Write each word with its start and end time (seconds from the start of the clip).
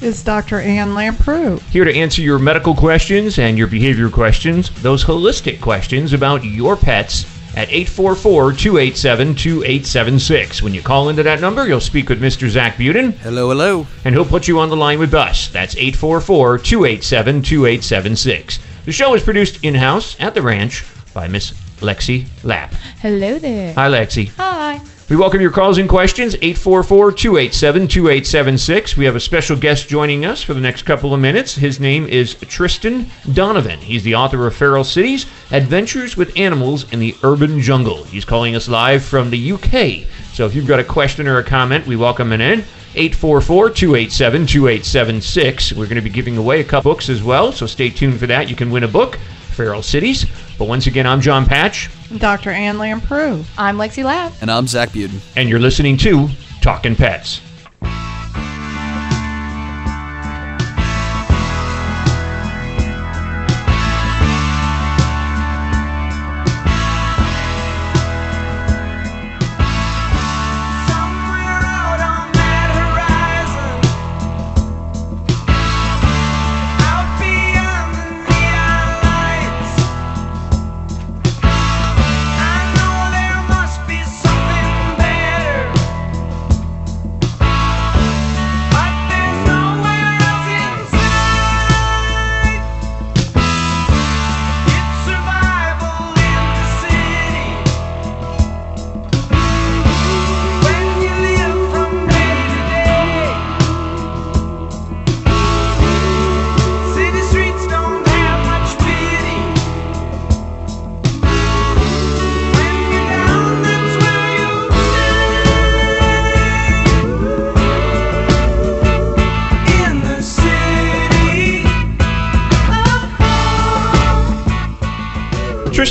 is 0.00 0.22
Dr. 0.22 0.60
Ann 0.60 0.94
Lamprou. 0.94 1.58
here 1.70 1.84
to 1.84 1.94
answer 1.94 2.22
your 2.22 2.38
medical 2.38 2.74
questions 2.74 3.38
and 3.38 3.58
your 3.58 3.66
behavior 3.66 4.08
questions, 4.08 4.70
those 4.82 5.04
holistic 5.04 5.60
questions 5.60 6.12
about 6.12 6.44
your 6.44 6.76
pets 6.76 7.26
at 7.56 7.68
844-287-2876. 7.68 10.62
When 10.62 10.72
you 10.74 10.82
call 10.82 11.08
into 11.08 11.22
that 11.24 11.40
number, 11.40 11.66
you'll 11.66 11.80
speak 11.80 12.08
with 12.08 12.22
Mr. 12.22 12.48
Zach 12.48 12.76
Buden, 12.76 13.12
Hello, 13.18 13.48
hello. 13.48 13.86
and 14.04 14.14
he'll 14.14 14.24
put 14.24 14.46
you 14.46 14.60
on 14.60 14.68
the 14.68 14.76
line 14.76 14.98
with 15.00 15.14
us. 15.14 15.48
That's 15.48 15.74
844-287-2876. 15.74 18.58
The 18.84 18.92
show 18.92 19.14
is 19.14 19.22
produced 19.22 19.64
in-house 19.64 20.16
at 20.20 20.34
the 20.34 20.42
ranch 20.42 20.84
by 21.12 21.26
Miss 21.28 21.52
Lexi 21.80 22.26
Lapp. 22.44 22.72
Hello 23.00 23.38
there. 23.38 23.74
Hi, 23.74 23.88
Lexi. 23.88 24.28
Hi. 24.36 24.80
We 25.08 25.16
welcome 25.16 25.40
your 25.40 25.50
calls 25.50 25.78
and 25.78 25.88
questions, 25.88 26.34
844-287-2876. 26.34 28.96
We 28.98 29.06
have 29.06 29.16
a 29.16 29.20
special 29.20 29.56
guest 29.56 29.88
joining 29.88 30.26
us 30.26 30.42
for 30.42 30.52
the 30.52 30.60
next 30.60 30.82
couple 30.82 31.14
of 31.14 31.20
minutes. 31.20 31.54
His 31.54 31.80
name 31.80 32.06
is 32.06 32.34
Tristan 32.34 33.06
Donovan. 33.32 33.78
He's 33.78 34.02
the 34.02 34.16
author 34.16 34.46
of 34.46 34.54
Feral 34.54 34.84
Cities, 34.84 35.24
Adventures 35.50 36.18
with 36.18 36.36
Animals 36.36 36.92
in 36.92 36.98
the 36.98 37.16
Urban 37.22 37.58
Jungle. 37.58 38.04
He's 38.04 38.26
calling 38.26 38.54
us 38.54 38.68
live 38.68 39.02
from 39.02 39.30
the 39.30 39.52
UK. 39.52 40.06
So 40.34 40.44
if 40.44 40.54
you've 40.54 40.66
got 40.66 40.78
a 40.78 40.84
question 40.84 41.26
or 41.26 41.38
a 41.38 41.44
comment, 41.44 41.86
we 41.86 41.96
welcome 41.96 42.30
it 42.32 42.42
in. 42.42 42.62
844-287-2876. 42.92 45.72
We're 45.72 45.86
going 45.86 45.96
to 45.96 46.02
be 46.02 46.10
giving 46.10 46.36
away 46.36 46.60
a 46.60 46.64
couple 46.64 46.92
books 46.92 47.08
as 47.08 47.22
well, 47.22 47.50
so 47.50 47.64
stay 47.64 47.88
tuned 47.88 48.20
for 48.20 48.26
that. 48.26 48.50
You 48.50 48.56
can 48.56 48.70
win 48.70 48.84
a 48.84 48.88
book, 48.88 49.18
Feral 49.52 49.82
Cities. 49.82 50.26
But 50.58 50.66
once 50.66 50.86
again, 50.88 51.06
I'm 51.06 51.20
John 51.20 51.46
Patch, 51.46 51.88
Dr. 52.16 52.50
Ann 52.50 52.78
Lamprou. 52.78 53.44
I'm 53.56 53.76
Lexi 53.76 54.02
Lapp. 54.02 54.32
And 54.40 54.50
I'm 54.50 54.66
Zach 54.66 54.88
Buden. 54.90 55.20
and 55.36 55.48
you're 55.48 55.60
listening 55.60 55.96
to 55.98 56.28
Talking 56.60 56.96
Pets. 56.96 57.40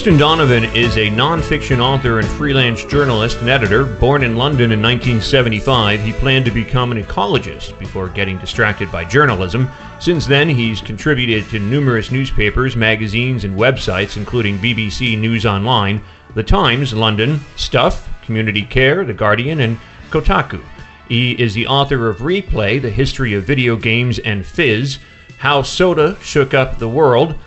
Tristan 0.07 0.22
Donovan 0.22 0.63
is 0.73 0.95
a 0.95 1.09
nonfiction 1.09 1.81
author 1.81 2.19
and 2.19 2.28
freelance 2.29 2.85
journalist 2.85 3.40
and 3.40 3.50
editor. 3.50 3.84
Born 3.84 4.23
in 4.23 4.38
London 4.38 4.72
in 4.72 4.81
1975, 4.81 6.00
he 6.00 6.13
planned 6.13 6.45
to 6.45 6.51
become 6.51 6.94
an 6.94 7.03
ecologist 7.03 7.78
before 7.78 8.07
getting 8.07 8.38
distracted 8.38 8.90
by 8.90 9.03
journalism. 9.03 9.68
Since 10.00 10.25
then, 10.25 10.47
he's 10.47 10.79
contributed 10.79 11.50
to 11.50 11.59
numerous 11.59 12.09
newspapers, 12.09 12.78
magazines, 12.78 13.44
and 13.44 13.59
websites, 13.59 14.16
including 14.16 14.59
BBC 14.59 15.19
News 15.19 15.45
Online, 15.45 16.01
The 16.35 16.44
Times, 16.44 16.94
London, 16.94 17.41
Stuff, 17.57 18.07
Community 18.24 18.63
Care, 18.63 19.03
The 19.03 19.13
Guardian, 19.13 19.59
and 19.59 19.78
Kotaku. 20.09 20.63
He 21.09 21.34
is 21.34 21.53
the 21.53 21.68
author 21.68 22.07
of 22.07 22.19
Replay, 22.19 22.81
The 22.81 22.89
History 22.89 23.34
of 23.34 23.44
Video 23.44 23.75
Games 23.75 24.19
and 24.19 24.45
Fizz, 24.45 25.00
How 25.38 25.63
Soda 25.63 26.18
Shook 26.22 26.53
Up 26.53 26.79
the 26.79 26.88
World, 26.88 27.38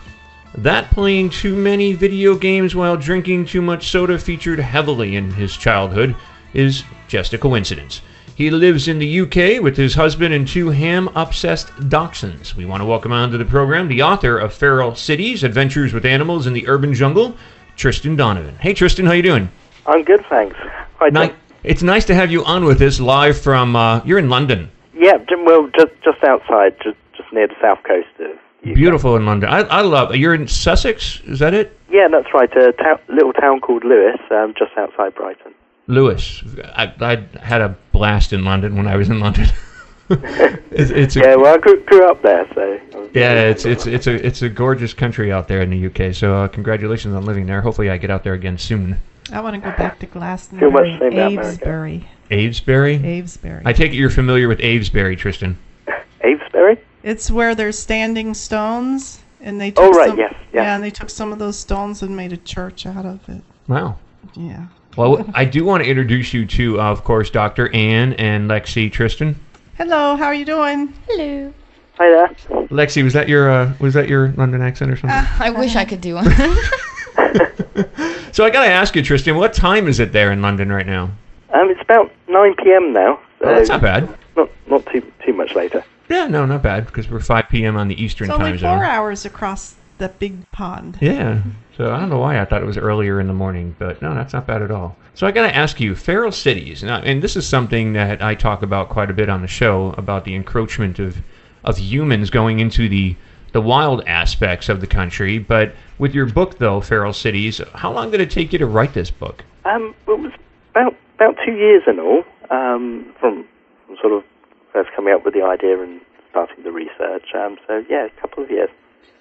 that 0.58 0.90
playing 0.90 1.30
too 1.30 1.54
many 1.54 1.92
video 1.92 2.34
games 2.34 2.74
while 2.74 2.96
drinking 2.96 3.46
too 3.46 3.62
much 3.62 3.88
soda 3.88 4.18
featured 4.18 4.58
heavily 4.58 5.16
in 5.16 5.30
his 5.30 5.56
childhood 5.56 6.14
is 6.52 6.84
just 7.08 7.32
a 7.32 7.38
coincidence. 7.38 8.02
He 8.34 8.50
lives 8.50 8.88
in 8.88 8.98
the 8.98 9.20
UK 9.20 9.62
with 9.62 9.76
his 9.76 9.94
husband 9.94 10.32
and 10.32 10.48
two 10.48 10.70
ham-obsessed 10.70 11.68
dachshunds. 11.90 12.54
We 12.54 12.64
want 12.64 12.80
to 12.80 12.86
welcome 12.86 13.12
onto 13.12 13.36
the 13.36 13.44
program 13.44 13.86
the 13.86 14.02
author 14.02 14.38
of 14.38 14.54
Feral 14.54 14.94
Cities: 14.94 15.44
Adventures 15.44 15.92
with 15.92 16.06
Animals 16.06 16.46
in 16.46 16.54
the 16.54 16.66
Urban 16.66 16.94
Jungle, 16.94 17.36
Tristan 17.76 18.16
Donovan. 18.16 18.56
Hey 18.56 18.72
Tristan, 18.72 19.06
how 19.06 19.12
you 19.12 19.22
doing? 19.22 19.50
I'm 19.86 20.04
good, 20.04 20.24
thanks. 20.28 20.56
Hi, 20.96 21.10
Ni- 21.10 21.34
it's 21.64 21.82
nice 21.82 22.06
to 22.06 22.14
have 22.14 22.30
you 22.30 22.44
on 22.44 22.64
with 22.64 22.80
us 22.80 22.98
live 22.98 23.38
from. 23.38 23.76
Uh, 23.76 24.02
you're 24.04 24.18
in 24.18 24.30
London. 24.30 24.70
Yeah, 24.94 25.18
well, 25.44 25.68
just 25.76 25.92
just 26.02 26.24
outside, 26.24 26.76
just 26.82 26.96
just 27.14 27.30
near 27.32 27.46
the 27.46 27.54
south 27.60 27.82
coast 27.82 28.08
of. 28.20 28.38
UK. 28.66 28.74
Beautiful 28.74 29.16
in 29.16 29.26
London. 29.26 29.48
I, 29.48 29.60
I 29.60 29.80
love. 29.82 30.14
You're 30.14 30.34
in 30.34 30.46
Sussex. 30.46 31.20
Is 31.26 31.38
that 31.38 31.54
it? 31.54 31.78
Yeah, 31.90 32.08
that's 32.10 32.32
right. 32.34 32.50
A 32.56 32.72
town, 32.72 32.98
little 33.08 33.32
town 33.32 33.60
called 33.60 33.84
Lewes, 33.84 34.18
um, 34.30 34.54
just 34.58 34.72
outside 34.76 35.14
Brighton. 35.14 35.54
Lewes. 35.86 36.44
I, 36.76 36.92
I 37.00 37.38
had 37.40 37.60
a 37.60 37.76
blast 37.92 38.32
in 38.32 38.44
London 38.44 38.76
when 38.76 38.86
I 38.86 38.96
was 38.96 39.08
in 39.08 39.18
London. 39.18 39.46
it's, 40.10 40.90
it's 40.90 41.16
a, 41.16 41.20
Yeah, 41.20 41.34
well, 41.36 41.54
I 41.54 41.58
grew, 41.58 41.82
grew 41.84 42.08
up 42.08 42.22
there, 42.22 42.46
so. 42.54 42.80
Yeah, 43.12 43.42
it's 43.42 43.64
it's 43.64 43.86
it's 43.86 44.06
a 44.06 44.24
it's 44.24 44.42
a 44.42 44.48
gorgeous 44.48 44.94
country 44.94 45.32
out 45.32 45.48
there 45.48 45.62
in 45.62 45.70
the 45.70 45.86
UK. 45.86 46.14
So 46.14 46.34
uh, 46.34 46.48
congratulations 46.48 47.14
on 47.14 47.24
living 47.24 47.46
there. 47.46 47.60
Hopefully, 47.60 47.90
I 47.90 47.96
get 47.96 48.10
out 48.10 48.22
there 48.22 48.34
again 48.34 48.56
soon. 48.56 49.00
I 49.32 49.40
want 49.40 49.54
to 49.54 49.60
go 49.60 49.76
back 49.76 49.98
to 50.00 50.06
Glastonbury. 50.06 50.70
Too 50.70 50.74
much 50.74 50.98
shame. 50.98 51.12
Avesbury. 51.12 52.04
Avesbury. 52.30 53.00
Avesbury. 53.00 53.62
I 53.64 53.72
take 53.72 53.92
it 53.92 53.96
you're 53.96 54.10
familiar 54.10 54.48
with 54.48 54.58
Avesbury, 54.58 55.16
Tristan. 55.16 55.58
Avesbury? 56.24 56.78
It's 57.02 57.30
where 57.30 57.54
there's 57.54 57.78
standing 57.78 58.34
stones, 58.34 59.20
and 59.40 59.60
they 59.60 59.70
took 59.70 59.84
Oh, 59.84 59.90
right, 59.90 60.08
some, 60.10 60.18
yes, 60.18 60.32
yes. 60.34 60.44
yeah, 60.52 60.74
and 60.74 60.84
they 60.84 60.90
took 60.90 61.08
some 61.10 61.32
of 61.32 61.38
those 61.38 61.58
stones 61.58 62.02
and 62.02 62.16
made 62.16 62.32
a 62.32 62.36
church 62.36 62.86
out 62.86 63.06
of 63.06 63.26
it. 63.28 63.42
Wow. 63.68 63.96
Yeah. 64.34 64.66
Well, 64.96 65.24
I 65.34 65.44
do 65.44 65.64
want 65.64 65.82
to 65.84 65.88
introduce 65.88 66.34
you 66.34 66.44
to, 66.46 66.80
uh, 66.80 66.84
of 66.90 67.04
course, 67.04 67.30
Dr. 67.30 67.72
Ann 67.74 68.12
and 68.14 68.50
Lexi 68.50 68.90
Tristan. 68.92 69.36
Hello, 69.78 70.16
how 70.16 70.26
are 70.26 70.34
you 70.34 70.44
doing? 70.44 70.92
Hello. 71.08 71.54
Hi 71.96 72.06
there. 72.06 72.28
Lexi, 72.68 73.02
was 73.04 73.12
that 73.12 73.28
your 73.28 73.50
uh, 73.50 73.72
was 73.78 73.94
that 73.94 74.08
your 74.08 74.28
London 74.32 74.62
accent 74.62 74.90
or 74.90 74.96
something? 74.96 75.10
Uh, 75.18 75.26
I 75.38 75.50
wish 75.50 75.76
I 75.76 75.84
could 75.84 76.00
do 76.00 76.14
one. 76.16 76.24
so 78.32 78.44
I 78.44 78.50
got 78.50 78.64
to 78.64 78.70
ask 78.70 78.96
you, 78.96 79.02
Tristan, 79.02 79.36
what 79.36 79.52
time 79.52 79.86
is 79.86 80.00
it 80.00 80.12
there 80.12 80.32
in 80.32 80.42
London 80.42 80.72
right 80.72 80.86
now? 80.86 81.04
Um, 81.52 81.68
it's 81.70 81.80
about 81.82 82.10
9 82.28 82.54
p.m. 82.62 82.92
now. 82.92 83.20
So 83.38 83.46
Oh, 83.46 83.54
that's 83.54 83.68
not 83.68 83.82
bad. 83.82 84.16
Not 84.36 84.50
not 84.68 84.86
too 84.86 85.02
too 85.24 85.32
much 85.34 85.54
later. 85.54 85.84
Yeah, 86.10 86.26
no, 86.26 86.44
not 86.44 86.62
bad 86.62 86.86
because 86.86 87.08
we're 87.08 87.20
5 87.20 87.48
p.m. 87.48 87.76
on 87.76 87.86
the 87.88 88.02
Eastern 88.02 88.28
It's 88.28 88.34
only 88.34 88.58
time 88.58 88.78
four 88.78 88.84
hours 88.84 89.24
across 89.24 89.76
the 89.98 90.08
big 90.08 90.50
pond. 90.50 90.98
Yeah. 91.00 91.40
So 91.76 91.92
I 91.94 92.00
don't 92.00 92.10
know 92.10 92.18
why 92.18 92.40
I 92.40 92.44
thought 92.44 92.62
it 92.62 92.66
was 92.66 92.76
earlier 92.76 93.20
in 93.20 93.28
the 93.28 93.32
morning, 93.32 93.76
but 93.78 94.02
no, 94.02 94.12
that's 94.12 94.32
not 94.32 94.46
bad 94.46 94.60
at 94.60 94.72
all. 94.72 94.96
So 95.14 95.26
I 95.26 95.30
got 95.30 95.46
to 95.46 95.54
ask 95.54 95.80
you, 95.80 95.94
feral 95.94 96.32
cities, 96.32 96.82
now, 96.82 96.98
and 96.98 97.22
this 97.22 97.36
is 97.36 97.46
something 97.46 97.92
that 97.92 98.22
I 98.22 98.34
talk 98.34 98.62
about 98.62 98.88
quite 98.88 99.10
a 99.10 99.12
bit 99.12 99.28
on 99.28 99.40
the 99.40 99.48
show 99.48 99.94
about 99.96 100.24
the 100.24 100.34
encroachment 100.34 100.98
of 100.98 101.18
of 101.62 101.78
humans 101.78 102.30
going 102.30 102.58
into 102.58 102.88
the 102.88 103.14
the 103.52 103.60
wild 103.60 104.02
aspects 104.06 104.68
of 104.68 104.80
the 104.80 104.86
country. 104.86 105.38
But 105.38 105.74
with 105.98 106.14
your 106.14 106.26
book, 106.26 106.58
though, 106.58 106.80
Feral 106.80 107.12
Cities, 107.12 107.60
how 107.74 107.92
long 107.92 108.10
did 108.10 108.20
it 108.20 108.30
take 108.30 108.52
you 108.52 108.58
to 108.58 108.66
write 108.66 108.94
this 108.94 109.10
book? 109.10 109.44
Um, 109.64 109.94
it 110.08 110.18
was 110.18 110.32
about 110.70 110.96
about 111.16 111.36
two 111.44 111.52
years 111.52 111.82
in 111.86 112.00
all 112.00 112.24
um, 112.50 113.12
from, 113.20 113.46
from 113.86 113.96
sort 114.00 114.12
of 114.14 114.24
first 114.72 114.90
coming 114.94 115.14
up 115.14 115.24
with 115.24 115.34
the 115.34 115.42
idea 115.42 115.82
and 115.82 116.00
starting 116.30 116.62
the 116.64 116.72
research. 116.72 117.34
Um, 117.34 117.58
so 117.66 117.84
yeah, 117.88 118.06
a 118.06 118.20
couple 118.20 118.42
of 118.42 118.50
years. 118.50 118.70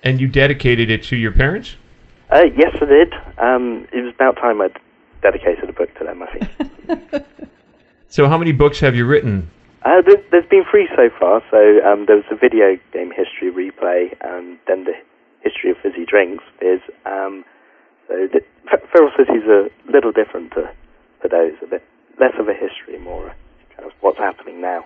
And 0.03 0.21
you 0.21 0.27
dedicated 0.27 0.89
it 0.89 1.03
to 1.05 1.17
your 1.17 1.31
parents? 1.31 1.75
Uh, 2.29 2.45
yes, 2.55 2.75
I 2.81 2.85
did. 2.85 3.13
Um, 3.37 3.87
it 3.91 4.01
was 4.01 4.13
about 4.13 4.35
time 4.37 4.61
I'd 4.61 4.79
dedicated 5.21 5.69
a 5.69 5.73
book 5.73 5.93
to 5.97 6.03
them. 6.03 6.23
I 6.23 6.27
think. 6.27 7.25
So 8.09 8.27
how 8.27 8.39
many 8.39 8.51
books 8.51 8.79
have 8.79 8.95
you 8.95 9.05
written? 9.05 9.51
Uh, 9.83 10.01
there, 10.01 10.17
there's 10.31 10.49
been 10.49 10.65
three 10.69 10.89
so 10.95 11.09
far. 11.19 11.43
So 11.51 11.79
um, 11.85 12.05
there 12.07 12.15
was 12.15 12.25
a 12.31 12.35
video 12.35 12.77
game 12.91 13.11
history 13.11 13.51
replay, 13.51 14.17
and 14.21 14.57
then 14.67 14.85
the 14.85 14.93
history 15.41 15.69
of 15.69 15.77
fizzy 15.77 16.05
drinks. 16.05 16.43
Is 16.59 16.81
um, 17.05 17.45
so 18.07 18.27
the, 18.33 18.41
Feral 18.91 19.11
Cities 19.15 19.43
are 19.47 19.67
a 19.67 19.91
little 19.91 20.11
different 20.11 20.51
to, 20.53 20.69
to 21.21 21.27
those. 21.29 21.53
A 21.61 21.67
bit 21.67 21.83
less 22.19 22.33
of 22.39 22.49
a 22.49 22.53
history, 22.53 22.97
more 22.97 23.33
kind 23.77 23.85
of 23.85 23.93
what's 24.01 24.17
happening 24.17 24.59
now. 24.59 24.83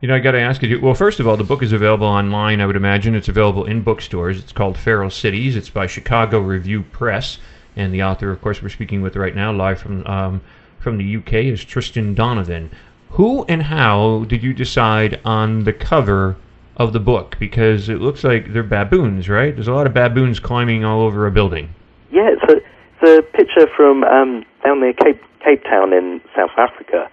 You 0.00 0.08
know, 0.08 0.16
I 0.16 0.18
got 0.18 0.32
to 0.32 0.40
ask 0.40 0.62
you. 0.62 0.80
Well, 0.80 0.94
first 0.94 1.20
of 1.20 1.26
all, 1.26 1.36
the 1.36 1.44
book 1.44 1.62
is 1.62 1.72
available 1.72 2.06
online. 2.06 2.60
I 2.60 2.66
would 2.66 2.76
imagine 2.76 3.14
it's 3.14 3.28
available 3.28 3.64
in 3.64 3.82
bookstores. 3.82 4.38
It's 4.38 4.52
called 4.52 4.76
Feral 4.76 5.10
Cities. 5.10 5.56
It's 5.56 5.70
by 5.70 5.86
Chicago 5.86 6.40
Review 6.40 6.82
Press, 6.82 7.38
and 7.76 7.94
the 7.94 8.02
author, 8.02 8.30
of 8.30 8.42
course, 8.42 8.62
we're 8.62 8.68
speaking 8.68 9.02
with 9.02 9.16
right 9.16 9.34
now, 9.34 9.52
live 9.52 9.80
from 9.80 10.06
um, 10.06 10.40
from 10.78 10.98
the 10.98 11.16
UK, 11.16 11.34
is 11.34 11.64
Tristan 11.64 12.14
Donovan. 12.14 12.70
Who 13.10 13.44
and 13.44 13.62
how 13.62 14.24
did 14.28 14.42
you 14.42 14.52
decide 14.52 15.20
on 15.24 15.64
the 15.64 15.72
cover 15.72 16.36
of 16.76 16.92
the 16.92 17.00
book? 17.00 17.36
Because 17.38 17.88
it 17.88 18.00
looks 18.00 18.24
like 18.24 18.52
they're 18.52 18.62
baboons, 18.62 19.28
right? 19.28 19.54
There's 19.54 19.68
a 19.68 19.72
lot 19.72 19.86
of 19.86 19.94
baboons 19.94 20.40
climbing 20.40 20.84
all 20.84 21.00
over 21.00 21.26
a 21.26 21.30
building. 21.30 21.72
Yeah, 22.10 22.30
it's 22.32 22.52
a, 22.52 22.56
it's 22.56 23.20
a 23.20 23.36
picture 23.36 23.68
from 23.76 24.04
um, 24.04 24.44
down 24.64 24.80
near 24.80 24.92
Cape 24.92 25.22
Cape 25.44 25.62
Town 25.64 25.92
in 25.92 26.20
South 26.36 26.50
Africa, 26.58 27.08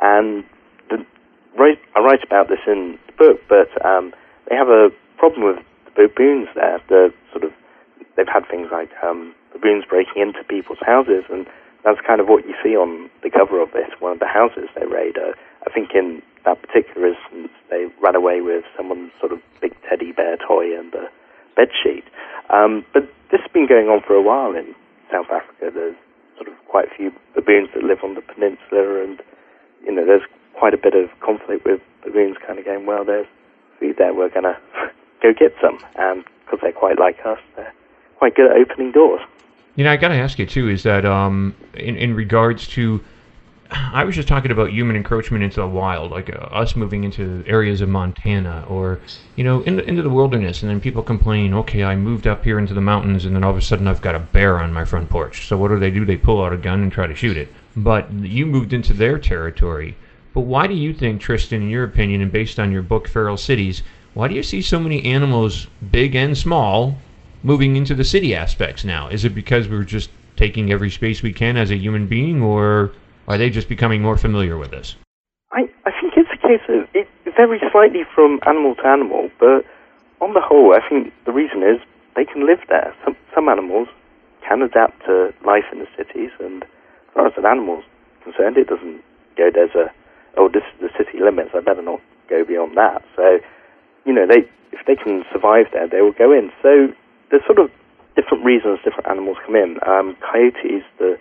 and 0.00 0.44
write, 1.58 1.78
I 1.94 2.00
write 2.00 2.24
about 2.24 2.48
this 2.48 2.60
in 2.66 2.98
the 3.06 3.12
book. 3.12 3.40
But 3.48 3.70
um, 3.84 4.12
they 4.48 4.56
have 4.56 4.68
a 4.68 4.90
problem 5.18 5.44
with 5.44 5.64
the 5.86 6.08
baboons 6.08 6.48
there. 6.54 6.80
The 6.88 7.12
sort 7.32 7.44
of 7.44 7.52
they've 8.16 8.28
had 8.28 8.48
things 8.50 8.68
like 8.70 8.90
um, 9.02 9.34
baboons 9.52 9.84
breaking 9.88 10.20
into 10.22 10.44
people's 10.44 10.82
houses, 10.84 11.24
and 11.30 11.46
that's 11.84 12.00
kind 12.06 12.20
of 12.20 12.28
what 12.28 12.46
you 12.46 12.54
see 12.62 12.76
on 12.76 13.10
the 13.22 13.30
cover 13.30 13.60
of 13.60 13.72
this. 13.72 13.90
One 13.98 14.12
of 14.12 14.20
the 14.20 14.30
houses 14.30 14.68
they 14.74 14.86
raid. 14.86 15.16
Uh, 15.18 15.32
I 15.66 15.70
think 15.70 15.90
in 15.94 16.22
that 16.44 16.60
particular 16.60 17.08
instance, 17.08 17.52
they 17.70 17.86
ran 18.02 18.16
away 18.16 18.40
with 18.40 18.64
someone's 18.76 19.12
sort 19.20 19.32
of 19.32 19.40
big 19.60 19.74
teddy 19.88 20.12
bear 20.12 20.36
toy 20.36 20.76
and 20.76 20.92
a 20.94 21.06
bed 21.54 21.68
sheet. 21.70 22.04
Um, 22.50 22.84
but 22.92 23.04
this 23.30 23.40
has 23.40 23.52
been 23.52 23.68
going 23.68 23.86
on 23.86 24.02
for 24.06 24.14
a 24.14 24.22
while 24.22 24.54
in 24.54 24.74
South 25.10 25.30
Africa. 25.30 25.70
There's 25.72 25.96
sort 26.36 26.48
of 26.48 26.54
quite 26.66 26.86
a 26.90 26.94
few 26.96 27.12
baboons 27.34 27.68
that 27.74 27.84
live 27.84 28.02
on 28.02 28.14
the 28.14 28.22
peninsula, 28.22 29.04
and 29.04 29.22
you 29.84 29.92
know, 29.92 30.04
there's 30.04 30.26
quite 30.58 30.74
a 30.74 30.78
bit 30.78 30.94
of 30.94 31.08
conflict 31.20 31.64
with 31.64 31.80
baboons 32.04 32.36
kind 32.46 32.58
of 32.58 32.64
going, 32.64 32.86
well, 32.86 33.04
there's 33.04 33.26
food 33.78 33.96
there, 33.98 34.14
we're 34.14 34.28
going 34.28 34.44
to 34.44 34.58
go 35.22 35.32
get 35.32 35.54
some. 35.60 35.78
And 35.96 36.24
because 36.44 36.60
they're 36.62 36.72
quite 36.72 36.98
like 36.98 37.18
us, 37.24 37.38
they're 37.56 37.72
quite 38.18 38.34
good 38.34 38.50
at 38.50 38.56
opening 38.56 38.92
doors. 38.92 39.20
You 39.74 39.84
know, 39.84 39.92
I 39.92 39.96
got 39.96 40.08
to 40.08 40.14
ask 40.14 40.38
you 40.38 40.46
too. 40.46 40.68
Is 40.68 40.82
that 40.82 41.04
um, 41.04 41.54
in 41.74 41.96
in 41.96 42.14
regards 42.14 42.68
to? 42.68 43.02
I 43.70 44.04
was 44.04 44.14
just 44.14 44.28
talking 44.28 44.50
about 44.50 44.70
human 44.70 44.96
encroachment 44.96 45.42
into 45.42 45.60
the 45.60 45.66
wild, 45.66 46.10
like 46.10 46.28
uh, 46.28 46.38
us 46.38 46.76
moving 46.76 47.04
into 47.04 47.42
areas 47.46 47.80
of 47.80 47.88
Montana, 47.88 48.66
or 48.68 49.00
you 49.36 49.44
know, 49.44 49.62
in, 49.62 49.80
into 49.80 50.02
the 50.02 50.10
wilderness, 50.10 50.62
and 50.62 50.70
then 50.70 50.78
people 50.78 51.02
complain, 51.02 51.54
okay, 51.54 51.84
I 51.84 51.96
moved 51.96 52.26
up 52.26 52.44
here 52.44 52.58
into 52.58 52.74
the 52.74 52.82
mountains, 52.82 53.24
and 53.24 53.34
then 53.34 53.42
all 53.42 53.50
of 53.50 53.56
a 53.56 53.62
sudden 53.62 53.88
I've 53.88 54.02
got 54.02 54.14
a 54.14 54.18
bear 54.18 54.58
on 54.58 54.74
my 54.74 54.84
front 54.84 55.08
porch. 55.08 55.48
So 55.48 55.56
what 55.56 55.68
do 55.68 55.78
they 55.78 55.90
do? 55.90 56.04
They 56.04 56.18
pull 56.18 56.44
out 56.44 56.52
a 56.52 56.58
gun 56.58 56.82
and 56.82 56.92
try 56.92 57.06
to 57.06 57.14
shoot 57.14 57.38
it. 57.38 57.48
But 57.74 58.12
you 58.12 58.44
moved 58.44 58.74
into 58.74 58.92
their 58.92 59.18
territory. 59.18 59.96
But 60.34 60.42
why 60.42 60.66
do 60.66 60.74
you 60.74 60.94
think, 60.94 61.20
Tristan, 61.20 61.62
in 61.62 61.68
your 61.68 61.84
opinion, 61.84 62.22
and 62.22 62.32
based 62.32 62.58
on 62.58 62.72
your 62.72 62.82
book, 62.82 63.08
Feral 63.08 63.36
Cities, 63.36 63.82
why 64.14 64.28
do 64.28 64.34
you 64.34 64.42
see 64.42 64.62
so 64.62 64.78
many 64.78 65.04
animals, 65.04 65.66
big 65.90 66.14
and 66.14 66.36
small, 66.36 66.96
moving 67.42 67.76
into 67.76 67.94
the 67.94 68.04
city 68.04 68.34
aspects 68.34 68.84
now? 68.84 69.08
Is 69.08 69.24
it 69.24 69.34
because 69.34 69.68
we're 69.68 69.84
just 69.84 70.10
taking 70.36 70.72
every 70.72 70.90
space 70.90 71.22
we 71.22 71.32
can 71.32 71.56
as 71.56 71.70
a 71.70 71.76
human 71.76 72.06
being, 72.06 72.42
or 72.42 72.92
are 73.28 73.38
they 73.38 73.50
just 73.50 73.68
becoming 73.68 74.00
more 74.00 74.16
familiar 74.16 74.56
with 74.56 74.72
us? 74.72 74.96
I, 75.52 75.68
I 75.84 75.90
think 76.00 76.14
it's 76.16 76.30
a 76.32 76.46
case 76.46 76.62
of 76.68 76.88
it 76.94 77.08
varies 77.36 77.62
slightly 77.70 78.04
from 78.14 78.40
animal 78.46 78.74
to 78.76 78.86
animal, 78.86 79.30
but 79.38 79.64
on 80.20 80.34
the 80.34 80.40
whole, 80.40 80.74
I 80.74 80.86
think 80.88 81.12
the 81.24 81.32
reason 81.32 81.62
is 81.62 81.80
they 82.16 82.24
can 82.24 82.46
live 82.46 82.60
there. 82.68 82.94
Some 83.04 83.16
some 83.34 83.48
animals 83.48 83.88
can 84.46 84.62
adapt 84.62 85.04
to 85.06 85.32
life 85.44 85.64
in 85.72 85.78
the 85.78 85.88
cities, 85.96 86.30
and 86.40 86.62
as 86.62 86.68
far 87.14 87.26
as 87.26 87.32
an 87.36 87.46
animal's 87.46 87.84
concerned, 88.24 88.56
it 88.56 88.68
doesn't 88.68 89.02
go. 89.36 89.50
There's 89.52 89.74
a 89.74 89.90
oh, 90.36 90.48
this 90.48 90.62
is 90.74 90.88
the 90.88 90.92
city 90.96 91.22
limits. 91.22 91.50
I 91.54 91.60
better 91.60 91.82
not 91.82 92.00
go 92.28 92.44
beyond 92.44 92.76
that. 92.76 93.02
So, 93.16 93.38
you 94.04 94.12
know, 94.12 94.26
they 94.26 94.48
if 94.72 94.86
they 94.86 94.96
can 94.96 95.24
survive 95.32 95.66
there, 95.72 95.86
they 95.86 96.00
will 96.00 96.16
go 96.16 96.32
in. 96.32 96.50
So 96.62 96.88
there's 97.30 97.44
sort 97.44 97.58
of 97.58 97.70
different 98.16 98.44
reasons 98.44 98.80
different 98.84 99.08
animals 99.08 99.36
come 99.44 99.56
in. 99.56 99.78
Um, 99.86 100.16
coyotes, 100.20 100.84
the 100.98 101.18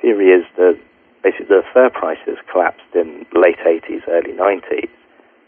theory 0.00 0.28
is 0.32 0.44
that 0.56 0.80
basically 1.22 1.46
the 1.48 1.62
fur 1.72 1.90
prices 1.90 2.36
collapsed 2.50 2.92
in 2.94 3.26
the 3.32 3.40
late 3.40 3.60
80s, 3.60 4.04
early 4.08 4.32
90s. 4.32 4.90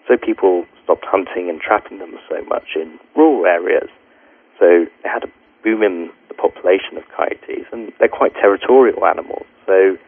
So 0.09 0.17
people 0.17 0.65
stopped 0.85 1.05
hunting 1.05 1.51
and 1.51 1.61
trapping 1.61 1.99
them 1.99 2.15
so 2.29 2.41
much 2.49 2.77
in 2.77 2.99
rural 3.17 3.45
areas. 3.47 3.89
So 4.59 4.87
they 5.03 5.09
had 5.09 5.25
a 5.25 5.33
boom 5.65 5.83
in 5.83 6.11
the 6.29 6.35
population 6.35 6.97
of 6.97 7.05
coyotes, 7.15 7.67
and 7.73 7.93
they're 7.99 8.09
quite 8.09 8.35
territorial 8.35 9.05
animals. 9.05 9.47
So 9.67 9.99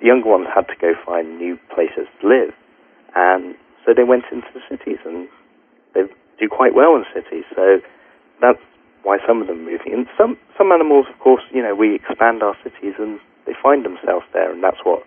the 0.00 0.06
younger 0.06 0.28
ones 0.28 0.46
had 0.52 0.68
to 0.68 0.76
go 0.80 0.92
find 1.04 1.38
new 1.38 1.58
places 1.74 2.06
to 2.20 2.28
live. 2.28 2.52
And 3.14 3.54
so 3.84 3.94
they 3.94 4.04
went 4.04 4.24
into 4.32 4.48
the 4.52 4.60
cities, 4.68 4.98
and 5.04 5.28
they 5.94 6.02
do 6.38 6.48
quite 6.48 6.74
well 6.74 6.96
in 6.96 7.04
cities. 7.14 7.44
So 7.54 7.80
that's 8.40 8.60
why 9.02 9.18
some 9.26 9.40
of 9.40 9.46
them 9.46 9.62
are 9.62 9.70
moving. 9.70 9.94
And 9.94 10.06
some, 10.18 10.36
some 10.58 10.72
animals, 10.72 11.06
of 11.12 11.18
course, 11.20 11.42
you 11.52 11.62
know, 11.62 11.74
we 11.74 11.94
expand 11.94 12.42
our 12.42 12.56
cities 12.64 12.98
and 12.98 13.20
they 13.46 13.54
find 13.62 13.84
themselves 13.84 14.26
there, 14.34 14.50
and 14.50 14.62
that's 14.62 14.82
what 14.82 15.06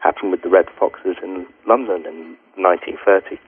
happened 0.00 0.30
with 0.30 0.42
the 0.42 0.50
red 0.52 0.66
foxes 0.78 1.16
in 1.22 1.46
London 1.66 2.04
in 2.04 2.36
1930. 2.60 3.40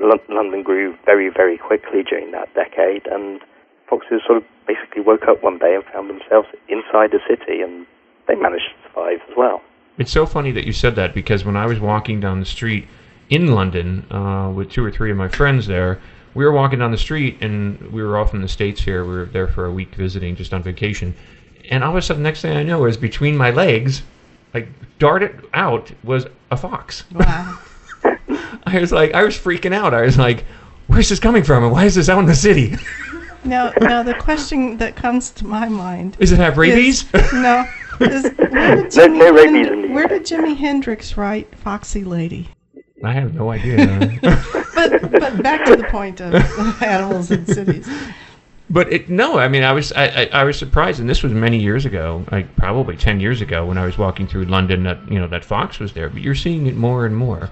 L- 0.00 0.34
London 0.34 0.62
grew 0.62 0.96
very, 1.04 1.28
very 1.28 1.58
quickly 1.58 2.02
during 2.02 2.32
that 2.32 2.48
decade, 2.54 3.06
and 3.06 3.40
foxes 3.88 4.24
sort 4.26 4.38
of 4.38 4.44
basically 4.66 5.02
woke 5.02 5.28
up 5.28 5.42
one 5.44 5.58
day 5.58 5.76
and 5.76 5.84
found 5.92 6.08
themselves 6.10 6.48
inside 6.68 7.12
the 7.12 7.20
city, 7.28 7.60
and 7.60 7.86
they 8.26 8.34
managed 8.34 8.72
to 8.72 8.88
survive 8.88 9.20
as 9.28 9.36
well. 9.36 9.60
It's 9.98 10.12
so 10.12 10.26
funny 10.26 10.52
that 10.52 10.66
you 10.66 10.72
said 10.72 10.94
that 10.96 11.14
because 11.14 11.44
when 11.44 11.56
I 11.56 11.66
was 11.66 11.80
walking 11.80 12.20
down 12.20 12.40
the 12.40 12.46
street 12.46 12.86
in 13.30 13.54
London 13.54 14.04
uh, 14.12 14.50
with 14.54 14.70
two 14.70 14.84
or 14.84 14.90
three 14.90 15.10
of 15.10 15.16
my 15.16 15.28
friends 15.28 15.66
there, 15.66 16.00
we 16.34 16.44
were 16.44 16.52
walking 16.52 16.78
down 16.78 16.90
the 16.90 16.98
street 16.98 17.38
and 17.40 17.80
we 17.92 18.02
were 18.02 18.18
off 18.18 18.34
in 18.34 18.42
the 18.42 18.48
States 18.48 18.80
here. 18.80 19.04
We 19.04 19.16
were 19.16 19.24
there 19.24 19.48
for 19.48 19.64
a 19.64 19.72
week 19.72 19.94
visiting, 19.94 20.36
just 20.36 20.52
on 20.52 20.62
vacation. 20.62 21.14
And 21.70 21.82
all 21.82 21.90
of 21.90 21.96
a 21.96 22.02
sudden, 22.02 22.22
next 22.22 22.42
thing 22.42 22.56
I 22.56 22.62
know 22.62 22.84
is 22.84 22.96
between 22.96 23.36
my 23.36 23.50
legs, 23.50 24.02
like 24.52 24.68
darted 24.98 25.48
out, 25.54 25.90
was 26.04 26.26
a 26.50 26.56
fox. 26.56 27.04
Wow. 27.12 27.58
I 28.64 28.78
was 28.78 28.92
like, 28.92 29.14
I 29.14 29.24
was 29.24 29.36
freaking 29.36 29.72
out. 29.72 29.94
I 29.94 30.02
was 30.02 30.18
like, 30.18 30.44
where's 30.88 31.08
this 31.08 31.18
coming 31.18 31.42
from 31.42 31.64
and 31.64 31.72
why 31.72 31.86
is 31.86 31.94
this 31.94 32.10
out 32.10 32.18
in 32.18 32.26
the 32.26 32.34
city? 32.34 32.76
Now, 33.44 33.72
now 33.80 34.02
the 34.02 34.14
question 34.14 34.76
that 34.78 34.96
comes 34.96 35.30
to 35.30 35.46
my 35.46 35.68
mind 35.68 36.16
is 36.18 36.32
it 36.32 36.38
have 36.38 36.58
rabies? 36.58 37.04
is, 37.14 37.32
no, 37.32 37.64
is 38.00 38.24
where 38.36 38.76
did, 38.76 38.84
No- 38.84 38.84
Jimi 38.84 39.18
no 39.18 39.32
rabies 39.32 39.66
Hend- 39.66 39.66
in 39.66 39.82
the 39.82 39.88
where 39.88 40.08
did 40.08 40.22
Jimi 40.24 40.56
Hendrix 40.56 41.16
write 41.16 41.54
"Foxy 41.56 42.04
Lady"? 42.04 42.48
I 43.04 43.12
have 43.12 43.34
no 43.34 43.50
idea. 43.50 44.18
But 44.76 45.10
but 45.10 45.42
back 45.42 45.64
to 45.66 45.74
the 45.76 45.84
point 45.84 46.20
of 46.20 46.34
animals 46.82 47.30
in 47.30 47.46
cities. 47.46 47.88
But 48.68 48.92
it, 48.92 49.08
no, 49.08 49.38
I 49.38 49.48
mean, 49.48 49.62
I 49.62 49.72
was 49.72 49.90
I, 49.92 50.06
I, 50.06 50.28
I 50.32 50.44
was 50.44 50.58
surprised, 50.58 51.00
and 51.00 51.08
this 51.08 51.22
was 51.22 51.32
many 51.32 51.58
years 51.58 51.86
ago, 51.86 52.24
like 52.30 52.54
probably 52.56 52.94
ten 52.96 53.18
years 53.18 53.40
ago, 53.40 53.64
when 53.64 53.78
I 53.78 53.86
was 53.86 53.96
walking 53.96 54.26
through 54.26 54.44
London. 54.44 54.82
That 54.82 54.98
you 55.10 55.18
know 55.18 55.28
that 55.28 55.44
fox 55.46 55.78
was 55.78 55.92
there, 55.94 56.10
but 56.10 56.20
you're 56.20 56.34
seeing 56.34 56.66
it 56.66 56.76
more 56.76 57.06
and 57.06 57.16
more. 57.16 57.48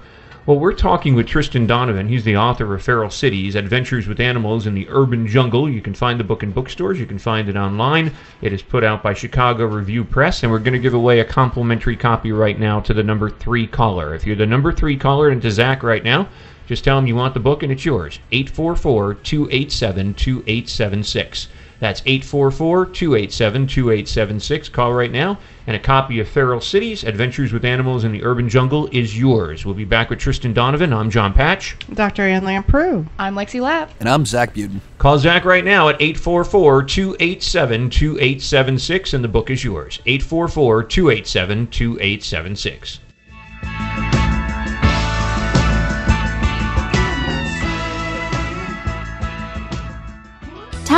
Well, 0.47 0.59
we're 0.59 0.75
talking 0.75 1.15
with 1.15 1.27
Tristan 1.27 1.67
Donovan. 1.67 2.07
He's 2.07 2.25
the 2.25 2.37
author 2.37 2.75
of 2.75 2.83
Feral 2.83 3.09
Cities: 3.09 3.55
Adventures 3.55 4.07
with 4.07 4.21
Animals 4.21 4.67
in 4.67 4.75
the 4.75 4.87
Urban 4.91 5.27
Jungle. 5.27 5.71
You 5.71 5.81
can 5.81 5.95
find 5.95 6.21
the 6.21 6.25
book 6.25 6.43
in 6.43 6.51
bookstores. 6.51 7.01
You 7.01 7.07
can 7.07 7.19
find 7.19 7.49
it 7.49 7.57
online. 7.57 8.13
It 8.43 8.53
is 8.53 8.61
put 8.61 8.85
out 8.85 9.03
by 9.03 9.15
Chicago 9.15 9.65
Review 9.65 10.05
Press, 10.05 10.43
and 10.43 10.53
we're 10.53 10.59
going 10.59 10.75
to 10.75 10.79
give 10.79 10.93
away 10.93 11.21
a 11.21 11.25
complimentary 11.25 11.97
copy 11.97 12.31
right 12.31 12.61
now 12.61 12.79
to 12.81 12.93
the 12.93 13.03
number 13.03 13.31
three 13.31 13.67
caller. 13.67 14.15
If 14.15 14.27
you're 14.27 14.37
the 14.37 14.45
number 14.45 14.71
three 14.71 14.99
caller 14.99 15.31
and 15.31 15.41
to 15.41 15.51
Zach 15.51 15.83
right 15.83 16.05
now, 16.05 16.29
just 16.67 16.85
tell 16.85 16.99
him 16.99 17.07
you 17.07 17.17
want 17.17 17.33
the 17.33 17.41
book 17.41 17.63
and 17.63 17.73
it's 17.73 17.87
yours. 17.87 18.19
844 18.31 19.15
287 19.15 20.13
2876. 20.13 21.49
That's 21.85 22.01
844 22.07 22.87
287 22.87 23.67
2876. 23.67 24.71
Call 24.71 24.95
right 24.95 25.13
now, 25.13 25.39
and 25.67 25.77
a 25.77 25.79
copy 25.79 26.19
of 26.19 26.27
Feral 26.27 26.63
Cities 26.63 27.05
Adventures 27.05 27.53
with 27.53 27.63
Animals 27.67 28.05
in 28.05 28.13
the 28.13 28.25
Urban 28.25 28.49
Jungle 28.49 28.89
is 28.91 29.19
yours. 29.19 29.67
We'll 29.67 29.75
be 29.75 29.85
back 29.85 30.09
with 30.09 30.19
Tristan 30.19 30.55
Donovan. 30.55 30.95
I'm 30.95 31.11
John 31.11 31.35
Patch. 31.35 31.77
Dr. 31.93 32.23
Ann 32.23 32.43
Lamprou. 32.43 33.05
I'm 33.19 33.35
Lexi 33.35 33.61
Lapp. 33.61 33.91
And 34.01 34.09
I'm 34.09 34.25
Zach 34.25 34.55
Buden. 34.55 34.81
Call 34.97 35.19
Zach 35.19 35.45
right 35.45 35.63
now 35.63 35.91
at 35.91 36.01
844 36.01 36.85
287 36.85 37.91
2876, 37.91 39.13
and 39.13 39.23
the 39.23 39.29
book 39.29 39.51
is 39.51 39.63
yours. 39.63 40.01
844 40.07 40.85
287 40.85 41.67
2876. 41.67 43.01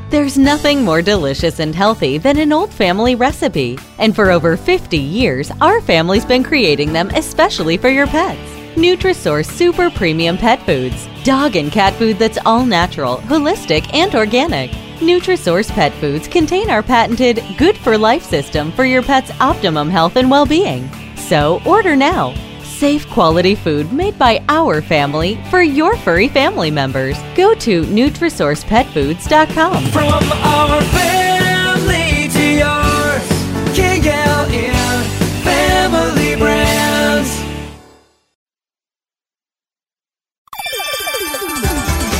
There's 0.10 0.40
nothing 0.40 0.84
more 0.84 1.04
delicious 1.04 1.60
and 1.60 1.76
healthy 1.76 2.18
than 2.18 2.38
an 2.38 2.52
old 2.52 2.74
family 2.74 3.14
recipe. 3.14 3.78
And 4.00 4.16
for 4.16 4.32
over 4.32 4.58
50 4.58 4.98
years, 4.98 5.52
our 5.62 5.82
family's 5.82 6.26
been 6.26 6.44
creating 6.44 6.94
them 6.94 7.12
especially 7.12 7.78
for 7.78 7.90
your 7.90 8.08
pets. 8.08 8.40
Nutrisource 8.76 9.46
Super 9.46 9.92
Premium 9.92 10.36
Pet 10.36 10.66
Foods. 10.66 11.08
Dog 11.24 11.56
and 11.58 11.72
cat 11.72 11.94
food 11.94 12.18
that's 12.18 12.40
all 12.44 12.66
natural, 12.66 13.18
holistic, 13.18 13.88
and 13.94 14.16
organic. 14.16 14.72
Nutrisource 14.98 15.70
Pet 15.70 15.94
Foods 15.94 16.28
contain 16.28 16.72
our 16.72 16.82
patented 16.82 17.44
Good 17.60 17.78
for 17.78 17.96
Life 17.96 18.24
system 18.24 18.72
for 18.72 18.86
your 18.86 19.04
pet's 19.04 19.32
optimum 19.40 19.92
health 19.92 20.16
and 20.16 20.32
well 20.32 20.48
being. 20.48 20.90
So 21.18 21.62
order 21.68 21.96
now. 21.96 22.34
Safe 22.80 23.06
quality 23.10 23.56
food 23.56 23.92
made 23.92 24.18
by 24.18 24.42
our 24.48 24.82
family 24.82 25.36
for 25.50 25.62
your 25.62 25.98
furry 25.98 26.30
family 26.30 26.72
members. 26.72 27.18
Go 27.36 27.54
to 27.56 27.84
NutrisourcePetFoods.com. 27.84 29.84
From 29.88 30.14
our 30.14 30.82
family 30.84 32.30
to 32.30 32.44
yours, 32.64 33.28
KLN 33.76 35.04
Family 35.44 36.38
Brands. 36.38 37.38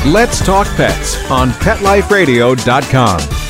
Let's 0.06 0.46
Talk 0.46 0.68
Pets 0.76 1.32
on 1.32 1.52
PetLifeRadio.com. 1.52 3.49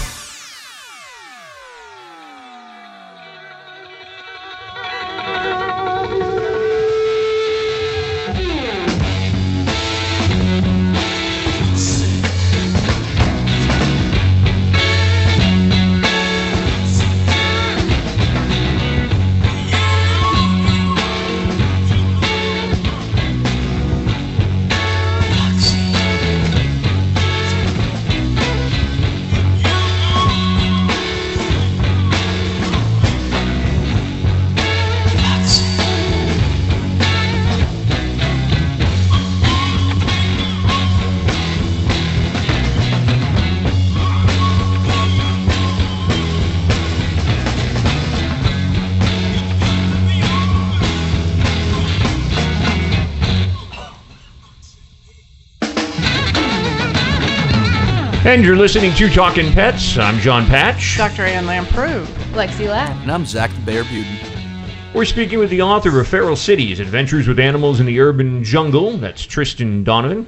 And 58.40 58.46
you're 58.46 58.56
listening 58.56 58.94
to 58.94 59.10
Talking 59.10 59.52
Pets. 59.52 59.98
I'm 59.98 60.18
John 60.20 60.46
Patch. 60.46 60.96
Dr. 60.96 61.24
Ann 61.24 61.46
Lamprou. 61.46 62.06
Lexi 62.32 62.70
Lapp. 62.70 62.96
And 63.02 63.12
I'm 63.12 63.26
Zach 63.26 63.54
the 63.54 63.60
Bear 63.64 63.84
Buden. 63.84 64.94
We're 64.94 65.04
speaking 65.04 65.40
with 65.40 65.50
the 65.50 65.62
author 65.62 66.00
of 66.00 66.08
Feral 66.08 66.38
Cities 66.38 66.80
Adventures 66.80 67.28
with 67.28 67.38
Animals 67.38 67.82
in 67.82 67.86
the 67.86 68.00
Urban 68.00 68.42
Jungle. 68.42 68.96
That's 68.96 69.24
Tristan 69.24 69.84
Donovan. 69.84 70.26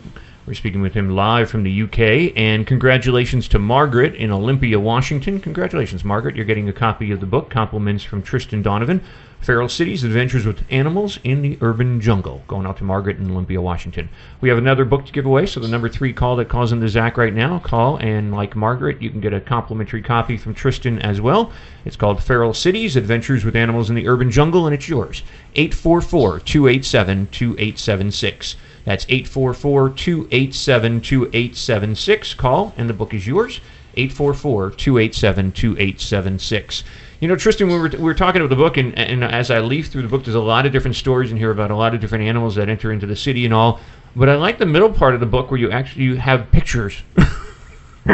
We're 0.48 0.56
speaking 0.56 0.82
with 0.82 0.96
him 0.96 1.12
live 1.12 1.52
from 1.52 1.62
the 1.62 1.84
UK. 1.84 2.34
And 2.36 2.66
congratulations 2.66 3.48
to 3.50 3.60
Margaret 3.60 4.16
in 4.16 4.32
Olympia, 4.32 4.80
Washington. 4.80 5.40
Congratulations, 5.40 6.04
Margaret. 6.04 6.36
You're 6.36 6.46
getting 6.46 6.68
a 6.68 6.74
copy 6.74 7.12
of 7.12 7.20
the 7.20 7.28
book. 7.28 7.52
Compliments 7.52 8.04
from 8.04 8.24
Tristan 8.24 8.64
Donovan. 8.64 9.04
Feral 9.42 9.70
Cities 9.70 10.04
Adventures 10.04 10.48
with 10.48 10.64
Animals 10.72 11.20
in 11.24 11.44
the 11.44 11.60
Urban 11.62 12.02
Jungle. 12.02 12.42
Going 12.48 12.66
out 12.66 12.78
to 12.78 12.84
Margaret 12.84 13.18
in 13.18 13.30
Olympia, 13.30 13.62
Washington. 13.62 14.10
We 14.40 14.50
have 14.50 14.58
another 14.58 14.84
book 14.84 15.06
to 15.06 15.12
give 15.12 15.28
away. 15.28 15.46
So 15.46 15.60
the 15.60 15.68
number 15.68 15.90
three 15.90 16.12
call 16.12 16.36
that 16.38 16.50
calls 16.50 16.72
into 16.72 16.90
Zach 16.90 17.18
right 17.18 17.34
now, 17.34 17.60
call. 17.60 17.98
And 17.98 18.34
like 18.34 18.56
Margaret, 18.56 19.00
you 19.00 19.12
can 19.12 19.22
get 19.22 19.36
a 19.36 19.42
complimentary 19.42 20.02
copy 20.02 20.38
from 20.38 20.56
Tristan 20.56 20.98
as 21.00 21.22
well. 21.22 21.52
It's 21.86 21.96
called 21.96 22.24
Feral 22.24 22.56
Cities 22.56 22.96
Adventures 22.96 23.46
with 23.46 23.56
Animals 23.56 23.90
in 23.90 23.96
the 23.96 24.08
Urban 24.08 24.32
Jungle, 24.32 24.66
and 24.66 24.74
it's 24.74 24.90
yours. 24.90 25.22
844 25.54 26.40
287 26.40 27.28
2876. 27.28 28.56
That's 28.86 29.06
844 29.10 29.90
287 29.90 31.02
2876. 31.02 32.34
Call, 32.34 32.74
and 32.78 32.90
the 32.90 32.94
book 32.94 33.14
is 33.14 33.28
yours. 33.28 33.62
844 33.96 34.72
287 34.72 35.52
2876. 35.52 36.84
You 37.20 37.28
know, 37.28 37.36
Tristan, 37.36 37.68
we 37.68 37.78
were, 37.78 37.90
we 37.90 37.98
were 37.98 38.16
talking 38.16 38.42
about 38.42 38.50
the 38.50 38.56
book, 38.56 38.78
and, 38.78 38.98
and 38.98 39.24
as 39.24 39.52
I 39.52 39.60
leaf 39.60 39.88
through 39.88 40.02
the 40.02 40.08
book, 40.08 40.24
there's 40.24 40.36
a 40.36 40.40
lot 40.40 40.66
of 40.66 40.72
different 40.72 40.96
stories 40.96 41.32
in 41.32 41.38
here 41.38 41.52
about 41.52 41.70
a 41.70 41.76
lot 41.76 41.94
of 41.94 42.02
different 42.02 42.24
animals 42.24 42.56
that 42.56 42.68
enter 42.68 42.92
into 42.92 43.06
the 43.06 43.16
city 43.16 43.46
and 43.46 43.54
all. 43.54 43.80
But 44.16 44.28
I 44.28 44.36
like 44.36 44.58
the 44.58 44.66
middle 44.66 44.92
part 44.92 45.14
of 45.14 45.20
the 45.20 45.26
book 45.26 45.52
where 45.52 45.60
you 45.60 45.72
actually 45.72 46.04
you 46.06 46.16
have 46.16 46.52
pictures. 46.52 47.04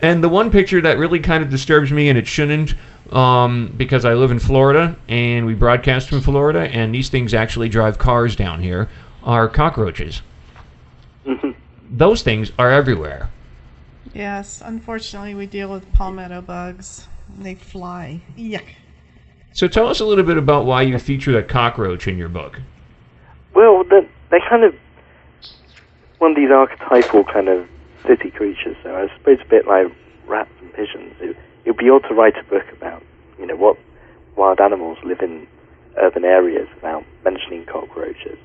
and 0.00 0.24
the 0.24 0.28
one 0.28 0.50
picture 0.50 0.80
that 0.80 0.98
really 0.98 1.20
kind 1.20 1.44
of 1.44 1.50
disturbs 1.50 1.92
me, 1.92 2.08
and 2.08 2.18
it 2.18 2.26
shouldn't, 2.26 2.74
um, 3.12 3.72
because 3.76 4.04
I 4.04 4.14
live 4.14 4.30
in 4.30 4.38
Florida 4.38 4.96
and 5.08 5.44
we 5.44 5.54
broadcast 5.54 6.08
from 6.08 6.22
Florida, 6.22 6.60
and 6.60 6.94
these 6.94 7.10
things 7.10 7.34
actually 7.34 7.68
drive 7.68 7.98
cars 7.98 8.34
down 8.34 8.62
here, 8.62 8.88
are 9.24 9.48
cockroaches. 9.48 10.22
Mm-hmm. 11.26 11.50
Those 11.90 12.22
things 12.22 12.52
are 12.58 12.70
everywhere. 12.70 13.30
Yes, 14.14 14.62
unfortunately, 14.64 15.34
we 15.34 15.46
deal 15.46 15.70
with 15.70 15.90
palmetto 15.92 16.40
bugs. 16.40 17.08
They 17.38 17.54
fly. 17.54 18.20
Yuck. 18.36 18.64
So 19.52 19.68
tell 19.68 19.86
us 19.88 20.00
a 20.00 20.04
little 20.04 20.24
bit 20.24 20.36
about 20.36 20.64
why 20.64 20.82
you 20.82 20.98
feature 20.98 21.32
the 21.32 21.42
cockroach 21.42 22.08
in 22.08 22.18
your 22.18 22.28
book. 22.28 22.60
Well, 23.54 23.84
they're, 23.84 24.08
they're 24.30 24.40
kind 24.48 24.64
of 24.64 24.74
one 26.18 26.32
of 26.32 26.36
these 26.36 26.50
archetypal 26.50 27.24
kind 27.24 27.48
of 27.48 27.68
city 28.06 28.30
creatures. 28.30 28.76
So 28.82 28.94
I 28.94 29.14
suppose 29.16 29.38
a 29.44 29.48
bit 29.48 29.66
like 29.66 29.86
rats 30.26 30.50
and 30.60 30.72
pigeons. 30.72 31.14
It 31.20 31.36
would 31.66 31.76
be 31.76 31.90
odd 31.90 32.04
to 32.08 32.14
write 32.14 32.36
a 32.36 32.44
book 32.44 32.64
about, 32.72 33.02
you 33.38 33.46
know, 33.46 33.56
what 33.56 33.78
wild 34.36 34.60
animals 34.60 34.98
live 35.04 35.20
in 35.20 35.46
urban 35.98 36.24
areas 36.24 36.68
without 36.74 37.04
mentioning 37.24 37.64
cockroaches. 37.66 38.38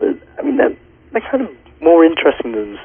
I 0.00 0.42
mean, 0.42 0.56
they're, 0.56 0.76
they're 1.12 1.30
kind 1.30 1.42
of 1.42 1.50
more 1.80 2.04
interesting 2.04 2.52
than 2.52 2.78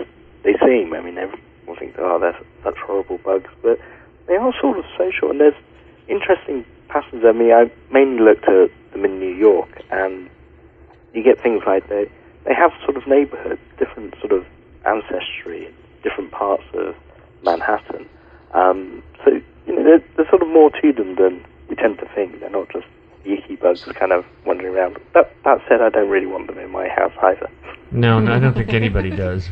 they 0.43 0.53
seem. 0.65 0.93
I 0.93 1.01
mean, 1.01 1.17
everyone 1.17 1.77
thinks, 1.79 1.97
oh, 1.99 2.19
they're 2.19 2.37
such 2.63 2.77
horrible 2.85 3.19
bugs, 3.19 3.49
but 3.61 3.79
they 4.27 4.35
are 4.35 4.53
sort 4.59 4.77
of 4.77 4.85
social, 4.97 5.29
and 5.31 5.39
there's 5.39 5.57
interesting 6.07 6.65
patterns. 6.89 7.23
I 7.25 7.31
mean, 7.31 7.51
I 7.51 7.71
mainly 7.91 8.23
looked 8.23 8.47
at 8.47 8.71
them 8.91 9.05
in 9.05 9.19
New 9.19 9.33
York, 9.33 9.81
and 9.91 10.29
you 11.13 11.23
get 11.23 11.41
things 11.41 11.63
like 11.65 11.89
they 11.89 12.09
they 12.45 12.53
have 12.53 12.71
sort 12.83 12.97
of 12.97 13.07
neighborhoods, 13.07 13.61
different 13.77 14.15
sort 14.19 14.33
of 14.33 14.45
ancestry, 14.85 15.73
different 16.03 16.31
parts 16.31 16.63
of 16.73 16.95
Manhattan. 17.43 18.07
Um, 18.53 19.01
so 19.23 19.31
you 19.65 19.75
know, 19.75 19.83
there's, 19.83 20.01
there's 20.15 20.29
sort 20.29 20.41
of 20.41 20.49
more 20.49 20.69
to 20.69 20.93
them 20.93 21.15
than 21.15 21.45
we 21.69 21.75
tend 21.75 21.99
to 21.99 22.07
think. 22.13 22.39
They're 22.39 22.49
not 22.49 22.69
just 22.71 22.85
yucky 23.25 23.59
bugs 23.59 23.87
are 23.87 23.93
kind 23.93 24.11
of 24.11 24.25
wandering 24.45 24.73
around. 24.73 24.97
That 25.13 25.33
that 25.43 25.61
said, 25.67 25.81
I 25.81 25.89
don't 25.89 26.09
really 26.09 26.25
want 26.25 26.47
them 26.47 26.59
in 26.59 26.71
my 26.71 26.87
house 26.87 27.13
either. 27.21 27.49
No, 27.91 28.19
no 28.19 28.33
I 28.33 28.39
don't 28.39 28.53
think 28.53 28.73
anybody 28.73 29.09
does. 29.15 29.49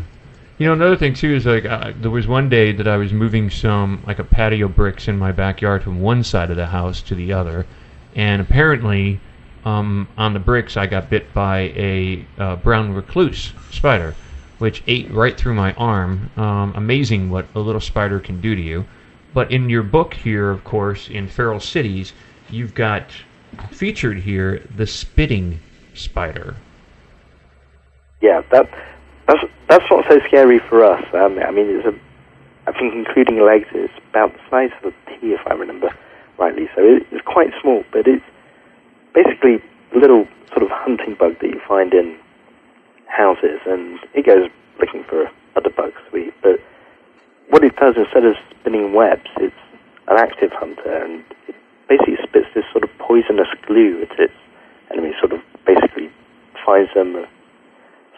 You 0.57 0.67
know, 0.67 0.73
another 0.73 0.95
thing 0.95 1.13
too 1.13 1.33
is 1.33 1.45
like 1.45 1.65
uh, 1.65 1.93
there 1.99 2.11
was 2.11 2.27
one 2.27 2.49
day 2.49 2.71
that 2.71 2.87
I 2.87 2.97
was 2.97 3.11
moving 3.11 3.49
some 3.49 4.03
like 4.05 4.19
a 4.19 4.23
patio 4.23 4.67
bricks 4.67 5.07
in 5.07 5.17
my 5.17 5.31
backyard 5.31 5.83
from 5.83 6.01
one 6.01 6.23
side 6.23 6.51
of 6.51 6.57
the 6.57 6.67
house 6.67 7.01
to 7.03 7.15
the 7.15 7.33
other, 7.33 7.65
and 8.15 8.41
apparently 8.41 9.19
um, 9.65 10.07
on 10.17 10.33
the 10.33 10.39
bricks 10.39 10.77
I 10.77 10.87
got 10.87 11.09
bit 11.09 11.33
by 11.33 11.59
a 11.75 12.25
uh, 12.37 12.55
brown 12.57 12.93
recluse 12.93 13.53
spider, 13.71 14.15
which 14.59 14.83
ate 14.87 15.09
right 15.11 15.35
through 15.37 15.55
my 15.55 15.73
arm. 15.73 16.29
Um, 16.37 16.73
amazing 16.75 17.29
what 17.29 17.47
a 17.55 17.59
little 17.59 17.81
spider 17.81 18.19
can 18.19 18.41
do 18.41 18.55
to 18.55 18.61
you. 18.61 18.85
But 19.33 19.51
in 19.51 19.69
your 19.69 19.83
book 19.83 20.13
here, 20.13 20.49
of 20.49 20.63
course, 20.63 21.09
in 21.09 21.27
Feral 21.27 21.61
Cities, 21.61 22.13
you've 22.49 22.75
got 22.75 23.05
featured 23.71 24.17
here 24.19 24.65
the 24.75 24.87
spitting 24.87 25.59
spider. 25.93 26.55
Yeah, 28.21 28.41
that 28.51 28.69
that's 29.27 29.43
that's 29.67 29.85
not 29.89 30.05
so 30.09 30.19
scary 30.27 30.59
for 30.59 30.83
us. 30.83 31.03
Um, 31.13 31.39
I 31.39 31.51
mean, 31.51 31.67
it's 31.67 31.85
a, 31.85 31.93
I 32.67 32.71
think 32.77 32.93
including 32.93 33.43
legs, 33.43 33.67
it's 33.73 33.93
about 34.09 34.33
the 34.33 34.39
size 34.49 34.69
of 34.83 34.93
a 34.93 35.09
pea, 35.09 35.33
if 35.33 35.41
I 35.47 35.53
remember 35.53 35.89
rightly. 36.37 36.69
So 36.75 36.81
it, 36.83 37.07
it's 37.11 37.25
quite 37.25 37.51
small, 37.61 37.83
but 37.91 38.07
it's 38.07 38.25
basically 39.13 39.61
a 39.95 39.97
little 39.97 40.27
sort 40.49 40.63
of 40.63 40.69
hunting 40.71 41.15
bug 41.15 41.39
that 41.39 41.47
you 41.47 41.61
find 41.67 41.93
in 41.93 42.17
houses, 43.07 43.59
and 43.65 43.99
it 44.13 44.25
goes 44.25 44.49
looking 44.79 45.03
for 45.03 45.29
other 45.55 45.69
bugs. 45.69 45.95
But 46.41 46.59
what 47.49 47.63
it 47.63 47.75
does, 47.75 47.95
instead 47.97 48.25
of 48.25 48.35
spinning 48.59 48.93
webs, 48.93 49.29
it's 49.37 49.55
an 50.07 50.17
active 50.17 50.51
hunter, 50.53 51.03
and 51.03 51.23
it 51.47 51.55
basically 51.87 52.17
spits 52.23 52.47
this 52.55 52.65
sort 52.71 52.83
of 52.83 52.97
poisonous 53.11 53.51
glue 53.67 54.07
at 54.07 54.19
its 54.19 54.33
enemy. 54.91 55.11
Sort 55.19 55.33
of 55.33 55.41
basically 55.67 56.09
finds 56.65 56.89
them, 56.95 57.15
uh, 57.15 57.27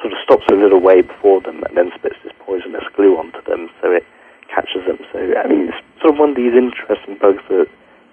sort 0.02 0.14
of 0.14 0.20
stops 0.24 0.46
a 0.52 0.56
little 0.56 0.80
way 0.80 1.02
before 1.02 1.42
them, 1.42 1.64
and 1.64 1.76
then 1.76 1.90
spits 1.98 2.16
this 2.24 2.34
poisonous 2.46 2.86
glue 2.96 3.18
onto 3.18 3.42
them, 3.50 3.70
so 3.82 3.90
it 3.90 4.06
catches 4.54 4.86
them. 4.86 5.00
So 5.12 5.18
I 5.18 5.48
mean, 5.48 5.74
it's 5.74 5.82
sort 6.00 6.14
of 6.14 6.20
one 6.20 6.30
of 6.32 6.36
these 6.36 6.54
interesting 6.54 7.18
bugs 7.18 7.42
that 7.50 7.66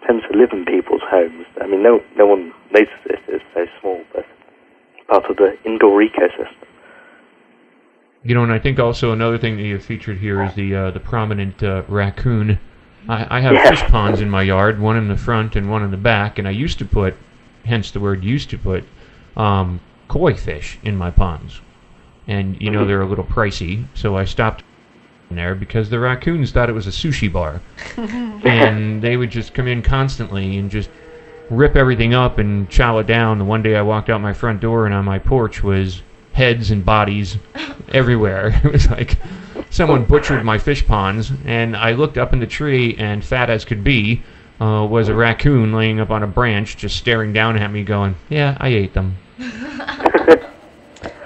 tends 0.06 0.25
to 0.32 0.38
live 0.38 0.52
in 0.52 0.64
people's 0.64 1.04
homes. 1.04 1.44
I 1.60 1.66
mean, 1.66 1.82
no 1.82 2.00
no 2.16 2.25
one 2.25 2.52
notices 2.72 3.04
it; 3.04 3.20
it's 3.28 3.44
so 3.52 3.66
small, 3.80 4.00
but 4.14 4.25
part 5.08 5.28
of 5.28 5.37
the 5.37 5.58
indoor 5.68 6.00
ecosystem. 6.00 6.64
You 8.25 8.34
know, 8.34 8.42
and 8.42 8.52
I 8.52 8.58
think 8.58 8.78
also 8.78 9.12
another 9.12 9.38
thing 9.38 9.56
that 9.56 9.62
you 9.62 9.78
featured 9.78 10.18
here 10.18 10.42
is 10.42 10.54
the 10.54 10.75
uh, 10.75 10.90
the 10.92 11.00
prominent 11.00 11.62
uh, 11.62 11.82
raccoon. 11.88 12.58
I, 13.11 13.38
I 13.38 13.40
have 13.40 13.55
Yeah. 13.55 13.69
fish 13.71 13.83
ponds 13.88 14.21
in 14.21 14.31
my 14.31 14.43
yard, 14.43 14.81
one 14.81 14.97
in 14.97 15.09
the 15.09 15.17
front 15.17 15.57
and 15.57 15.69
one 15.71 15.83
in 15.83 15.90
the 15.90 15.97
back, 15.97 16.38
and 16.38 16.47
I 16.47 16.52
used 16.52 16.79
to 16.79 16.85
put, 16.85 17.14
hence 17.64 17.90
the 17.90 18.00
word 18.00 18.25
used 18.25 18.50
to 18.50 18.59
put, 18.59 18.85
um, 19.37 19.81
koi 20.09 20.35
fish 20.35 20.79
in 20.83 20.97
my 20.97 21.11
ponds. 21.11 21.61
And 22.29 22.61
you 22.62 22.71
know 22.71 22.85
they're 22.87 23.02
a 23.02 23.07
little 23.09 23.25
pricey, 23.25 23.85
so 23.95 24.17
I 24.17 24.25
stopped 24.25 24.62
there 25.31 25.55
because 25.55 25.90
the 25.90 25.99
raccoons 25.99 26.52
thought 26.52 26.69
it 26.69 26.75
was 26.75 26.87
a 26.87 26.90
sushi 26.90 27.33
bar, 27.33 27.61
and 28.45 29.02
they 29.02 29.17
would 29.17 29.31
just 29.31 29.55
come 29.55 29.67
in 29.67 29.83
constantly 29.83 30.57
and 30.59 30.71
just 30.71 30.90
rip 31.50 31.75
everything 31.76 32.14
up 32.14 32.38
and 32.38 32.69
chow 32.71 32.99
it 32.99 33.07
down. 33.09 33.38
The 33.38 33.45
one 33.45 33.62
day 33.62 33.75
I 33.76 33.83
walked 33.83 34.09
out 34.11 34.21
my 34.21 34.33
front 34.33 34.61
door 34.61 34.87
and 34.87 34.95
on 34.95 35.05
my 35.05 35.19
porch 35.19 35.62
was 35.64 36.02
heads 36.33 36.71
and 36.71 36.85
bodies 36.85 37.37
everywhere. 37.93 38.61
It 38.64 38.73
was 38.73 38.88
like 38.90 39.17
someone 39.80 40.04
butchered 40.04 40.44
my 40.44 40.58
fish 40.58 40.87
ponds, 40.87 41.32
and 41.46 41.75
I 41.75 41.92
looked 41.92 42.18
up 42.18 42.34
in 42.34 42.38
the 42.38 42.46
tree, 42.46 42.94
and 42.99 43.25
fat 43.25 43.49
as 43.49 43.64
could 43.64 43.82
be, 43.82 44.22
uh, 44.60 44.87
was 44.87 45.08
a 45.08 45.14
raccoon 45.14 45.72
laying 45.72 46.00
up 46.00 46.10
on 46.10 46.22
a 46.22 46.26
branch, 46.26 46.76
just 46.76 46.99
staring 46.99 47.32
down 47.32 47.56
at 47.56 47.72
me, 47.72 47.82
going, 47.82 48.14
"Yeah, 48.28 48.58
I 48.60 48.68
ate 48.68 48.92
them." 48.92 49.16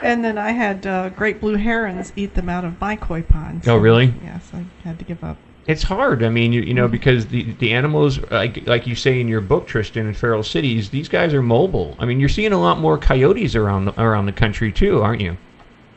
And 0.03 0.23
then 0.23 0.37
I 0.37 0.51
had 0.51 0.87
uh, 0.87 1.09
great 1.09 1.41
blue 1.41 1.55
herons 1.55 2.13
eat 2.15 2.35
them 2.35 2.51
out 2.51 2.63
of 2.67 2.79
my 2.79 2.95
koi 2.95 3.23
pond. 3.23 3.67
Oh, 3.67 3.79
really? 3.79 4.13
Yes, 4.23 4.51
I 4.53 4.63
had 4.87 4.99
to 4.99 5.05
give 5.07 5.25
up. 5.25 5.39
It's 5.67 5.83
hard. 5.83 6.23
I 6.23 6.29
mean, 6.29 6.53
you, 6.53 6.61
you 6.61 6.75
know, 6.75 6.87
because 6.87 7.27
the 7.27 7.55
the 7.55 7.73
animals, 7.73 8.21
like 8.31 8.67
like 8.67 8.87
you 8.87 8.95
say 8.95 9.19
in 9.19 9.29
your 9.29 9.41
book, 9.41 9.67
Tristan, 9.67 10.07
in 10.07 10.13
feral 10.13 10.43
cities, 10.43 10.91
these 10.91 11.09
guys 11.09 11.33
are 11.33 11.43
mobile. 11.43 11.97
I 11.99 12.05
mean, 12.05 12.21
you're 12.21 12.29
seeing 12.29 12.53
a 12.53 12.61
lot 12.61 12.79
more 12.79 12.99
coyotes 12.99 13.57
around 13.57 13.87
the, 13.87 14.01
around 14.01 14.27
the 14.27 14.33
country 14.33 14.71
too, 14.71 15.01
aren't 15.01 15.23
you? 15.23 15.39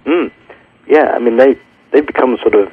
Mm. 0.05 0.31
Yeah, 0.87 1.11
I 1.13 1.19
mean 1.19 1.35
they 1.35 1.59
they've 1.91 2.05
become 2.05 2.37
sort 2.41 2.55
of 2.55 2.71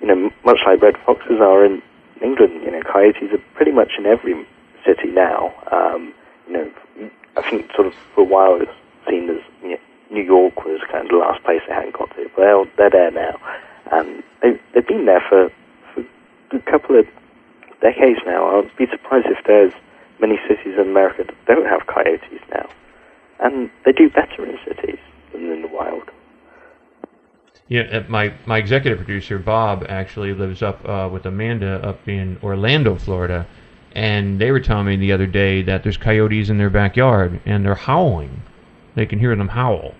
you 0.00 0.06
know 0.06 0.30
much 0.44 0.60
like 0.66 0.82
red 0.82 0.96
foxes 1.04 1.40
are 1.40 1.64
in 1.64 1.82
England. 2.22 2.62
You 2.64 2.70
know, 2.70 2.82
coyotes 2.82 3.32
are 3.32 3.42
pretty 3.54 3.72
much 3.72 3.92
in 3.98 4.06
every 4.06 4.46
city 4.84 5.08
now. 5.08 5.54
Um, 5.72 6.14
you 6.46 6.52
know, 6.54 6.70
I 7.36 7.50
think 7.50 7.70
sort 7.74 7.86
of 7.86 7.94
for 8.14 8.22
a 8.22 8.24
while 8.24 8.54
it 8.56 8.68
was 8.68 8.76
seen 9.08 9.28
as 9.30 9.42
you 9.62 9.70
know, 9.70 9.78
New 10.10 10.22
York 10.22 10.64
was 10.64 10.80
kind 10.90 11.04
of 11.04 11.10
the 11.10 11.16
last 11.16 11.42
place 11.44 11.60
they 11.68 11.74
hadn't 11.74 11.94
got 11.94 12.10
to. 12.16 12.30
Well, 12.38 12.66
they're 12.76 12.90
there 12.90 13.10
now, 13.10 13.38
and 13.92 14.22
they 14.42 14.58
they've 14.74 14.86
been 14.86 15.06
there 15.06 15.24
for 15.28 15.50
for 15.94 16.04
a 16.56 16.60
couple 16.70 16.98
of 16.98 17.06
decades 17.80 18.20
now. 18.26 18.58
I'd 18.58 18.76
be 18.76 18.86
surprised 18.86 19.26
if 19.26 19.44
there's 19.46 19.72
many 20.20 20.38
cities 20.48 20.74
in 20.74 20.88
America 20.88 21.24
that 21.24 21.36
don't 21.46 21.66
have 21.66 21.86
coyotes 21.86 22.40
now, 22.50 22.68
and 23.40 23.70
they 23.84 23.92
do 23.92 24.08
better 24.08 24.44
in 24.46 24.58
cities 24.66 24.98
than 25.32 25.50
in 25.52 25.62
the 25.62 25.68
wild. 25.68 26.10
Yeah, 27.68 27.82
uh, 27.82 28.04
my 28.08 28.32
my 28.46 28.58
executive 28.58 28.98
producer 28.98 29.38
Bob 29.38 29.84
actually 29.88 30.32
lives 30.32 30.62
up 30.62 30.88
uh, 30.88 31.08
with 31.12 31.26
Amanda 31.26 31.84
up 31.86 32.06
in 32.08 32.38
Orlando, 32.42 32.94
Florida, 32.94 33.46
and 33.92 34.40
they 34.40 34.52
were 34.52 34.60
telling 34.60 34.86
me 34.86 34.96
the 34.96 35.12
other 35.12 35.26
day 35.26 35.62
that 35.62 35.82
there's 35.82 35.96
coyotes 35.96 36.48
in 36.48 36.58
their 36.58 36.70
backyard 36.70 37.40
and 37.44 37.64
they're 37.64 37.74
howling. 37.74 38.42
They 38.94 39.04
can 39.04 39.18
hear 39.18 39.34
them 39.34 39.48
howl, 39.48 39.94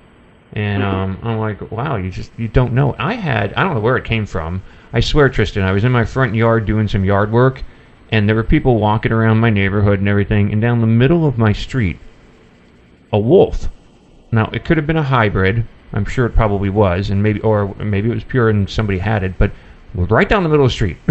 and 0.53 0.83
um, 0.83 1.19
I'm 1.23 1.39
like, 1.39 1.71
wow, 1.73 1.97
you 1.97 2.11
just 2.11 2.31
you 2.39 2.47
don't 2.47 2.73
know. 2.73 2.95
I 2.99 3.15
had 3.15 3.53
I 3.55 3.65
don't 3.65 3.75
know 3.75 3.81
where 3.81 3.97
it 3.97 4.05
came 4.05 4.27
from. 4.27 4.63
I 4.93 5.01
swear, 5.01 5.29
Tristan, 5.29 5.65
I 5.65 5.73
was 5.73 5.83
in 5.83 5.91
my 5.91 6.05
front 6.05 6.37
yard 6.37 6.67
doing 6.67 6.87
some 6.87 7.05
yard 7.05 7.33
work, 7.33 7.65
and 8.13 8.29
there 8.29 8.37
were 8.37 8.45
people 8.45 8.79
walking 8.79 9.11
around 9.11 9.39
my 9.39 9.51
neighborhood 9.51 9.99
and 9.99 10.09
everything, 10.09 10.53
and 10.53 10.63
down 10.63 10.81
the 10.81 10.87
middle 10.87 11.27
of 11.27 11.37
my 11.37 11.53
street, 11.53 11.99
a 13.13 13.19
wolf. 13.19 13.69
Now 14.31 14.49
it 14.53 14.65
could 14.65 14.77
have 14.77 14.87
been 14.87 14.97
a 14.97 15.03
hybrid. 15.03 15.67
I'm 15.93 16.05
sure 16.05 16.27
it 16.27 16.35
probably 16.35 16.71
was, 16.71 17.11
and 17.11 17.23
maybe 17.23 17.41
or 17.41 17.75
maybe 17.77 18.11
it 18.11 18.15
was 18.15 18.25
pure 18.25 18.49
and 18.51 18.69
somebody 18.69 18.99
had 18.99 19.23
it, 19.23 19.39
but 19.39 19.51
right 19.95 20.29
down 20.29 20.43
the 20.43 20.49
middle 20.49 20.65
of 20.65 20.71
the 20.71 20.75
street. 20.75 20.99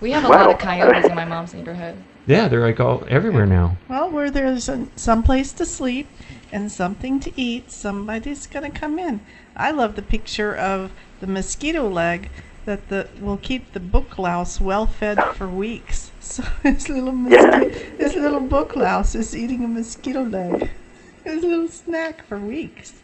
We 0.00 0.10
have 0.10 0.24
a 0.24 0.28
lot 0.28 0.50
of 0.50 0.58
coyotes 0.58 1.06
in 1.08 1.14
my 1.14 1.24
mom's 1.24 1.54
neighborhood. 1.54 1.94
yeah, 2.26 2.48
they're 2.48 2.66
like 2.66 2.80
all 2.80 3.04
everywhere 3.08 3.46
now. 3.46 3.76
Well, 3.88 4.10
where 4.10 4.32
there's 4.32 4.68
a, 4.68 4.88
some 4.96 5.22
place 5.22 5.52
to 5.52 5.64
sleep 5.64 6.08
and 6.50 6.72
something 6.72 7.20
to 7.20 7.32
eat, 7.40 7.70
somebody's 7.70 8.48
going 8.48 8.68
to 8.68 8.76
come 8.76 8.98
in. 8.98 9.20
I 9.54 9.70
love 9.70 9.94
the 9.94 10.02
picture 10.02 10.56
of 10.56 10.90
the 11.20 11.28
mosquito 11.28 11.88
leg 11.88 12.30
that 12.64 12.88
the 12.88 13.06
will 13.20 13.36
keep 13.36 13.74
the 13.74 13.78
book 13.80 14.18
louse 14.18 14.60
well 14.60 14.86
fed 14.86 15.22
for 15.36 15.46
weeks. 15.46 16.10
So 16.20 16.42
this 16.64 16.88
little 16.88 17.12
mosquito, 17.12 17.68
this 17.96 18.14
little 18.16 18.40
book 18.40 18.74
louse 18.74 19.14
is 19.14 19.36
eating 19.36 19.62
a 19.62 19.68
mosquito 19.68 20.24
leg. 20.24 20.68
It's 21.24 21.44
a 21.44 21.46
little 21.46 21.68
snack 21.68 22.26
for 22.26 22.38
weeks. 22.40 23.01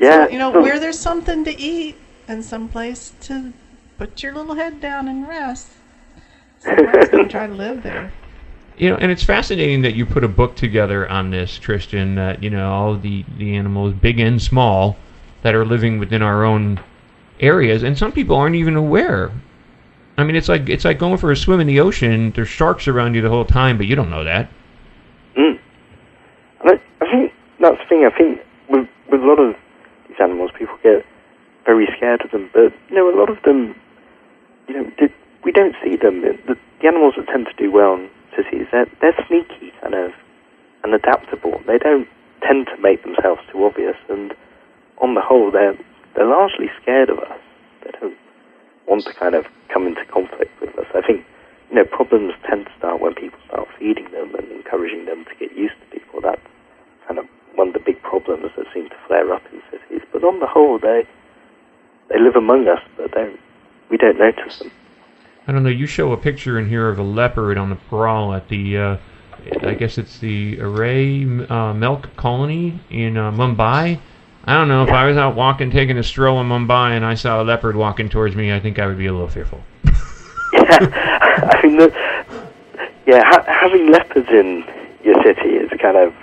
Yeah, 0.00 0.26
So, 0.26 0.32
you 0.32 0.38
know, 0.38 0.52
so- 0.52 0.62
where 0.62 0.80
there's 0.80 0.98
something 0.98 1.44
to 1.44 1.60
eat 1.60 1.96
and 2.26 2.44
some 2.44 2.68
place 2.68 3.12
to 3.22 3.52
put 3.98 4.22
your 4.22 4.34
little 4.34 4.54
head 4.54 4.80
down 4.80 5.06
and 5.06 5.28
rest, 5.28 5.68
somebody's 6.58 7.08
going 7.10 7.24
to 7.24 7.30
try 7.30 7.46
to 7.46 7.52
live 7.52 7.82
there. 7.82 8.12
You 8.78 8.88
know, 8.88 8.96
and 8.96 9.12
it's 9.12 9.22
fascinating 9.22 9.82
that 9.82 9.94
you 9.94 10.06
put 10.06 10.24
a 10.24 10.28
book 10.28 10.56
together 10.56 11.06
on 11.08 11.30
this, 11.30 11.58
Tristan. 11.58 12.14
That 12.14 12.42
you 12.42 12.48
know 12.48 12.70
all 12.70 12.96
the 12.96 13.26
the 13.36 13.54
animals, 13.54 13.92
big 13.92 14.18
and 14.18 14.40
small, 14.40 14.96
that 15.42 15.54
are 15.54 15.66
living 15.66 15.98
within 15.98 16.22
our 16.22 16.44
own 16.44 16.80
areas, 17.40 17.82
and 17.82 17.98
some 17.98 18.10
people 18.10 18.36
aren't 18.36 18.56
even 18.56 18.76
aware. 18.76 19.32
I 20.16 20.24
mean, 20.24 20.34
it's 20.34 20.48
like 20.48 20.70
it's 20.70 20.86
like 20.86 20.98
going 20.98 21.18
for 21.18 21.30
a 21.30 21.36
swim 21.36 21.60
in 21.60 21.66
the 21.66 21.80
ocean. 21.80 22.32
There's 22.34 22.48
sharks 22.48 22.88
around 22.88 23.14
you 23.14 23.20
the 23.20 23.28
whole 23.28 23.44
time, 23.44 23.76
but 23.76 23.86
you 23.86 23.96
don't 23.96 24.08
know 24.08 24.24
that. 24.24 24.48
Mm. 25.36 25.58
I, 26.64 26.80
I 27.02 27.10
think 27.10 27.32
that's 27.58 27.76
the 27.76 27.84
thing. 27.86 28.06
I 28.06 28.16
think 28.16 28.40
with 28.70 28.88
with 29.10 29.20
a 29.20 29.26
lot 29.26 29.38
of 29.38 29.48
these 29.48 29.62
animals, 30.20 30.50
people 30.58 30.76
get 30.82 31.04
very 31.64 31.88
scared 31.96 32.22
of 32.24 32.30
them. 32.30 32.50
But 32.52 32.72
you 32.88 32.96
know, 32.96 33.08
a 33.08 33.16
lot 33.18 33.30
of 33.30 33.42
them, 33.42 33.74
you 34.68 34.74
know, 34.74 34.90
we 35.44 35.52
don't 35.52 35.74
see 35.82 35.96
them. 35.96 36.22
The, 36.22 36.56
the 36.80 36.86
animals 36.86 37.14
that 37.16 37.26
tend 37.26 37.46
to 37.46 37.56
do 37.56 37.70
well 37.70 37.94
in 37.94 38.10
cities, 38.36 38.66
they're 38.72 38.90
they're 39.00 39.16
sneaky, 39.26 39.72
kind 39.80 39.94
of, 39.94 40.12
and 40.84 40.94
adaptable. 40.94 41.60
They 41.66 41.78
don't 41.78 42.08
tend 42.42 42.66
to 42.66 42.80
make 42.80 43.02
themselves 43.02 43.40
too 43.52 43.64
obvious. 43.64 43.96
And 44.08 44.34
on 44.98 45.14
the 45.14 45.20
whole, 45.20 45.50
they're 45.50 45.76
they're 46.14 46.26
largely 46.26 46.70
scared 46.80 47.10
of 47.10 47.18
us. 47.18 47.40
They 47.84 47.90
don't 48.00 48.16
want 48.86 49.04
to 49.04 49.14
kind 49.14 49.34
of 49.34 49.46
come 49.72 49.86
into 49.86 50.04
conflict 50.06 50.52
with 50.60 50.76
us. 50.78 50.86
I 50.94 51.00
think 51.06 51.24
you 51.70 51.76
know 51.76 51.84
problems 51.84 52.34
tend 52.48 52.66
to 52.66 52.72
start 52.78 53.00
when 53.00 53.14
people 53.14 53.38
start 53.46 53.68
feeding 53.78 54.10
them 54.10 54.34
and 54.34 54.50
encouraging 54.52 55.06
them 55.06 55.24
to 55.24 55.34
get 55.38 55.56
used 55.56 55.74
to 55.80 55.98
people. 55.98 56.20
That's 56.20 56.42
kind 57.06 57.18
of 57.18 57.26
one 57.54 57.68
of 57.68 57.74
the 57.74 57.80
big 57.80 58.02
problems 58.02 58.50
that 58.56 58.66
seem 58.72 58.88
to 58.88 58.96
flare 59.06 59.32
up 59.32 59.42
in 59.52 59.60
cities. 59.70 60.02
But 60.12 60.24
on 60.24 60.40
the 60.40 60.46
whole, 60.46 60.78
they 60.78 61.06
they 62.08 62.18
live 62.20 62.36
among 62.36 62.68
us, 62.68 62.80
but 62.96 63.12
they 63.14 63.32
we 63.90 63.96
don't 63.96 64.18
notice 64.18 64.58
them. 64.58 64.70
I 65.46 65.52
don't 65.52 65.62
know. 65.62 65.70
You 65.70 65.86
show 65.86 66.12
a 66.12 66.16
picture 66.16 66.58
in 66.58 66.68
here 66.68 66.88
of 66.88 66.98
a 66.98 67.02
leopard 67.02 67.58
on 67.58 67.70
the 67.70 67.76
prowl 67.76 68.34
at 68.34 68.48
the, 68.48 68.76
uh, 68.76 68.96
I 69.62 69.74
guess 69.74 69.98
it's 69.98 70.18
the 70.18 70.58
Aarey 70.58 71.50
uh, 71.50 71.74
Milk 71.74 72.14
Colony 72.16 72.78
in 72.90 73.16
uh, 73.16 73.32
Mumbai, 73.32 73.98
I 74.44 74.54
don't 74.54 74.68
know 74.68 74.82
if 74.82 74.90
I 74.90 75.04
was 75.04 75.16
out 75.16 75.36
walking, 75.36 75.70
taking 75.70 75.98
a 75.98 76.02
stroll 76.02 76.40
in 76.40 76.48
Mumbai, 76.48 76.96
and 76.96 77.04
I 77.04 77.14
saw 77.14 77.42
a 77.42 77.44
leopard 77.44 77.76
walking 77.76 78.08
towards 78.08 78.34
me. 78.34 78.52
I 78.52 78.60
think 78.60 78.78
I 78.78 78.86
would 78.86 78.96
be 78.96 79.06
a 79.06 79.12
little 79.12 79.28
fearful. 79.28 79.60
I 80.54 81.60
mean, 81.62 81.76
the, 81.76 81.94
yeah, 83.06 83.22
ha- 83.26 83.44
having 83.46 83.92
leopards 83.92 84.28
in 84.30 84.64
your 85.04 85.22
city 85.22 85.50
is 85.50 85.70
kind 85.80 85.96
of 85.96 86.14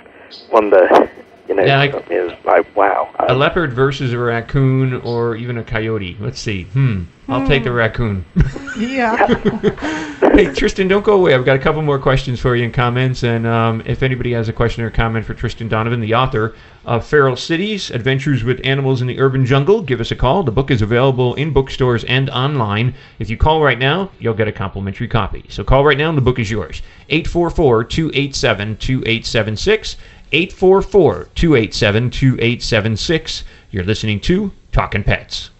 one 0.50 0.70
that 0.70 1.10
you 1.48 1.54
know 1.54 1.64
Yeah, 1.64 1.78
like- 1.78 1.90
struck 1.90 2.08
me 2.10 2.16
as 2.16 2.32
like 2.44 2.76
wow. 2.76 3.08
A 3.20 3.34
leopard 3.34 3.72
versus 3.72 4.12
a 4.12 4.18
raccoon, 4.18 4.94
or 5.02 5.36
even 5.36 5.58
a 5.58 5.64
coyote. 5.64 6.16
Let's 6.20 6.40
see. 6.40 6.64
Hmm. 6.64 7.04
I'll 7.30 7.46
take 7.46 7.62
the 7.64 7.72
raccoon. 7.72 8.24
Yeah. 8.78 9.26
hey, 10.20 10.54
Tristan, 10.54 10.86
don't 10.86 11.04
go 11.04 11.14
away. 11.14 11.34
I've 11.34 11.44
got 11.44 11.56
a 11.56 11.58
couple 11.58 11.82
more 11.82 11.98
questions 11.98 12.38
for 12.38 12.54
you 12.54 12.62
and 12.64 12.72
comments. 12.72 13.24
And 13.24 13.44
um, 13.44 13.82
if 13.86 14.04
anybody 14.04 14.32
has 14.34 14.48
a 14.48 14.52
question 14.52 14.84
or 14.84 14.90
comment 14.90 15.26
for 15.26 15.34
Tristan 15.34 15.66
Donovan, 15.66 15.98
the 16.00 16.14
author 16.14 16.54
of 16.86 17.04
Feral 17.04 17.34
Cities 17.34 17.90
Adventures 17.90 18.44
with 18.44 18.60
Animals 18.64 19.00
in 19.02 19.08
the 19.08 19.18
Urban 19.18 19.44
Jungle, 19.44 19.82
give 19.82 20.00
us 20.00 20.12
a 20.12 20.16
call. 20.16 20.44
The 20.44 20.52
book 20.52 20.70
is 20.70 20.80
available 20.80 21.34
in 21.34 21.52
bookstores 21.52 22.04
and 22.04 22.30
online. 22.30 22.94
If 23.18 23.30
you 23.30 23.36
call 23.36 23.60
right 23.60 23.80
now, 23.80 24.12
you'll 24.20 24.34
get 24.34 24.46
a 24.46 24.52
complimentary 24.52 25.08
copy. 25.08 25.44
So 25.48 25.64
call 25.64 25.84
right 25.84 25.98
now, 25.98 26.08
and 26.10 26.16
the 26.16 26.22
book 26.22 26.38
is 26.38 26.52
yours. 26.52 26.82
844 27.08 27.82
287 27.82 28.76
2876. 28.76 29.96
844 30.32 31.28
287 31.34 32.10
2876. 32.10 33.44
You're 33.70 33.84
listening 33.84 34.20
to 34.20 34.52
Talking 34.72 35.04
Pets. 35.04 35.50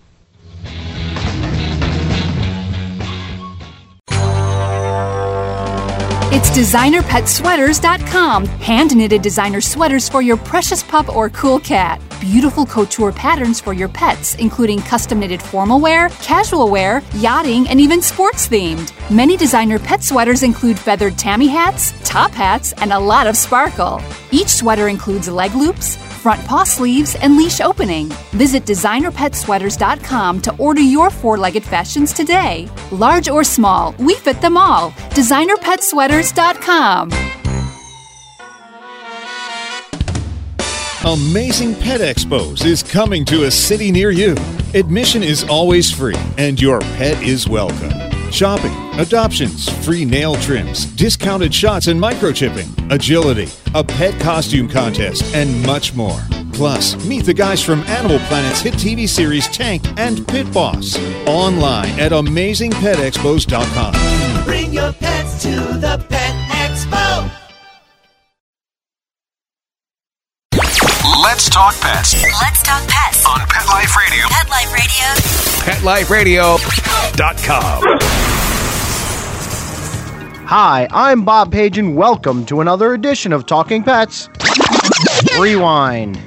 It's 6.31 6.51
designerpetsweaters.com. 6.51 8.47
Hand 8.47 8.95
knitted 8.95 9.23
designer 9.23 9.61
sweaters 9.61 10.09
for 10.09 10.23
your 10.23 10.37
precious 10.37 10.83
pup 10.83 11.09
or 11.09 11.31
cool 11.31 11.59
cat. 11.59 12.01
Beautiful 12.21 12.67
couture 12.67 13.13
patterns 13.13 13.61
for 13.61 13.73
your 13.73 13.87
pets, 13.89 14.35
including 14.37 14.81
custom 14.81 15.21
knitted 15.21 15.41
formal 15.41 15.79
wear, 15.79 16.09
casual 16.21 16.69
wear, 16.69 17.01
yachting, 17.15 17.69
and 17.69 17.81
even 17.81 18.03
sports 18.03 18.49
themed. 18.49 18.93
Many 19.09 19.37
designer 19.37 19.79
pet 19.79 20.03
sweaters 20.03 20.43
include 20.43 20.77
feathered 20.79 21.17
tammy 21.17 21.47
hats, 21.47 21.95
top 22.03 22.33
hats, 22.33 22.73
and 22.73 22.93
a 22.93 22.99
lot 22.99 23.29
of 23.29 23.37
sparkle. 23.37 24.03
Each 24.33 24.49
sweater 24.49 24.89
includes 24.89 25.29
leg 25.29 25.55
loops, 25.55 25.95
front 25.97 26.45
paw 26.45 26.65
sleeves, 26.65 27.15
and 27.15 27.37
leash 27.37 27.61
opening. 27.61 28.09
Visit 28.33 28.65
designerpetsweaters.com 28.65 30.41
to 30.41 30.57
order 30.57 30.81
your 30.81 31.11
four 31.11 31.39
legged 31.39 31.63
fashions 31.63 32.13
today. 32.13 32.69
Large 32.91 33.29
or 33.29 33.45
small, 33.45 33.95
we 34.01 34.17
fit 34.17 34.41
them 34.41 34.57
all. 34.57 34.91
Designerpetsweaters.com. 35.11 37.48
Amazing 41.05 41.77
Pet 41.77 42.01
Expos 42.01 42.65
is 42.65 42.83
coming 42.83 43.25
to 43.27 43.45
a 43.45 43.51
city 43.53 43.93
near 43.93 44.11
you. 44.11 44.35
Admission 44.75 45.23
is 45.23 45.45
always 45.45 45.89
free, 45.93 46.17
and 46.37 46.61
your 46.61 46.81
pet 46.81 47.23
is 47.23 47.49
welcome. 47.49 47.93
Shopping, 48.33 48.75
adoptions, 48.99 49.69
free 49.85 50.05
nail 50.05 50.35
trims, 50.35 50.87
discounted 50.97 51.55
shots 51.55 51.87
and 51.87 52.01
microchipping, 52.01 52.91
agility, 52.91 53.47
a 53.77 53.85
pet 53.85 54.21
costume 54.21 54.69
contest, 54.69 55.23
and 55.37 55.65
much 55.65 55.95
more. 55.95 56.19
Plus, 56.53 56.97
meet 57.07 57.25
the 57.25 57.33
guys 57.33 57.63
from 57.63 57.79
Animal 57.83 58.19
Planet's 58.27 58.61
hit 58.61 58.75
TV 58.75 59.09
series 59.09 59.47
Tanked 59.49 59.87
and 59.97 60.27
Pit 60.27 60.53
Boss. 60.53 60.99
Online 61.29 61.91
at 62.01 62.11
amazingpetexpos.com. 62.11 64.45
Bring 64.45 64.73
your 64.73 64.93
pets 64.95 65.43
to 65.43 65.51
the 65.51 66.05
Pet 66.09 66.35
Expo. 66.51 67.48
Let's 71.29 71.51
talk 71.51 71.79
pets 71.83 72.15
Let's 72.41 72.63
talk 72.63 72.89
pets 72.89 73.27
on 73.27 73.41
Pet 73.41 73.67
Life 73.67 73.95
Radio. 73.95 74.25
Pet 74.31 74.49
Life 74.49 74.73
Radio. 76.11 76.57
PetLifeRadio.com. 76.57 77.83
Hi, 80.47 80.89
I'm 80.91 81.27
Bob 81.27 81.53
Page, 81.53 81.77
and 81.77 81.95
welcome 81.95 82.47
to 82.47 82.63
another 82.63 82.95
edition 82.95 83.35
of 83.35 83.45
Talking 83.45 83.83
Pets 83.83 84.31
Rewind. 85.39 86.19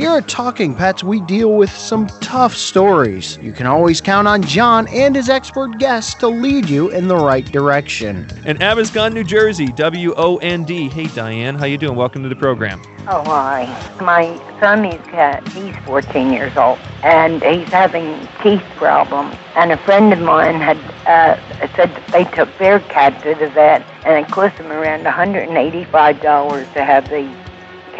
Here 0.00 0.12
at 0.12 0.28
Talking 0.28 0.74
Pets, 0.74 1.04
we 1.04 1.20
deal 1.20 1.58
with 1.58 1.68
some 1.68 2.06
tough 2.22 2.56
stories. 2.56 3.36
You 3.42 3.52
can 3.52 3.66
always 3.66 4.00
count 4.00 4.26
on 4.26 4.42
John 4.42 4.88
and 4.88 5.14
his 5.14 5.28
expert 5.28 5.78
guests 5.78 6.14
to 6.20 6.28
lead 6.28 6.70
you 6.70 6.88
in 6.88 7.06
the 7.06 7.16
right 7.16 7.44
direction. 7.44 8.26
In 8.46 8.56
Absecon, 8.56 9.12
New 9.12 9.24
Jersey, 9.24 9.66
W 9.66 10.14
O 10.16 10.38
N 10.38 10.64
D. 10.64 10.88
Hey, 10.88 11.08
Diane, 11.08 11.54
how 11.54 11.66
you 11.66 11.76
doing? 11.76 11.96
Welcome 11.96 12.22
to 12.22 12.30
the 12.30 12.34
program. 12.34 12.80
Oh, 13.08 13.22
hi. 13.24 13.66
My 14.00 14.38
Siamese 14.58 15.02
cat, 15.08 15.46
he's 15.48 15.76
14 15.84 16.32
years 16.32 16.56
old, 16.56 16.78
and 17.02 17.42
he's 17.42 17.68
having 17.68 18.26
teeth 18.42 18.64
problems. 18.76 19.36
And 19.54 19.70
a 19.70 19.76
friend 19.76 20.14
of 20.14 20.20
mine 20.20 20.54
had 20.54 20.78
uh, 21.06 21.36
said 21.76 21.90
that 21.90 22.06
they 22.08 22.24
took 22.24 22.48
their 22.56 22.80
cat 22.80 23.22
to 23.22 23.34
the 23.34 23.50
vet, 23.50 23.82
and 24.06 24.24
it 24.24 24.30
cost 24.32 24.56
them 24.56 24.72
around 24.72 25.04
$185 25.04 26.72
to 26.72 26.84
have 26.84 27.10
the 27.10 27.39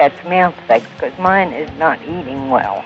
cat's 0.00 0.24
mouth 0.24 0.54
fixed, 0.66 0.90
because 0.94 1.18
mine 1.18 1.52
is 1.52 1.70
not 1.78 2.00
eating 2.00 2.48
well. 2.48 2.82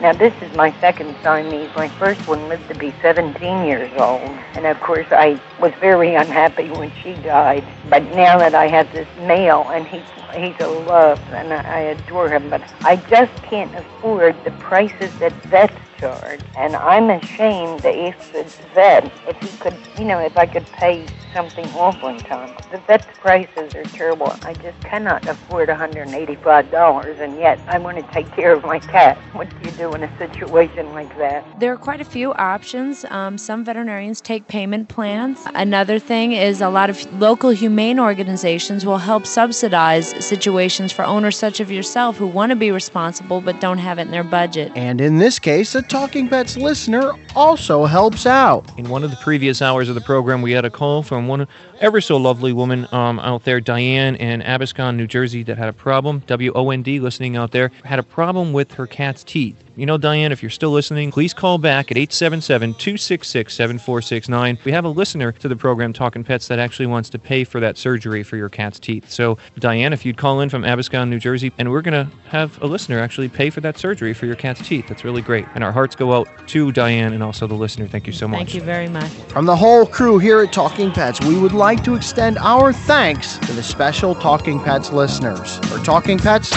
Now, 0.00 0.12
this 0.12 0.34
is 0.42 0.52
my 0.56 0.72
second 0.80 1.14
Siamese. 1.22 1.70
My 1.76 1.88
first 1.90 2.26
one 2.26 2.48
lived 2.48 2.66
to 2.66 2.74
be 2.74 2.92
17 3.02 3.64
years 3.64 3.92
old. 3.96 4.20
And 4.56 4.66
of 4.66 4.80
course, 4.80 5.06
I 5.12 5.40
was 5.60 5.72
very 5.74 6.16
unhappy 6.16 6.68
when 6.70 6.90
she 7.04 7.14
died. 7.22 7.64
But 7.88 8.02
now 8.16 8.38
that 8.38 8.56
I 8.56 8.66
have 8.66 8.92
this 8.92 9.06
male, 9.20 9.68
and 9.68 9.86
he's, 9.86 10.02
he's 10.34 10.58
a 10.58 10.66
love, 10.66 11.20
and 11.30 11.52
I 11.52 11.78
adore 11.82 12.30
him, 12.30 12.50
but 12.50 12.62
I 12.82 12.96
just 12.96 13.32
can't 13.44 13.72
afford 13.76 14.34
the 14.42 14.50
prices 14.50 15.16
that 15.20 15.32
vets 15.44 15.85
charge. 15.98 16.40
And 16.56 16.76
I'm 16.76 17.10
ashamed 17.10 17.82
to 17.82 17.94
ask 18.08 18.32
the 18.32 18.44
vet 18.74 19.12
if 19.28 19.36
he 19.40 19.56
could, 19.58 19.76
you 19.98 20.04
know, 20.04 20.18
if 20.18 20.36
I 20.36 20.46
could 20.46 20.66
pay 20.66 21.06
something 21.32 21.66
off 21.74 22.02
one 22.02 22.18
time. 22.18 22.54
The 22.70 22.78
vet's 22.78 23.06
prices 23.18 23.74
are 23.74 23.84
terrible. 23.84 24.34
I 24.42 24.54
just 24.54 24.80
cannot 24.80 25.26
afford 25.28 25.68
$185, 25.68 27.20
and 27.20 27.38
yet 27.38 27.60
I 27.68 27.78
want 27.78 27.98
to 27.98 28.12
take 28.12 28.30
care 28.32 28.52
of 28.52 28.64
my 28.64 28.78
cat. 28.78 29.18
What 29.32 29.50
do 29.50 29.68
you 29.68 29.76
do 29.76 29.94
in 29.94 30.02
a 30.02 30.18
situation 30.18 30.92
like 30.92 31.16
that? 31.18 31.44
There 31.60 31.72
are 31.72 31.76
quite 31.76 32.00
a 32.00 32.04
few 32.04 32.32
options. 32.34 33.04
Um, 33.10 33.36
some 33.36 33.64
veterinarians 33.64 34.22
take 34.22 34.48
payment 34.48 34.88
plans. 34.88 35.38
Another 35.54 35.98
thing 35.98 36.32
is 36.32 36.62
a 36.62 36.70
lot 36.70 36.88
of 36.88 37.20
local 37.20 37.50
humane 37.50 38.00
organizations 38.00 38.86
will 38.86 38.98
help 38.98 39.26
subsidize 39.26 40.08
situations 40.24 40.90
for 40.90 41.04
owners 41.04 41.36
such 41.36 41.60
as 41.60 41.70
yourself 41.70 42.16
who 42.16 42.26
want 42.26 42.50
to 42.50 42.56
be 42.56 42.70
responsible 42.70 43.42
but 43.42 43.60
don't 43.60 43.78
have 43.78 43.98
it 43.98 44.02
in 44.02 44.10
their 44.10 44.24
budget. 44.24 44.72
And 44.74 45.00
in 45.00 45.18
this 45.18 45.38
case, 45.38 45.74
a 45.74 45.82
Talking 45.88 46.28
Pets 46.28 46.56
listener 46.56 47.12
also 47.36 47.84
helps 47.84 48.26
out. 48.26 48.66
In 48.76 48.88
one 48.88 49.04
of 49.04 49.10
the 49.10 49.16
previous 49.18 49.62
hours 49.62 49.88
of 49.88 49.94
the 49.94 50.00
program, 50.00 50.42
we 50.42 50.50
had 50.50 50.64
a 50.64 50.70
call 50.70 51.04
from 51.04 51.28
one 51.28 51.46
ever 51.80 52.00
so 52.00 52.16
lovely 52.16 52.52
woman 52.52 52.88
um, 52.92 53.20
out 53.20 53.44
there, 53.44 53.60
Diane 53.60 54.16
in 54.16 54.42
Absecon, 54.42 54.96
New 54.96 55.06
Jersey, 55.06 55.44
that 55.44 55.56
had 55.56 55.68
a 55.68 55.72
problem. 55.72 56.24
W 56.26 56.52
O 56.56 56.70
N 56.70 56.82
D, 56.82 56.98
listening 56.98 57.36
out 57.36 57.52
there, 57.52 57.70
had 57.84 58.00
a 58.00 58.02
problem 58.02 58.52
with 58.52 58.72
her 58.72 58.86
cat's 58.86 59.22
teeth. 59.22 59.62
You 59.76 59.84
know, 59.84 59.98
Diane, 59.98 60.32
if 60.32 60.42
you're 60.42 60.48
still 60.48 60.70
listening, 60.70 61.12
please 61.12 61.34
call 61.34 61.58
back 61.58 61.90
at 61.90 61.98
877 61.98 62.72
266 62.74 63.52
7469. 63.52 64.58
We 64.64 64.72
have 64.72 64.86
a 64.86 64.88
listener 64.88 65.32
to 65.32 65.48
the 65.48 65.56
program, 65.56 65.92
Talking 65.92 66.24
Pets, 66.24 66.48
that 66.48 66.58
actually 66.58 66.86
wants 66.86 67.10
to 67.10 67.18
pay 67.18 67.44
for 67.44 67.60
that 67.60 67.76
surgery 67.76 68.22
for 68.22 68.38
your 68.38 68.48
cat's 68.48 68.78
teeth. 68.78 69.10
So, 69.10 69.36
Diane, 69.58 69.92
if 69.92 70.06
you'd 70.06 70.16
call 70.16 70.40
in 70.40 70.48
from 70.48 70.62
Absecon, 70.62 71.10
New 71.10 71.18
Jersey, 71.18 71.52
and 71.58 71.70
we're 71.70 71.82
going 71.82 72.06
to 72.06 72.10
have 72.28 72.60
a 72.62 72.66
listener 72.66 72.98
actually 72.98 73.28
pay 73.28 73.50
for 73.50 73.60
that 73.60 73.76
surgery 73.76 74.14
for 74.14 74.24
your 74.24 74.34
cat's 74.34 74.66
teeth. 74.66 74.86
That's 74.88 75.04
really 75.04 75.20
great. 75.20 75.44
And 75.54 75.62
our 75.62 75.72
hearts 75.72 75.94
go 75.94 76.14
out 76.14 76.26
to 76.48 76.72
Diane 76.72 77.12
and 77.12 77.22
also 77.22 77.46
the 77.46 77.54
listener. 77.54 77.86
Thank 77.86 78.06
you 78.06 78.14
so 78.14 78.26
much. 78.26 78.38
Thank 78.38 78.54
you 78.54 78.62
very 78.62 78.88
much. 78.88 79.10
From 79.28 79.44
the 79.44 79.56
whole 79.56 79.84
crew 79.84 80.18
here 80.18 80.40
at 80.40 80.54
Talking 80.54 80.90
Pets, 80.90 81.20
we 81.20 81.38
would 81.38 81.52
like 81.52 81.84
to 81.84 81.94
extend 81.94 82.38
our 82.38 82.72
thanks 82.72 83.36
to 83.40 83.52
the 83.52 83.62
special 83.62 84.14
Talking 84.14 84.58
Pets 84.58 84.90
listeners. 84.90 85.58
For 85.68 85.78
Talking 85.84 86.16
Pets, 86.16 86.50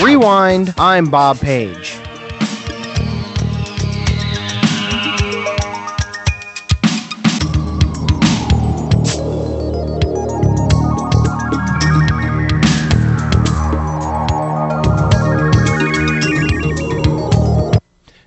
Rewind, 0.00 0.74
I'm 0.78 1.10
Bob 1.10 1.40
Page. 1.40 2.03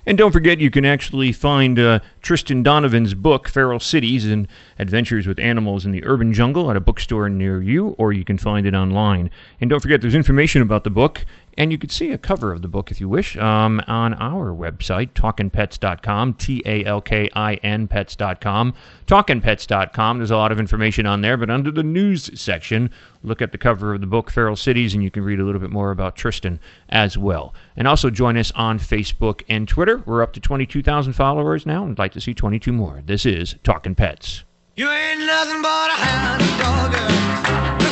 And 0.08 0.16
don't 0.16 0.32
forget, 0.32 0.58
you 0.58 0.70
can 0.70 0.86
actually 0.86 1.32
find 1.32 1.78
uh, 1.78 2.00
Tristan 2.22 2.62
Donovan's 2.62 3.12
book, 3.12 3.46
Feral 3.46 3.78
Cities 3.78 4.24
and 4.24 4.48
Adventures 4.78 5.26
with 5.26 5.38
Animals 5.38 5.84
in 5.84 5.92
the 5.92 6.02
Urban 6.06 6.32
Jungle, 6.32 6.70
at 6.70 6.78
a 6.78 6.80
bookstore 6.80 7.28
near 7.28 7.60
you, 7.60 7.88
or 7.98 8.14
you 8.14 8.24
can 8.24 8.38
find 8.38 8.66
it 8.66 8.72
online. 8.74 9.30
And 9.60 9.68
don't 9.68 9.80
forget, 9.80 10.00
there's 10.00 10.14
information 10.14 10.62
about 10.62 10.84
the 10.84 10.88
book 10.88 11.26
And 11.58 11.72
you 11.72 11.76
could 11.76 11.90
see 11.90 12.12
a 12.12 12.18
cover 12.18 12.52
of 12.52 12.62
the 12.62 12.68
book 12.68 12.92
if 12.92 13.00
you 13.00 13.08
wish 13.08 13.36
um, 13.36 13.82
on 13.88 14.14
our 14.14 14.54
website, 14.54 15.10
talkinpets.com, 15.14 16.34
T 16.34 16.62
A 16.64 16.84
L 16.84 17.00
K 17.00 17.28
I 17.34 17.54
N 17.56 17.88
pets.com. 17.88 18.74
Talkinpets.com, 19.08 20.18
there's 20.18 20.30
a 20.30 20.36
lot 20.36 20.52
of 20.52 20.60
information 20.60 21.04
on 21.04 21.20
there, 21.20 21.36
but 21.36 21.50
under 21.50 21.72
the 21.72 21.82
news 21.82 22.30
section, 22.40 22.88
look 23.24 23.42
at 23.42 23.50
the 23.50 23.58
cover 23.58 23.92
of 23.92 24.00
the 24.00 24.06
book, 24.06 24.30
Feral 24.30 24.54
Cities, 24.54 24.94
and 24.94 25.02
you 25.02 25.10
can 25.10 25.24
read 25.24 25.40
a 25.40 25.44
little 25.44 25.60
bit 25.60 25.70
more 25.70 25.90
about 25.90 26.14
Tristan 26.14 26.60
as 26.90 27.18
well. 27.18 27.54
And 27.76 27.88
also 27.88 28.08
join 28.08 28.36
us 28.36 28.52
on 28.52 28.78
Facebook 28.78 29.42
and 29.48 29.66
Twitter. 29.66 30.00
We're 30.06 30.22
up 30.22 30.34
to 30.34 30.40
22,000 30.40 31.12
followers 31.12 31.66
now, 31.66 31.82
and 31.82 31.90
I'd 31.90 31.98
like 31.98 32.12
to 32.12 32.20
see 32.20 32.34
22 32.34 32.72
more. 32.72 33.02
This 33.04 33.26
is 33.26 33.56
Talking 33.64 33.96
Pets. 33.96 34.44
You 34.76 34.88
ain't 34.88 35.26
nothing 35.26 35.60
but 35.60 35.90
a 35.90 35.94
hound 35.94 36.40
dog. 36.60 36.92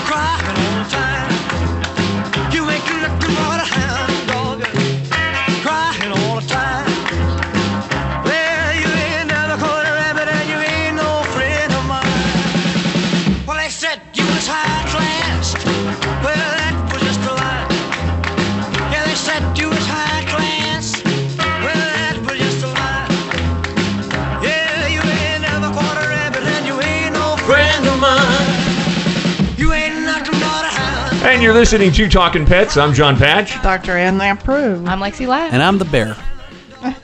Crying 0.07 0.89
time. 0.89 1.16
And 31.37 31.43
you're 31.43 31.53
listening 31.53 31.93
to 31.93 32.09
Talking 32.09 32.47
Pets. 32.47 32.79
I'm 32.79 32.95
John 32.95 33.15
Patch. 33.15 33.63
Dr. 33.63 33.93
Ann 33.93 34.17
Lamprou. 34.17 34.77
I'm 34.89 35.01
Lexi 35.01 35.29
Ladd. 35.29 35.53
And 35.53 35.63
I'm 35.63 35.77
the 35.77 35.85
bear. 35.85 36.17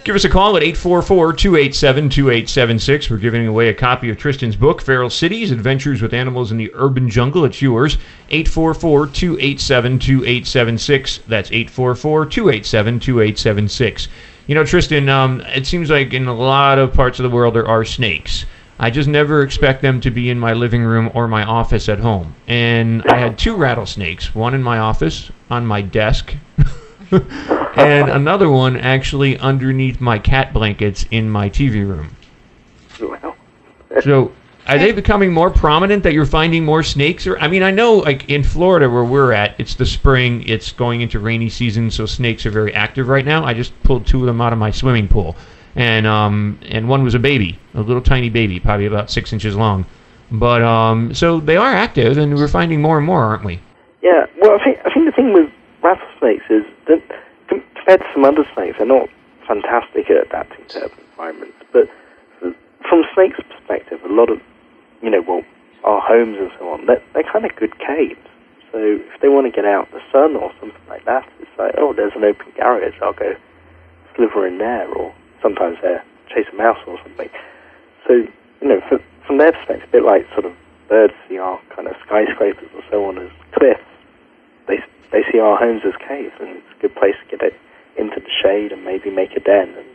Give 0.05 0.16
us 0.16 0.25
a 0.25 0.31
call 0.31 0.57
at 0.57 0.62
844-287-2876. 0.62 3.11
We're 3.11 3.18
giving 3.18 3.47
away 3.47 3.68
a 3.68 3.75
copy 3.75 4.09
of 4.09 4.16
Tristan's 4.16 4.57
book, 4.57 4.81
Feral 4.81 5.11
Cities, 5.11 5.51
Adventures 5.51 6.01
with 6.01 6.14
Animals 6.14 6.51
in 6.51 6.57
the 6.57 6.71
Urban 6.73 7.11
Jungle. 7.11 7.45
It's 7.45 7.61
yours. 7.61 7.99
844-287-2876. 8.31 11.27
That's 11.27 11.51
844-287-2876. 11.51 14.09
You 14.47 14.55
know, 14.55 14.64
Tristan, 14.64 15.11
um, 15.11 15.42
it 15.42 15.66
seems 15.66 15.90
like 15.90 16.14
in 16.14 16.27
a 16.27 16.33
lot 16.33 16.79
of 16.79 16.95
parts 16.95 17.18
of 17.18 17.25
the 17.25 17.31
world 17.37 17.55
there 17.55 17.68
are 17.68 17.85
snakes. 17.85 18.47
I 18.83 18.90
just 18.90 19.09
never 19.09 19.42
expect 19.42 19.81
them 19.81 20.01
to 20.01 20.11
be 20.11 20.29
in 20.29 20.40
my 20.40 20.55
living 20.55 20.83
room 20.83 21.09
or 21.14 21.29
my 21.29 21.45
office 21.45 21.88
at 21.88 22.01
home. 22.01 22.35
And 22.49 23.05
I 23.05 23.16
had 23.16 23.38
two 23.38 23.55
rattlesnakes, 23.55 24.35
one 24.35 24.55
in 24.55 24.62
my 24.62 24.79
office, 24.79 25.31
on 25.49 25.64
my 25.64 25.83
desk, 25.83 26.35
and 27.12 28.11
another 28.11 28.51
one 28.51 28.77
actually 28.77 29.38
underneath 29.38 30.01
my 30.01 30.18
cat 30.18 30.53
blankets 30.53 31.07
in 31.12 31.31
my 31.31 31.49
TV 31.49 31.87
room. 31.87 32.16
So, 34.03 34.33
are 34.66 34.79
they 34.79 34.90
becoming 34.90 35.33
more 35.33 35.51
prominent 35.51 36.03
that 36.03 36.12
you're 36.12 36.27
finding 36.27 36.64
more 36.64 36.83
snakes? 36.83 37.25
Or 37.25 37.38
I 37.38 37.47
mean, 37.47 37.62
I 37.62 37.71
know 37.71 37.95
like 37.95 38.29
in 38.29 38.42
Florida 38.42 38.90
where 38.90 39.05
we're 39.05 39.31
at, 39.31 39.55
it's 39.61 39.77
the 39.77 39.87
spring, 39.87 40.42
it's 40.49 40.73
going 40.73 41.03
into 41.03 41.21
rainy 41.21 41.51
season, 41.51 41.88
so 41.88 42.05
snakes 42.05 42.45
are 42.47 42.51
very 42.51 42.75
active 42.75 43.07
right 43.07 43.25
now. 43.25 43.45
I 43.45 43.55
just 43.55 43.81
pulled 43.85 44.09
two 44.09 44.18
of 44.21 44.27
them 44.27 44.40
out 44.40 44.53
of 44.53 44.59
my 44.59 44.73
swimming 44.73 45.07
pool, 45.07 45.37
and 45.74 46.06
um, 46.06 46.58
and 46.62 46.88
one 46.88 47.02
was 47.02 47.14
a 47.14 47.18
baby, 47.18 47.58
a 47.74 47.80
little 47.80 48.02
tiny 48.02 48.30
baby, 48.30 48.61
probably 48.61 48.87
about 48.87 49.11
six 49.11 49.32
inches 49.32 49.56
long. 49.56 49.87
But 50.30 50.62
um, 50.62 51.14
so 51.14 51.40
they 51.40 51.56
are 51.56 51.72
active, 51.72 52.18
and 52.18 52.35
we're 52.35 52.48
finding 52.48 52.80
more 52.80 52.96
and 52.96 53.06
more, 53.06 53.24
aren't 53.24 53.44
we? 53.44 53.61
Yeah, 54.02 54.26
well, 54.40 54.58
I 54.58 54.64
think 54.64 54.78
I 54.85 54.92
think 54.92 55.06
the 55.06 55.12
thing 55.12 55.32
with 55.32 55.50
rattlesnakes 55.82 56.44
is 56.50 56.64
that 56.88 57.02
com- 57.48 57.64
compared 57.74 58.00
to 58.00 58.06
some 58.14 58.24
other 58.24 58.44
snakes, 58.54 58.78
they're 58.78 58.87
not 58.87 59.08
fantastic 59.46 60.11
at 60.11 60.26
adapting 60.26 60.64
to 60.68 60.85
urban 60.85 60.98
environments. 61.11 61.56
But 61.72 61.88
from 62.40 63.04
snakes' 63.14 63.40
perspective, 63.48 64.00
a 64.04 64.12
lot 64.12 64.30
of 64.30 64.40
you 65.02 65.11
know, 65.11 65.22
well, 65.26 65.42
our 65.85 66.00
homes 66.00 66.38
and 66.38 66.50
so 66.58 66.68
on, 66.70 66.87
they're, 66.87 67.02
they're 67.12 67.24
kind 67.24 67.44
of 67.44 67.54
good 67.56 67.76
caves. 67.78 68.20
So 68.70 68.78
if 68.78 69.20
they 69.20 69.28
want 69.28 69.46
to 69.46 69.50
get 69.52 69.66
out 69.66 69.88
in 69.88 69.98
the 69.98 70.02
sun 70.11 70.37
or 70.37 70.50
something 70.61 70.80
like 70.88 71.04
that, 71.04 71.28
it's 71.40 71.50
like, 71.58 71.74
oh, 71.76 71.92
there's 71.92 72.12
an 72.14 72.24
open 72.24 72.46
garage, 72.56 72.94
I'll 73.02 73.12
go 73.12 73.35
sliver 74.16 74.46
in 74.46 74.58
there, 74.58 74.88
or 74.88 75.12
sometimes 75.42 75.78
they 75.83 75.98
chase 76.33 76.46
a 76.52 76.57
mouse 76.57 76.78
or 76.87 76.98
something. 77.02 77.28
So 78.07 78.14
you 78.62 78.68
know, 78.68 78.81
for, 78.88 79.00
from 79.26 79.38
their 79.38 79.52
perspective, 79.52 79.88
a 79.88 79.92
bit 79.92 80.05
like 80.05 80.26
sort 80.33 80.46
of 80.46 80.52
birds 80.88 81.14
see 81.28 81.38
our 81.38 81.61
kind 81.74 81.88
of 81.88 81.96
skyscrapers 82.07 82.68
and 82.72 82.83
so 82.90 83.05
on 83.05 83.18
as 83.18 83.31
cliffs. 83.52 83.83
They 84.68 84.78
they 85.11 85.22
see 85.31 85.38
our 85.38 85.59
homes 85.59 85.83
as 85.85 85.94
caves, 86.09 86.35
and 86.40 86.50
it's 86.50 86.66
a 86.78 86.81
good 86.81 86.94
place 86.94 87.14
to 87.22 87.37
get 87.37 87.46
it 87.46 87.59
into 87.98 88.20
the 88.20 88.31
shade 88.42 88.72
and 88.72 88.85
maybe 88.85 89.11
make 89.11 89.37
a 89.37 89.40
den. 89.40 89.74
And 89.76 89.87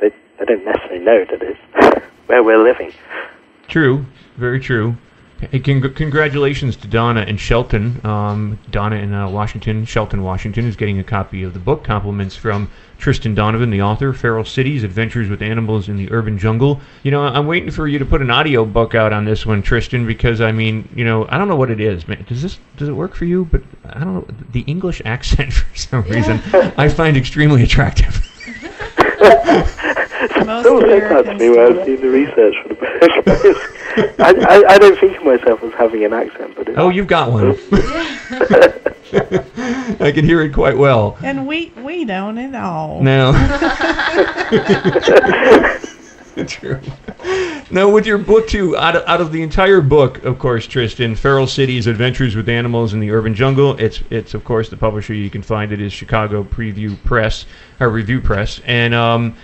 they 0.00 0.10
they 0.38 0.44
don't 0.46 0.64
necessarily 0.64 1.04
know 1.04 1.24
that 1.24 1.42
it's 1.42 2.04
where 2.26 2.42
we're 2.42 2.62
living. 2.62 2.92
True, 3.68 4.04
very 4.36 4.58
true. 4.58 4.96
Hey, 5.40 5.58
con- 5.60 5.94
congratulations 5.94 6.76
to 6.76 6.86
Donna 6.86 7.22
and 7.22 7.40
Shelton. 7.40 8.04
Um, 8.04 8.58
Donna 8.70 8.96
in 8.96 9.14
uh, 9.14 9.30
Washington, 9.30 9.86
Shelton, 9.86 10.22
Washington, 10.22 10.66
is 10.66 10.76
getting 10.76 10.98
a 10.98 11.04
copy 11.04 11.42
of 11.44 11.54
the 11.54 11.58
book. 11.58 11.82
Compliments 11.82 12.36
from 12.36 12.70
Tristan 12.98 13.34
Donovan, 13.34 13.70
the 13.70 13.80
author, 13.80 14.12
Feral 14.12 14.44
Cities, 14.44 14.84
Adventures 14.84 15.30
with 15.30 15.40
Animals 15.40 15.88
in 15.88 15.96
the 15.96 16.12
Urban 16.12 16.36
Jungle. 16.36 16.78
You 17.04 17.10
know, 17.10 17.22
I'm 17.22 17.46
waiting 17.46 17.70
for 17.70 17.88
you 17.88 17.98
to 17.98 18.04
put 18.04 18.20
an 18.20 18.30
audio 18.30 18.66
book 18.66 18.94
out 18.94 19.14
on 19.14 19.24
this 19.24 19.46
one, 19.46 19.62
Tristan, 19.62 20.06
because 20.06 20.42
I 20.42 20.52
mean, 20.52 20.86
you 20.94 21.06
know, 21.06 21.26
I 21.30 21.38
don't 21.38 21.48
know 21.48 21.56
what 21.56 21.70
it 21.70 21.80
is, 21.80 22.06
man. 22.06 22.22
Does 22.28 22.42
this 22.42 22.58
does 22.76 22.90
it 22.90 22.92
work 22.92 23.14
for 23.14 23.24
you? 23.24 23.46
But 23.46 23.62
I 23.84 24.04
don't 24.04 24.14
know 24.14 24.26
the 24.52 24.60
English 24.62 25.00
accent 25.06 25.52
for 25.54 25.74
some 25.74 26.02
reason 26.02 26.42
I 26.76 26.90
find 26.90 27.16
extremely 27.16 27.62
attractive. 27.62 28.26
Most 30.44 30.64
Someone 30.64 30.84
said 30.86 31.10
that 31.10 31.22
to 31.24 31.34
me 31.34 31.48
when 31.48 31.58
I 31.60 31.68
was 31.70 31.86
doing 31.86 32.00
the 32.00 32.10
research 32.10 32.54
for 32.62 32.68
the 32.68 33.22
book. 33.22 33.76
I, 34.18 34.34
I, 34.48 34.64
I 34.74 34.78
don't 34.78 34.98
think 34.98 35.16
of 35.18 35.24
myself 35.24 35.62
as 35.62 35.72
having 35.74 36.04
an 36.04 36.12
accent, 36.12 36.54
but 36.56 36.68
it's, 36.68 36.78
Oh, 36.78 36.88
you've 36.88 37.06
got 37.06 37.30
one. 37.30 37.56
I 40.00 40.12
can 40.12 40.24
hear 40.24 40.40
it 40.42 40.52
quite 40.54 40.78
well. 40.78 41.18
And 41.22 41.46
we 41.46 41.72
we 41.82 42.04
don't 42.04 42.38
at 42.38 42.54
all. 42.54 43.02
No. 43.02 43.32
True. 46.46 46.80
Now, 47.70 47.88
with 47.90 48.06
your 48.06 48.18
book 48.18 48.48
too, 48.48 48.76
out 48.76 48.96
of, 48.96 49.02
out 49.06 49.20
of 49.20 49.30
the 49.30 49.42
entire 49.42 49.80
book, 49.80 50.24
of 50.24 50.38
course, 50.38 50.66
Tristan, 50.66 51.14
Feral 51.14 51.46
Cities: 51.46 51.86
Adventures 51.86 52.34
with 52.34 52.48
Animals 52.48 52.94
in 52.94 53.00
the 53.00 53.10
Urban 53.10 53.34
Jungle. 53.34 53.76
It's 53.78 54.02
it's 54.10 54.32
of 54.34 54.44
course 54.44 54.68
the 54.68 54.76
publisher 54.76 55.12
you 55.12 55.28
can 55.28 55.42
find 55.42 55.70
it 55.72 55.80
is 55.80 55.92
Chicago 55.92 56.42
Preview 56.42 56.96
Press 57.04 57.44
or 57.78 57.90
Review 57.90 58.20
Press. 58.20 58.60
And 58.64 58.94
um, 58.94 59.36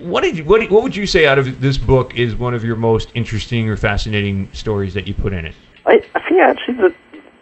what 0.00 0.22
did 0.22 0.36
you, 0.38 0.44
what 0.44 0.70
what 0.70 0.82
would 0.82 0.96
you 0.96 1.06
say 1.06 1.26
out 1.26 1.38
of 1.38 1.60
this 1.60 1.78
book 1.78 2.14
is 2.14 2.34
one 2.34 2.54
of 2.54 2.64
your 2.64 2.76
most 2.76 3.10
interesting 3.14 3.68
or 3.68 3.76
fascinating 3.76 4.48
stories 4.52 4.94
that 4.94 5.06
you 5.06 5.14
put 5.14 5.32
in 5.32 5.44
it? 5.44 5.54
I, 5.86 6.02
I 6.14 6.20
think 6.28 6.40
actually 6.40 6.74
the, 6.74 6.94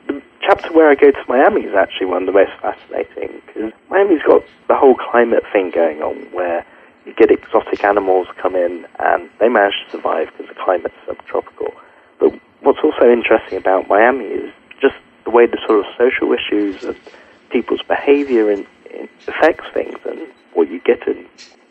the 0.07 0.23
chapter 0.41 0.73
where 0.73 0.91
I 0.91 0.95
go 0.95 1.11
to 1.11 1.25
Miami 1.29 1.63
is 1.63 1.75
actually 1.75 2.07
one 2.07 2.23
of 2.23 2.27
the 2.27 2.33
most 2.33 2.53
fascinating 2.61 3.41
because 3.47 3.73
Miami's 3.91 4.23
got 4.23 4.45
the 4.69 4.77
whole 4.77 4.95
climate 4.95 5.43
thing 5.53 5.71
going 5.71 6.03
on 6.03 6.17
where 6.33 6.65
you 7.05 7.15
get 7.15 7.31
exotic 7.31 7.85
animals 7.85 8.27
come 8.41 8.57
in 8.57 8.87
and 8.99 9.31
they 9.39 9.49
manage 9.49 9.75
to 9.87 9.91
survive 9.93 10.29
because 10.37 10.55
the 10.55 10.61
climate's 10.63 10.95
subtropical. 11.07 11.73
But 12.19 12.35
what's 12.61 12.81
also 12.83 13.11
interesting 13.11 13.59
about 13.59 13.89
Miami 13.89 14.25
is 14.25 14.53
just 14.81 14.97
the 15.25 15.31
way 15.31 15.47
the 15.47 15.59
sort 15.67 15.81
of 15.81 15.87
social 15.97 16.33
issues 16.33 16.83
and 16.85 16.97
people's 17.51 17.83
behavior 17.83 18.51
in, 18.51 18.67
in 18.91 19.09
affects 19.29 19.67
things 19.73 19.99
and 20.05 20.27
what 20.55 20.69
you 20.71 20.81
get 20.81 21.07
in 21.07 21.27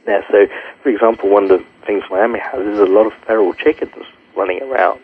there. 0.05 0.25
So, 0.31 0.47
for 0.83 0.89
example, 0.89 1.29
one 1.29 1.43
of 1.43 1.49
the 1.49 1.65
things 1.85 2.03
Miami 2.09 2.39
has 2.39 2.61
is 2.65 2.79
a 2.79 2.85
lot 2.85 3.05
of 3.05 3.13
feral 3.25 3.53
chickens 3.53 4.05
running 4.35 4.61
around, 4.61 4.99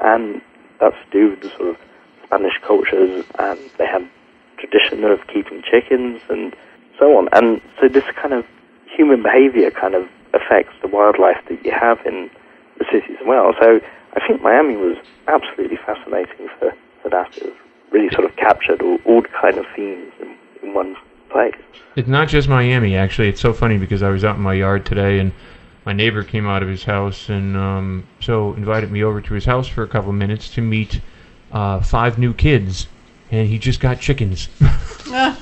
and 0.00 0.40
that's 0.80 0.96
due 1.10 1.36
to 1.36 1.48
sort 1.56 1.68
of 1.70 1.76
Spanish 2.24 2.54
cultures, 2.66 3.24
and 3.38 3.58
they 3.78 3.86
have 3.86 4.02
tradition 4.58 5.04
of 5.04 5.26
keeping 5.26 5.62
chickens 5.62 6.20
and 6.28 6.54
so 6.98 7.16
on. 7.16 7.28
And 7.32 7.60
so 7.80 7.88
this 7.88 8.04
kind 8.16 8.32
of 8.32 8.44
human 8.86 9.22
behavior 9.22 9.70
kind 9.70 9.94
of 9.94 10.08
affects 10.34 10.72
the 10.82 10.88
wildlife 10.88 11.38
that 11.48 11.64
you 11.64 11.72
have 11.72 11.98
in 12.06 12.30
the 12.78 12.84
cities 12.90 13.16
as 13.20 13.26
well. 13.26 13.52
So 13.60 13.80
I 14.14 14.26
think 14.26 14.42
Miami 14.42 14.76
was 14.76 14.96
absolutely 15.28 15.76
fascinating 15.76 16.48
for, 16.58 16.72
for 17.02 17.08
that. 17.10 17.36
It 17.38 17.52
really 17.90 18.10
sort 18.10 18.24
of 18.24 18.36
captured 18.36 18.82
all, 18.82 18.98
all 19.04 19.22
kind 19.22 19.58
of 19.58 19.66
themes 19.74 20.12
in, 20.20 20.36
in 20.62 20.74
one 20.74 20.96
place. 21.30 21.54
It's 21.96 22.08
not 22.08 22.28
just 22.28 22.48
Miami, 22.48 22.96
actually. 22.96 23.28
It's 23.28 23.40
so 23.40 23.52
funny 23.52 23.78
because 23.78 24.02
I 24.02 24.10
was 24.10 24.24
out 24.24 24.36
in 24.36 24.42
my 24.42 24.54
yard 24.54 24.84
today 24.84 25.18
and 25.18 25.32
my 25.86 25.92
neighbor 25.92 26.22
came 26.24 26.46
out 26.46 26.62
of 26.62 26.68
his 26.68 26.84
house 26.84 27.28
and 27.28 27.56
um, 27.56 28.06
so 28.20 28.52
invited 28.54 28.90
me 28.90 29.04
over 29.04 29.20
to 29.20 29.34
his 29.34 29.44
house 29.44 29.68
for 29.68 29.82
a 29.82 29.88
couple 29.88 30.10
of 30.10 30.16
minutes 30.16 30.50
to 30.54 30.60
meet 30.60 31.00
uh, 31.52 31.80
five 31.80 32.18
new 32.18 32.34
kids. 32.34 32.88
And 33.30 33.48
he 33.48 33.58
just 33.58 33.80
got 33.80 34.00
chickens. 34.00 34.48
and 35.10 35.36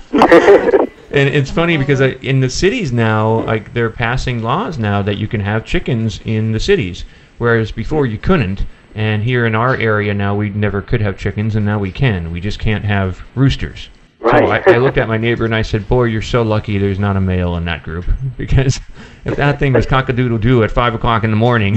it's 1.11 1.51
funny 1.51 1.77
because 1.77 2.01
I, 2.01 2.09
in 2.23 2.41
the 2.41 2.51
cities 2.51 2.93
now, 2.93 3.45
like 3.45 3.73
they're 3.75 3.91
passing 3.91 4.43
laws 4.43 4.79
now 4.79 5.03
that 5.03 5.17
you 5.17 5.29
can 5.29 5.41
have 5.41 5.65
chickens 5.65 6.21
in 6.25 6.53
the 6.53 6.61
cities, 6.61 7.05
whereas 7.39 7.73
before 7.73 8.07
you 8.07 8.19
couldn't. 8.19 8.65
And 8.95 9.25
here 9.25 9.45
in 9.45 9.55
our 9.55 9.77
area 9.77 10.15
now, 10.15 10.37
we 10.37 10.51
never 10.51 10.81
could 10.81 11.01
have 11.01 11.19
chickens, 11.19 11.57
and 11.57 11.67
now 11.67 11.81
we 11.81 11.91
can. 11.91 12.31
We 12.31 12.41
just 12.41 12.61
can't 12.61 12.85
have 12.85 13.23
roosters. 13.35 13.89
So 14.25 14.31
Right. 14.31 14.67
I, 14.67 14.75
I 14.75 14.77
looked 14.79 14.97
at 14.97 15.07
my 15.07 15.19
neighbor 15.19 15.45
and 15.45 15.55
I 15.55 15.61
said, 15.63 15.87
"Boy, 15.87 16.05
you're 16.05 16.23
so 16.23 16.43
lucky. 16.43 16.79
There's 16.79 16.99
not 16.99 17.15
a 17.17 17.21
male 17.21 17.57
in 17.57 17.65
that 17.67 17.83
group 17.83 18.07
because 18.39 18.81
if 19.27 19.37
that 19.37 19.59
thing 19.59 19.75
was 19.75 19.85
cock-a-doodle 19.87 20.39
doo 20.39 20.63
at 20.65 20.71
five 20.71 20.95
o'clock 20.95 21.25
in 21.25 21.31
the 21.31 21.37
morning." 21.37 21.75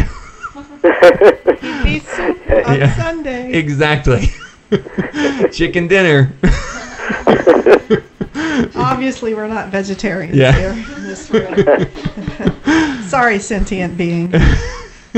Be 1.83 1.99
soup 1.99 2.37
on 2.67 2.79
Yeah. 2.79 2.93
Sunday. 2.95 3.51
exactly. 3.51 4.27
Chicken 5.51 5.87
dinner. 5.87 6.33
Obviously, 8.75 9.33
we're 9.33 9.47
not 9.47 9.69
vegetarians 9.69 10.35
Yeah. 10.37 10.51
here 10.53 10.71
in 10.95 11.03
this 11.03 11.29
room. 11.29 13.03
Sorry, 13.03 13.39
sentient 13.39 13.97
being. 13.97 14.33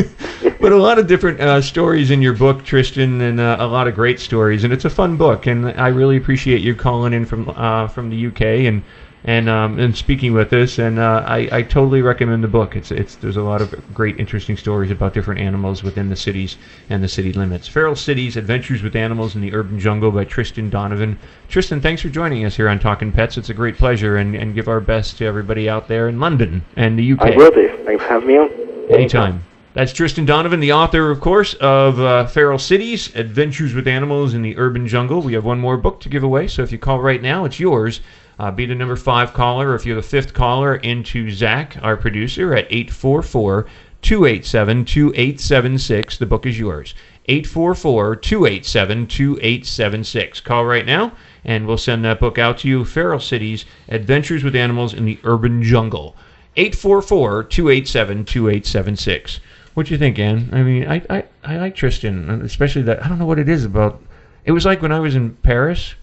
but 0.59 0.71
a 0.71 0.77
lot 0.77 0.99
of 0.99 1.07
different 1.07 1.39
uh, 1.39 1.61
stories 1.61 2.11
in 2.11 2.21
your 2.21 2.33
book, 2.33 2.63
Tristan, 2.63 3.21
and 3.21 3.39
uh, 3.39 3.57
a 3.59 3.67
lot 3.67 3.87
of 3.87 3.95
great 3.95 4.19
stories, 4.19 4.63
and 4.63 4.73
it's 4.73 4.85
a 4.85 4.89
fun 4.89 5.17
book. 5.17 5.47
And 5.47 5.69
I 5.79 5.87
really 5.87 6.17
appreciate 6.17 6.61
you 6.61 6.75
calling 6.75 7.13
in 7.13 7.25
from 7.25 7.49
uh, 7.49 7.87
from 7.87 8.09
the 8.09 8.27
UK 8.27 8.41
and 8.41 8.83
and 9.25 9.49
um, 9.49 9.79
and 9.79 9.95
speaking 9.95 10.33
with 10.33 10.53
us. 10.53 10.79
And 10.79 10.99
uh, 10.99 11.23
I, 11.25 11.49
I 11.51 11.61
totally 11.63 12.01
recommend 12.01 12.43
the 12.43 12.47
book. 12.47 12.75
It's 12.75 12.91
it's 12.91 13.15
there's 13.15 13.37
a 13.37 13.41
lot 13.41 13.61
of 13.61 13.93
great, 13.93 14.19
interesting 14.19 14.57
stories 14.57 14.91
about 14.91 15.13
different 15.13 15.41
animals 15.41 15.83
within 15.83 16.09
the 16.09 16.15
cities 16.15 16.57
and 16.89 17.03
the 17.03 17.07
city 17.07 17.33
limits. 17.33 17.67
Feral 17.67 17.95
Cities: 17.95 18.37
Adventures 18.37 18.81
with 18.81 18.95
Animals 18.95 19.35
in 19.35 19.41
the 19.41 19.53
Urban 19.53 19.79
Jungle 19.79 20.11
by 20.11 20.25
Tristan 20.25 20.69
Donovan. 20.69 21.19
Tristan, 21.49 21.81
thanks 21.81 22.01
for 22.01 22.09
joining 22.09 22.45
us 22.45 22.55
here 22.55 22.69
on 22.69 22.79
Talking 22.79 23.11
Pets. 23.11 23.37
It's 23.37 23.49
a 23.49 23.53
great 23.53 23.77
pleasure, 23.77 24.17
and, 24.17 24.35
and 24.35 24.55
give 24.55 24.67
our 24.67 24.79
best 24.79 25.17
to 25.17 25.25
everybody 25.25 25.69
out 25.69 25.87
there 25.87 26.07
in 26.07 26.19
London 26.19 26.63
and 26.75 26.97
the 26.97 27.13
UK. 27.13 27.21
I 27.21 27.35
will 27.35 27.51
do. 27.51 27.77
Thanks 27.85 28.03
for 28.03 28.09
having 28.09 28.27
me 28.27 28.37
on. 28.37 28.49
Anytime. 28.89 29.43
That's 29.71 29.93
Tristan 29.93 30.25
Donovan, 30.25 30.61
the 30.61 30.73
author, 30.73 31.11
of 31.11 31.21
course, 31.21 31.53
of 31.53 31.99
uh, 31.99 32.25
Feral 32.25 32.57
Cities, 32.57 33.15
Adventures 33.15 33.75
with 33.75 33.87
Animals 33.87 34.33
in 34.33 34.41
the 34.41 34.57
Urban 34.57 34.87
Jungle. 34.87 35.21
We 35.21 35.33
have 35.33 35.45
one 35.45 35.59
more 35.59 35.77
book 35.77 35.99
to 35.99 36.09
give 36.09 36.23
away, 36.23 36.47
so 36.47 36.63
if 36.63 36.71
you 36.71 36.79
call 36.79 37.01
right 37.01 37.21
now, 37.21 37.45
it's 37.45 37.59
yours. 37.59 38.01
Uh, 38.39 38.49
be 38.49 38.65
the 38.65 38.73
number 38.73 38.95
five 38.95 39.31
caller, 39.31 39.69
or 39.69 39.75
if 39.75 39.85
you're 39.85 39.95
the 39.95 40.01
fifth 40.01 40.33
caller, 40.33 40.77
into 40.77 41.29
Zach, 41.29 41.77
our 41.83 41.95
producer, 41.95 42.55
at 42.55 42.65
844 42.71 43.67
287 44.01 44.85
2876. 44.85 46.17
The 46.17 46.25
book 46.25 46.47
is 46.47 46.57
yours. 46.57 46.95
844 47.27 48.15
287 48.15 49.05
2876. 49.05 50.41
Call 50.41 50.65
right 50.65 50.87
now, 50.87 51.11
and 51.45 51.67
we'll 51.67 51.77
send 51.77 52.03
that 52.05 52.19
book 52.19 52.39
out 52.39 52.57
to 52.59 52.67
you 52.67 52.83
Feral 52.83 53.19
Cities, 53.19 53.65
Adventures 53.87 54.43
with 54.43 54.55
Animals 54.55 54.95
in 54.95 55.05
the 55.05 55.19
Urban 55.23 55.61
Jungle. 55.61 56.15
844-287-2876. 56.57 59.39
What 59.73 59.85
do 59.85 59.93
you 59.93 59.97
think, 59.97 60.19
Ann? 60.19 60.49
I 60.51 60.63
mean, 60.63 60.87
I, 60.87 61.01
I, 61.09 61.23
I 61.43 61.57
like 61.57 61.75
Tristan, 61.75 62.29
especially 62.41 62.81
that. 62.83 63.03
I 63.03 63.07
don't 63.07 63.19
know 63.19 63.25
what 63.25 63.39
it 63.39 63.49
is 63.49 63.65
about. 63.65 64.01
It 64.45 64.51
was 64.51 64.65
like 64.65 64.81
when 64.81 64.91
I 64.91 64.99
was 64.99 65.15
in 65.15 65.35
Paris, 65.37 65.95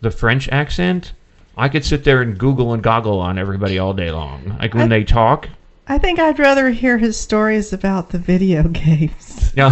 the 0.00 0.10
French 0.10 0.48
accent. 0.48 1.12
I 1.56 1.68
could 1.68 1.84
sit 1.84 2.04
there 2.04 2.22
and 2.22 2.38
Google 2.38 2.72
and 2.72 2.82
goggle 2.82 3.20
on 3.20 3.38
everybody 3.38 3.78
all 3.78 3.92
day 3.92 4.10
long. 4.10 4.56
Like 4.58 4.74
when 4.74 4.84
I- 4.84 4.98
they 4.98 5.04
talk. 5.04 5.48
I 5.86 5.98
think 5.98 6.20
I'd 6.20 6.38
rather 6.38 6.70
hear 6.70 6.98
his 6.98 7.18
stories 7.18 7.72
about 7.72 8.10
the 8.10 8.18
video 8.18 8.62
games. 8.68 9.52
No. 9.56 9.68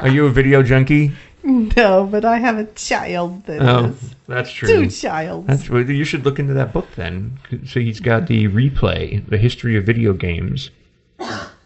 Are 0.00 0.08
you 0.08 0.26
a 0.26 0.30
video 0.30 0.60
junkie? 0.62 1.12
No, 1.44 2.08
but 2.10 2.24
I 2.24 2.38
have 2.38 2.58
a 2.58 2.64
child 2.72 3.44
that 3.46 3.60
oh, 3.62 3.84
is. 3.86 3.96
Oh, 4.02 4.16
that's 4.26 4.50
true. 4.50 4.68
Two 4.68 4.90
childs. 4.90 5.46
That's 5.46 5.70
well, 5.70 5.88
you 5.88 6.04
should 6.04 6.24
look 6.24 6.38
into 6.38 6.54
that 6.54 6.72
book 6.72 6.88
then. 6.96 7.38
So 7.66 7.80
he's 7.80 8.00
got 8.00 8.26
the 8.26 8.48
replay, 8.48 9.24
the 9.28 9.36
history 9.36 9.76
of 9.76 9.84
video 9.84 10.14
games, 10.14 10.70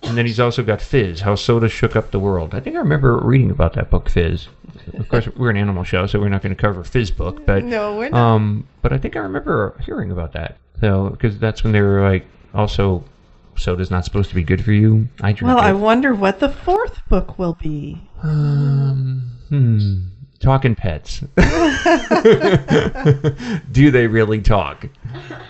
and 0.03 0.17
then 0.17 0.27
he's 0.27 0.41
also 0.41 0.63
got 0.63 0.81
Fizz, 0.81 1.21
how 1.21 1.35
soda 1.35 1.69
shook 1.69 1.97
up 1.97 2.11
the 2.11 2.21
world. 2.21 2.55
I 2.55 2.61
think 2.61 2.77
I 2.77 2.79
remember 2.79 3.19
reading 3.19 3.51
about 3.51 3.73
that 3.75 3.91
book, 3.91 4.09
Fizz. 4.09 4.49
Of 4.95 5.09
course, 5.09 5.29
we're 5.37 5.51
an 5.51 5.57
animal 5.57 5.85
show, 5.85 6.07
so 6.07 6.21
we're 6.21 6.29
not 6.29 6.43
going 6.43 6.55
to 6.55 6.61
cover 6.61 6.85
Fizz 6.85 7.11
book, 7.11 7.45
but 7.45 7.65
No, 7.65 7.97
we're 7.97 8.11
not. 8.11 8.19
Um, 8.19 8.67
but 8.83 8.93
I 8.93 8.99
think 8.99 9.17
I 9.17 9.21
remember 9.21 9.77
hearing 9.85 10.11
about 10.11 10.33
that. 10.33 10.57
So 10.81 11.11
because 11.11 11.39
that's 11.39 11.65
when 11.65 11.73
they 11.73 11.81
were 11.81 12.09
like, 12.09 12.25
also, 12.55 13.05
soda's 13.57 13.91
not 13.91 14.05
supposed 14.05 14.29
to 14.31 14.35
be 14.37 14.45
good 14.45 14.65
for 14.65 14.73
you. 14.73 15.09
I 15.21 15.33
drink 15.33 15.49
Well, 15.55 15.59
it. 15.59 15.69
I 15.69 15.73
wonder 15.73 16.15
what 16.15 16.39
the 16.39 16.49
fourth 16.51 17.01
book 17.09 17.39
will 17.39 17.57
be. 17.61 18.01
Um, 18.23 19.31
hmm. 19.49 19.99
Talking 20.41 20.77
pets. 20.77 21.19
Do 23.73 23.91
they 23.91 24.07
really 24.07 24.41
talk? 24.41 24.87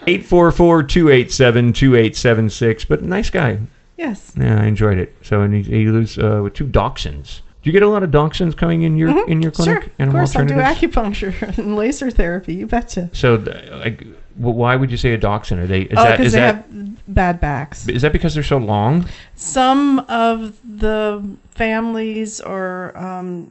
844-287-2876. 0.06 2.88
But 2.88 3.02
nice 3.02 3.28
guy. 3.30 3.58
Yes. 3.98 4.32
Yeah, 4.38 4.62
I 4.62 4.66
enjoyed 4.66 4.96
it. 4.96 5.14
So 5.22 5.42
and 5.42 5.52
he, 5.52 5.62
he 5.62 5.86
lives 5.86 6.18
uh, 6.18 6.40
with 6.42 6.54
two 6.54 6.66
dachshunds. 6.66 7.40
Do 7.62 7.68
you 7.68 7.72
get 7.72 7.82
a 7.82 7.88
lot 7.88 8.04
of 8.04 8.10
dachshunds 8.10 8.56
coming 8.56 8.82
in 8.82 8.96
your 8.96 9.28
in 9.28 9.42
your 9.42 9.50
clinic? 9.50 9.80
Mm-hmm. 9.98 10.02
Sure. 10.02 10.06
Of 10.06 10.12
course, 10.12 10.36
I 10.36 10.44
do 10.44 10.54
acupuncture 10.54 11.58
and 11.58 11.76
laser 11.76 12.10
therapy. 12.10 12.54
You 12.54 12.66
betcha. 12.68 13.10
So, 13.12 13.34
like, 13.72 14.06
wh- 14.36 14.54
why 14.54 14.76
would 14.76 14.92
you 14.92 14.96
say 14.96 15.12
a 15.12 15.18
dachshund? 15.18 15.60
Are 15.60 15.66
they? 15.66 15.82
Is 15.82 15.98
oh, 15.98 16.04
that 16.04 16.18
because 16.18 16.32
they 16.32 16.38
that 16.38 16.54
have 16.54 17.14
bad 17.14 17.40
backs. 17.40 17.88
is 17.88 18.02
that 18.02 18.12
because 18.12 18.34
they're 18.34 18.44
so 18.44 18.58
long? 18.58 19.08
Some 19.34 19.98
of 20.08 20.56
the 20.64 21.36
families 21.50 22.40
or 22.40 22.96
um, 22.96 23.50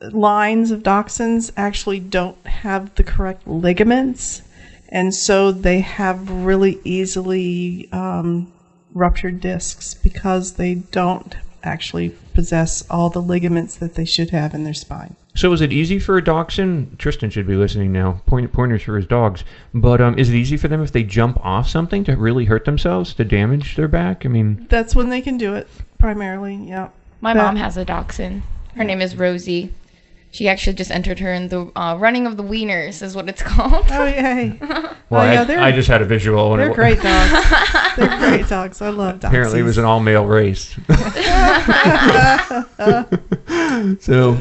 lines 0.00 0.72
of 0.72 0.82
dachshunds 0.82 1.52
actually 1.56 2.00
don't 2.00 2.44
have 2.48 2.92
the 2.96 3.04
correct 3.04 3.46
ligaments, 3.46 4.42
and 4.88 5.14
so 5.14 5.52
they 5.52 5.78
have 5.78 6.28
really 6.28 6.80
easily 6.82 7.88
um, 7.92 8.52
ruptured 8.94 9.40
discs 9.40 9.92
because 9.94 10.54
they 10.54 10.74
don't 10.76 11.36
actually 11.62 12.10
possess 12.34 12.88
all 12.90 13.10
the 13.10 13.20
ligaments 13.22 13.76
that 13.76 13.94
they 13.94 14.04
should 14.04 14.30
have 14.30 14.54
in 14.54 14.64
their 14.64 14.74
spine. 14.74 15.16
So 15.34 15.52
is 15.52 15.60
it 15.60 15.72
easy 15.72 15.98
for 15.98 16.16
a 16.16 16.22
dachshund? 16.22 16.96
Tristan 16.98 17.28
should 17.30 17.46
be 17.46 17.56
listening 17.56 17.90
now. 17.92 18.20
Point, 18.26 18.52
pointers 18.52 18.82
for 18.82 18.96
his 18.96 19.06
dogs. 19.06 19.42
But 19.72 20.00
um, 20.00 20.16
is 20.16 20.28
it 20.30 20.36
easy 20.36 20.56
for 20.56 20.68
them 20.68 20.82
if 20.82 20.92
they 20.92 21.02
jump 21.02 21.44
off 21.44 21.68
something 21.68 22.04
to 22.04 22.16
really 22.16 22.44
hurt 22.44 22.64
themselves 22.64 23.14
to 23.14 23.24
damage 23.24 23.74
their 23.74 23.88
back? 23.88 24.24
I 24.24 24.28
mean, 24.28 24.66
That's 24.70 24.94
when 24.94 25.08
they 25.08 25.20
can 25.20 25.36
do 25.36 25.54
it 25.54 25.66
primarily. 25.98 26.54
Yeah. 26.54 26.88
My 27.20 27.34
That- 27.34 27.42
mom 27.44 27.56
has 27.56 27.76
a 27.76 27.84
dachshund. 27.84 28.42
Her 28.76 28.84
name 28.84 29.00
is 29.00 29.16
Rosie. 29.16 29.72
She 30.34 30.48
actually 30.48 30.72
just 30.74 30.90
entered 30.90 31.20
her 31.20 31.32
in 31.32 31.46
the 31.46 31.70
uh, 31.76 31.96
running 31.96 32.26
of 32.26 32.36
the 32.36 32.42
wieners, 32.42 33.02
is 33.02 33.14
what 33.14 33.28
it's 33.28 33.40
called. 33.42 33.86
Oh 33.88 34.04
yay! 34.04 34.56
well, 34.60 34.96
Oh, 35.12 35.22
yeah, 35.32 35.42
I, 35.42 35.44
they're- 35.44 35.60
I 35.60 35.70
just 35.70 35.86
had 35.88 36.02
a 36.02 36.04
visual. 36.04 36.52
and 36.54 36.60
They're 36.60 36.72
it- 36.72 36.74
great 36.74 37.00
dogs. 37.00 37.30
They're 37.96 38.18
great 38.18 38.48
dogs. 38.48 38.82
I 38.82 38.88
love 38.88 39.20
dogs. 39.20 39.30
Apparently, 39.32 39.60
it 39.60 39.62
was 39.62 39.78
an 39.78 39.84
all-male 39.84 40.26
race. 40.26 40.74
so, 44.00 44.34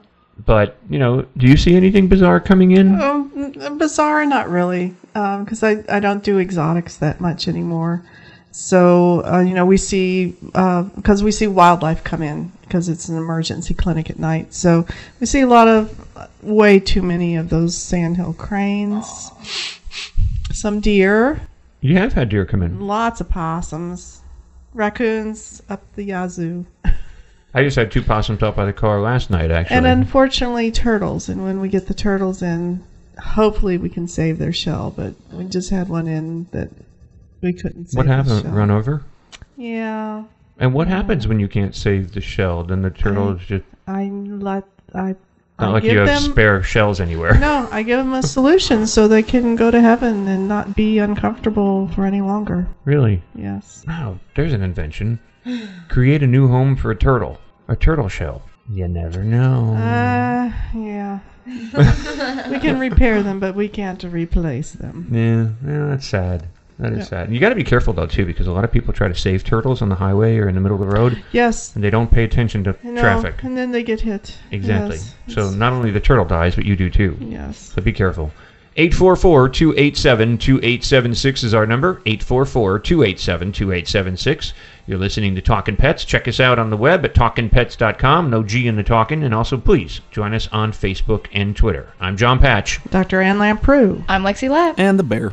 but, 0.46 0.76
you 0.90 0.98
know, 0.98 1.26
do 1.36 1.46
you 1.46 1.56
see 1.56 1.74
anything 1.76 2.08
bizarre 2.08 2.40
coming 2.40 2.72
in? 2.72 3.00
Um, 3.00 3.78
bizarre, 3.78 4.24
not 4.26 4.48
really, 4.50 4.94
because 5.12 5.62
I, 5.62 5.84
I 5.88 6.00
don't 6.00 6.22
do 6.24 6.38
exotics 6.38 6.96
that 6.98 7.20
much 7.20 7.46
anymore. 7.48 8.02
So 8.56 9.24
uh, 9.26 9.40
you 9.40 9.52
know 9.52 9.66
we 9.66 9.76
see 9.76 10.36
because 10.52 11.24
we 11.24 11.32
see 11.32 11.48
wildlife 11.48 12.04
come 12.04 12.22
in 12.22 12.52
because 12.62 12.88
it's 12.88 13.08
an 13.08 13.16
emergency 13.16 13.74
clinic 13.74 14.10
at 14.10 14.18
night. 14.20 14.54
So 14.54 14.86
we 15.18 15.26
see 15.26 15.40
a 15.40 15.46
lot 15.48 15.66
of 15.66 16.06
uh, 16.16 16.28
way 16.40 16.78
too 16.78 17.02
many 17.02 17.34
of 17.34 17.48
those 17.50 17.76
sandhill 17.76 18.32
cranes, 18.32 19.32
some 20.52 20.78
deer, 20.78 21.40
You 21.80 21.96
have 21.98 22.12
had 22.12 22.28
deer 22.28 22.46
come 22.46 22.62
in. 22.62 22.78
lots 22.80 23.20
of 23.20 23.28
possums, 23.28 24.20
raccoons 24.72 25.60
up 25.68 25.82
the 25.96 26.04
yazoo. 26.04 26.64
I 27.54 27.62
just 27.62 27.76
had 27.76 27.92
two 27.92 28.02
possums 28.02 28.42
out 28.42 28.56
by 28.56 28.64
the 28.64 28.72
car 28.72 29.00
last 29.00 29.30
night, 29.30 29.52
actually. 29.52 29.76
And 29.76 29.86
unfortunately, 29.86 30.72
turtles. 30.72 31.28
And 31.28 31.44
when 31.44 31.60
we 31.60 31.68
get 31.68 31.86
the 31.86 31.94
turtles 31.94 32.42
in, 32.42 32.82
hopefully 33.18 33.78
we 33.78 33.88
can 33.88 34.08
save 34.08 34.38
their 34.38 34.52
shell. 34.52 34.92
But 34.94 35.14
we 35.32 35.44
just 35.44 35.70
had 35.70 35.88
one 35.88 36.08
in 36.08 36.48
that 36.50 36.70
we 37.40 37.52
couldn't 37.52 37.90
save. 37.90 37.96
what 37.96 38.06
happened? 38.06 38.52
Run 38.54 38.72
over? 38.72 39.04
Yeah. 39.56 40.24
And 40.58 40.74
what 40.74 40.88
happens 40.88 41.28
when 41.28 41.38
you 41.38 41.46
can't 41.48 41.74
save 41.74 42.12
the 42.12 42.20
shell? 42.20 42.64
Then 42.64 42.82
the 42.82 42.90
turtle 42.90 43.36
is 43.36 43.46
just 43.46 43.64
I 43.86 44.04
let 44.06 44.64
I. 44.92 45.08
not 45.08 45.16
I 45.58 45.66
like 45.68 45.84
you 45.84 45.98
have 45.98 46.06
them, 46.06 46.22
spare 46.32 46.62
shells 46.62 47.00
anywhere. 47.00 47.38
No, 47.38 47.68
I 47.70 47.82
give 47.82 47.98
them 47.98 48.14
a 48.14 48.22
solution 48.22 48.86
so 48.86 49.06
they 49.06 49.22
can 49.22 49.54
go 49.56 49.70
to 49.70 49.80
heaven 49.80 50.26
and 50.26 50.48
not 50.48 50.74
be 50.74 50.98
uncomfortable 50.98 51.88
for 51.88 52.04
any 52.04 52.20
longer. 52.20 52.66
Really? 52.84 53.22
Yes. 53.34 53.84
Wow, 53.86 54.18
there's 54.34 54.52
an 54.52 54.62
invention. 54.62 55.20
Create 55.88 56.22
a 56.22 56.26
new 56.26 56.48
home 56.48 56.74
for 56.76 56.90
a 56.90 56.96
turtle. 56.96 57.38
A 57.68 57.76
turtle 57.76 58.08
shell. 58.08 58.42
You 58.70 58.88
never 58.88 59.22
know. 59.22 59.74
Uh, 59.74 60.52
yeah. 60.78 61.18
we 62.50 62.58
can 62.58 62.78
repair 62.78 63.22
them, 63.22 63.38
but 63.40 63.54
we 63.54 63.68
can't 63.68 64.02
replace 64.04 64.72
them. 64.72 65.08
Yeah, 65.10 65.48
yeah, 65.70 65.86
that's 65.88 66.06
sad. 66.06 66.46
That 66.78 66.92
is 66.92 66.98
Yeah. 66.98 67.04
sad. 67.04 67.32
You 67.32 67.38
got 67.38 67.50
to 67.50 67.54
be 67.54 67.62
careful 67.64 67.92
though 67.92 68.06
too, 68.06 68.24
because 68.26 68.46
a 68.46 68.52
lot 68.52 68.64
of 68.64 68.72
people 68.72 68.92
try 68.92 69.08
to 69.08 69.14
save 69.14 69.44
turtles 69.44 69.80
on 69.82 69.88
the 69.90 69.94
highway 69.94 70.38
or 70.38 70.48
in 70.48 70.54
the 70.54 70.60
middle 70.60 70.80
of 70.82 70.88
the 70.88 70.92
road. 70.94 71.22
Yes. 71.32 71.74
And 71.74 71.84
they 71.84 71.90
don't 71.90 72.10
pay 72.10 72.24
attention 72.24 72.64
to 72.64 72.74
You 72.82 72.92
know, 72.92 73.00
traffic. 73.00 73.42
and 73.42 73.56
then 73.56 73.70
they 73.70 73.82
get 73.82 74.00
hit. 74.00 74.36
Exactly. 74.50 74.96
Yes. 74.96 75.14
So 75.28 75.50
not 75.50 75.72
only 75.72 75.90
the 75.90 76.00
turtle 76.00 76.24
dies, 76.24 76.54
but 76.56 76.64
you 76.64 76.74
do 76.76 76.90
too. 76.90 77.16
Yes. 77.20 77.72
So 77.74 77.82
be 77.82 77.92
careful. 77.92 78.32
844-287-2876 78.76 81.44
is 81.44 81.54
our 81.54 81.66
number. 81.66 82.00
844-287-2876. 82.06 84.52
You're 84.86 84.98
listening 84.98 85.34
to 85.36 85.40
Talking 85.40 85.76
Pets. 85.76 86.04
Check 86.04 86.28
us 86.28 86.40
out 86.40 86.58
on 86.58 86.68
the 86.70 86.76
web 86.76 87.04
at 87.04 87.14
talkingpets.com. 87.14 88.30
No 88.30 88.42
G 88.42 88.66
in 88.66 88.74
the 88.76 88.82
talking. 88.82 89.22
And 89.22 89.32
also, 89.32 89.56
please 89.56 90.00
join 90.10 90.34
us 90.34 90.48
on 90.50 90.72
Facebook 90.72 91.26
and 91.32 91.56
Twitter. 91.56 91.92
I'm 92.00 92.16
John 92.16 92.40
Patch. 92.40 92.80
Dr. 92.90 93.20
Ann 93.20 93.38
Lamprou. 93.38 94.02
I'm 94.08 94.24
Lexi 94.24 94.50
Lapp. 94.50 94.76
And 94.78 94.98
the 94.98 95.04
bear. 95.04 95.32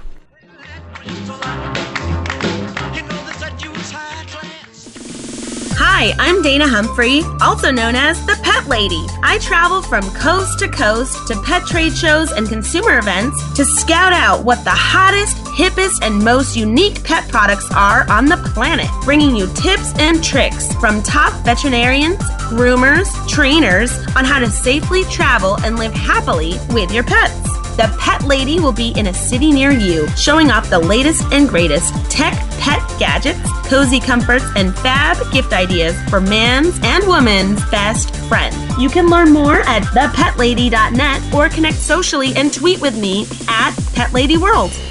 Hi, 5.94 6.14
I'm 6.18 6.42
Dana 6.42 6.68
Humphrey, 6.68 7.22
also 7.42 7.70
known 7.70 7.96
as 7.96 8.26
the 8.26 8.39
Pet 8.42 8.66
Lady. 8.68 9.06
I 9.24 9.38
travel 9.39 9.82
from 9.82 10.02
coast 10.16 10.58
to 10.60 10.70
coast 10.70 11.28
to 11.28 11.39
pet 11.42 11.68
trade 11.68 11.96
shows 11.96 12.32
and 12.32 12.48
consumer 12.48 12.98
events 12.98 13.38
to 13.58 13.66
scout 13.66 14.14
out 14.14 14.46
what 14.46 14.64
the 14.64 14.72
hottest, 14.72 15.36
hippest, 15.58 16.02
and 16.02 16.24
most 16.24 16.56
unique 16.56 17.04
pet 17.04 17.28
products 17.28 17.70
are 17.76 18.10
on 18.10 18.26
the 18.26 18.38
planet, 18.38 18.88
bringing 19.04 19.36
you 19.36 19.48
tips 19.54 19.94
and 20.00 20.24
tricks 20.24 20.74
from 20.76 21.04
top 21.04 21.34
veterinarians, 21.44 22.18
groomers, 22.50 23.12
trainers 23.28 23.92
on 24.16 24.24
how 24.24 24.39
to 24.39 24.50
safely 24.50 25.04
travel 25.04 25.58
and 25.60 25.78
live 25.78 25.94
happily 25.94 26.54
with 26.70 26.89
your 26.92 27.04
pets. 27.04 27.61
The 27.78 27.95
Pet 27.99 28.24
Lady 28.24 28.59
will 28.59 28.74
be 28.74 28.89
in 28.97 29.07
a 29.07 29.13
city 29.13 29.51
near 29.51 29.72
you, 29.72 30.07
showing 30.09 30.51
off 30.51 30.69
the 30.69 30.80
latest 30.80 31.24
and 31.32 31.47
greatest 31.47 31.93
tech 32.11 32.34
pet 32.59 32.82
gadgets, 32.99 33.39
cozy 33.67 33.99
comforts, 33.99 34.45
and 34.55 34.76
fab 34.80 35.17
gift 35.32 35.53
ideas 35.53 35.99
for 36.09 36.22
man's 36.22 36.80
and 36.84 37.07
woman's 37.07 37.63
best 37.72 38.15
friend. 38.28 38.55
You 38.80 38.89
can 38.89 39.09
learn 39.09 39.32
more 39.32 39.61
at 39.61 39.84
thepetlady.net 39.84 41.34
or 41.34 41.49
connect 41.49 41.78
socially 41.78 42.34
and 42.36 42.53
tweet 42.53 42.82
with 42.82 42.97
me 42.97 43.24
at 43.47 43.72
PetLadyWorld. 43.93 44.91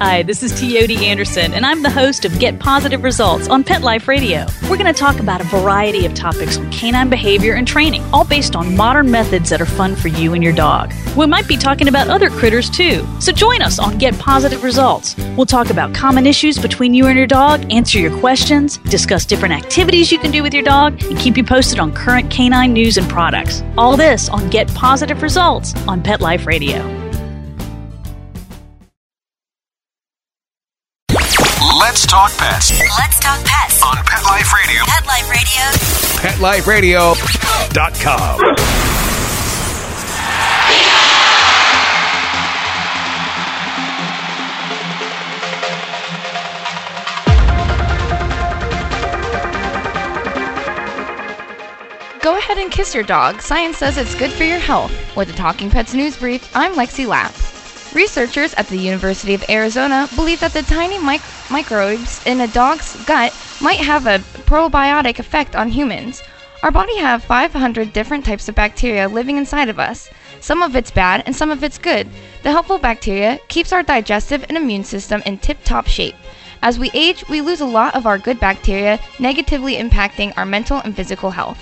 Hi, 0.00 0.22
this 0.22 0.44
is 0.44 0.52
Teoti 0.52 0.98
Anderson, 0.98 1.52
and 1.52 1.66
I'm 1.66 1.82
the 1.82 1.90
host 1.90 2.24
of 2.24 2.38
Get 2.38 2.60
Positive 2.60 3.02
Results 3.02 3.48
on 3.48 3.64
Pet 3.64 3.82
Life 3.82 4.06
Radio. 4.06 4.46
We're 4.70 4.76
going 4.76 4.86
to 4.86 4.92
talk 4.92 5.18
about 5.18 5.40
a 5.40 5.44
variety 5.44 6.06
of 6.06 6.14
topics 6.14 6.56
on 6.56 6.70
canine 6.70 7.10
behavior 7.10 7.54
and 7.54 7.66
training, 7.66 8.04
all 8.12 8.24
based 8.24 8.54
on 8.54 8.76
modern 8.76 9.10
methods 9.10 9.50
that 9.50 9.60
are 9.60 9.66
fun 9.66 9.96
for 9.96 10.06
you 10.06 10.34
and 10.34 10.44
your 10.44 10.52
dog. 10.52 10.94
We 11.16 11.26
might 11.26 11.48
be 11.48 11.56
talking 11.56 11.88
about 11.88 12.06
other 12.06 12.30
critters 12.30 12.70
too, 12.70 13.04
so 13.20 13.32
join 13.32 13.60
us 13.60 13.80
on 13.80 13.98
Get 13.98 14.16
Positive 14.20 14.62
Results. 14.62 15.16
We'll 15.36 15.46
talk 15.46 15.68
about 15.68 15.94
common 15.94 16.28
issues 16.28 16.58
between 16.58 16.94
you 16.94 17.08
and 17.08 17.18
your 17.18 17.26
dog, 17.26 17.66
answer 17.72 17.98
your 17.98 18.16
questions, 18.20 18.78
discuss 18.78 19.26
different 19.26 19.54
activities 19.54 20.12
you 20.12 20.20
can 20.20 20.30
do 20.30 20.44
with 20.44 20.54
your 20.54 20.62
dog, 20.62 21.02
and 21.06 21.18
keep 21.18 21.36
you 21.36 21.42
posted 21.42 21.80
on 21.80 21.92
current 21.92 22.30
canine 22.30 22.72
news 22.72 22.98
and 22.98 23.08
products. 23.08 23.64
All 23.76 23.96
this 23.96 24.28
on 24.28 24.48
Get 24.48 24.72
Positive 24.74 25.22
Results 25.22 25.74
on 25.88 26.04
Pet 26.04 26.20
Life 26.20 26.46
Radio. 26.46 26.97
Let's 31.88 32.04
talk 32.04 32.36
pets 32.36 32.70
Let's 32.98 33.18
talk 33.18 33.42
pets. 33.46 33.82
on 33.82 33.96
Pet 34.04 34.22
Life 34.22 34.52
Radio. 34.52 34.82
Pet 34.84 35.06
Life 35.06 36.66
Radio. 36.66 37.14
PetLifeRadio.com. 37.14 38.40
Go 52.20 52.36
ahead 52.36 52.58
and 52.58 52.70
kiss 52.70 52.94
your 52.94 53.02
dog. 53.02 53.40
Science 53.40 53.78
says 53.78 53.96
it's 53.96 54.14
good 54.14 54.30
for 54.30 54.44
your 54.44 54.58
health. 54.58 54.92
With 55.16 55.28
the 55.28 55.34
Talking 55.34 55.70
Pets 55.70 55.94
News 55.94 56.18
Brief, 56.18 56.54
I'm 56.54 56.74
Lexi 56.74 57.06
Lapp. 57.06 57.32
Researchers 57.94 58.52
at 58.54 58.68
the 58.68 58.78
University 58.78 59.32
of 59.34 59.44
Arizona 59.48 60.08
believe 60.14 60.40
that 60.40 60.52
the 60.52 60.62
tiny 60.62 60.98
mic- 60.98 61.22
microbes 61.50 62.20
in 62.26 62.40
a 62.40 62.46
dog's 62.46 62.96
gut 63.06 63.32
might 63.60 63.80
have 63.80 64.06
a 64.06 64.18
probiotic 64.46 65.18
effect 65.18 65.56
on 65.56 65.68
humans. 65.70 66.22
Our 66.62 66.70
body 66.70 66.98
have 66.98 67.24
500 67.24 67.92
different 67.92 68.24
types 68.24 68.48
of 68.48 68.54
bacteria 68.54 69.08
living 69.08 69.38
inside 69.38 69.68
of 69.68 69.78
us. 69.78 70.10
Some 70.40 70.62
of 70.62 70.76
it's 70.76 70.90
bad 70.90 71.22
and 71.24 71.34
some 71.34 71.50
of 71.50 71.64
it's 71.64 71.78
good. 71.78 72.08
The 72.42 72.50
helpful 72.50 72.78
bacteria 72.78 73.40
keeps 73.48 73.72
our 73.72 73.82
digestive 73.82 74.44
and 74.48 74.56
immune 74.56 74.84
system 74.84 75.22
in 75.24 75.38
tip-top 75.38 75.86
shape. 75.86 76.14
As 76.62 76.78
we 76.78 76.90
age, 76.92 77.24
we 77.28 77.40
lose 77.40 77.60
a 77.60 77.66
lot 77.66 77.94
of 77.94 78.06
our 78.06 78.18
good 78.18 78.38
bacteria, 78.38 79.00
negatively 79.18 79.76
impacting 79.76 80.36
our 80.36 80.44
mental 80.44 80.82
and 80.84 80.94
physical 80.94 81.30
health. 81.30 81.58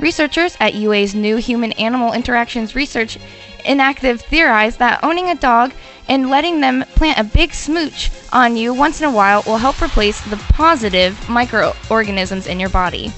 Researchers 0.00 0.56
at 0.60 0.74
UA's 0.74 1.14
new 1.14 1.36
Human 1.36 1.72
Animal 1.72 2.12
Interactions 2.12 2.74
Research 2.74 3.18
Initiative 3.64 4.20
theorize 4.20 4.76
that 4.78 5.02
owning 5.02 5.28
a 5.28 5.34
dog 5.34 5.72
and 6.08 6.28
letting 6.30 6.60
them 6.60 6.84
plant 6.94 7.18
a 7.18 7.24
big 7.24 7.52
smooch 7.54 8.10
on 8.32 8.56
you 8.56 8.74
once 8.74 9.00
in 9.00 9.06
a 9.06 9.10
while 9.10 9.42
will 9.46 9.58
help 9.58 9.80
replace 9.80 10.20
the 10.22 10.36
positive 10.36 11.28
microorganisms 11.28 12.46
in 12.46 12.58
your 12.58 12.68
body. 12.68 13.12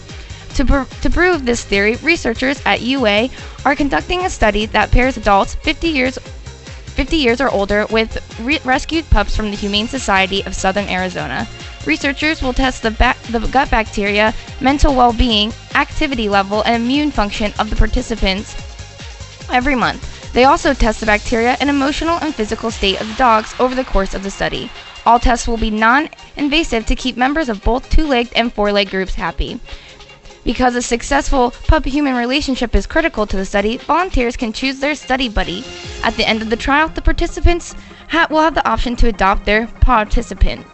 To, 0.54 0.64
pr- 0.64 0.94
to 1.00 1.10
prove 1.10 1.44
this 1.44 1.64
theory, 1.64 1.96
researchers 1.96 2.60
at 2.66 2.82
UA 2.82 3.30
are 3.64 3.74
conducting 3.74 4.24
a 4.24 4.30
study 4.30 4.66
that 4.66 4.90
pairs 4.90 5.16
adults 5.16 5.54
50 5.54 5.88
years 5.88 6.18
50 6.92 7.16
years 7.16 7.40
or 7.40 7.48
older 7.48 7.86
with 7.86 8.18
re- 8.40 8.60
rescued 8.64 9.08
pups 9.08 9.34
from 9.34 9.50
the 9.50 9.56
Humane 9.56 9.88
Society 9.88 10.44
of 10.44 10.54
Southern 10.54 10.88
Arizona. 10.90 11.48
Researchers 11.86 12.42
will 12.42 12.52
test 12.52 12.82
the, 12.82 12.90
ba- 12.90 13.16
the 13.30 13.40
gut 13.48 13.70
bacteria, 13.70 14.34
mental 14.60 14.94
well 14.94 15.14
being, 15.14 15.54
activity 15.74 16.28
level, 16.28 16.62
and 16.64 16.82
immune 16.82 17.10
function 17.10 17.50
of 17.58 17.70
the 17.70 17.76
participants 17.76 18.54
every 19.50 19.74
month. 19.74 20.11
They 20.32 20.44
also 20.44 20.72
test 20.72 21.00
the 21.00 21.06
bacteria 21.06 21.56
and 21.60 21.68
emotional 21.68 22.18
and 22.22 22.34
physical 22.34 22.70
state 22.70 23.00
of 23.00 23.08
the 23.08 23.14
dogs 23.14 23.54
over 23.60 23.74
the 23.74 23.84
course 23.84 24.14
of 24.14 24.22
the 24.22 24.30
study. 24.30 24.70
All 25.04 25.18
tests 25.18 25.46
will 25.46 25.58
be 25.58 25.70
non 25.70 26.08
invasive 26.36 26.86
to 26.86 26.94
keep 26.94 27.16
members 27.16 27.48
of 27.48 27.62
both 27.62 27.90
two 27.90 28.06
legged 28.06 28.32
and 28.34 28.52
four 28.52 28.72
legged 28.72 28.90
groups 28.92 29.14
happy. 29.14 29.60
Because 30.44 30.74
a 30.74 30.82
successful 30.82 31.52
pup 31.68 31.84
human 31.84 32.16
relationship 32.16 32.74
is 32.74 32.86
critical 32.86 33.26
to 33.26 33.36
the 33.36 33.44
study, 33.44 33.76
volunteers 33.76 34.36
can 34.36 34.52
choose 34.52 34.80
their 34.80 34.94
study 34.94 35.28
buddy. 35.28 35.64
At 36.02 36.16
the 36.16 36.26
end 36.26 36.42
of 36.42 36.50
the 36.50 36.56
trial, 36.56 36.88
the 36.88 37.02
participants 37.02 37.74
ha- 38.08 38.26
will 38.30 38.40
have 38.40 38.54
the 38.54 38.68
option 38.68 38.96
to 38.96 39.08
adopt 39.08 39.44
their 39.44 39.66
participant. 39.66 40.66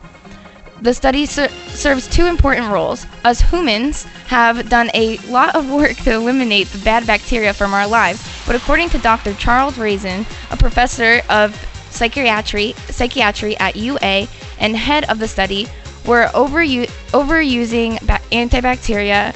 The 0.81 0.95
study 0.95 1.27
ser- 1.27 1.49
serves 1.69 2.07
two 2.07 2.27
important 2.27 2.71
roles. 2.71 3.05
Us 3.25 3.41
humans 3.41 4.05
have 4.29 4.69
done 4.69 4.91
a 4.95 5.17
lot 5.29 5.57
of 5.57 5.71
work 5.71 5.97
to 5.99 6.13
eliminate 6.13 6.69
the 6.69 6.79
bad 6.79 7.07
bacteria 7.07 7.53
from 7.53 7.75
our 7.75 7.87
lives, 7.87 8.23
but 8.47 8.55
according 8.55 8.91
to 8.91 8.99
Dr. 8.99 9.35
Charles 9.35 9.77
Raison, 9.77 10.25
a 10.51 10.57
professor 10.57 11.21
of 11.29 11.57
psychiatry, 11.91 12.75
psychiatry 12.91 13.57
at 13.59 13.75
UA 13.75 14.29
and 14.61 14.77
head 14.77 15.05
of 15.11 15.19
the 15.19 15.27
study, 15.27 15.67
we're 16.07 16.29
overu- 16.29 16.89
overusing 17.13 18.01
ba- 18.07 18.21
antibacteria 18.31 19.35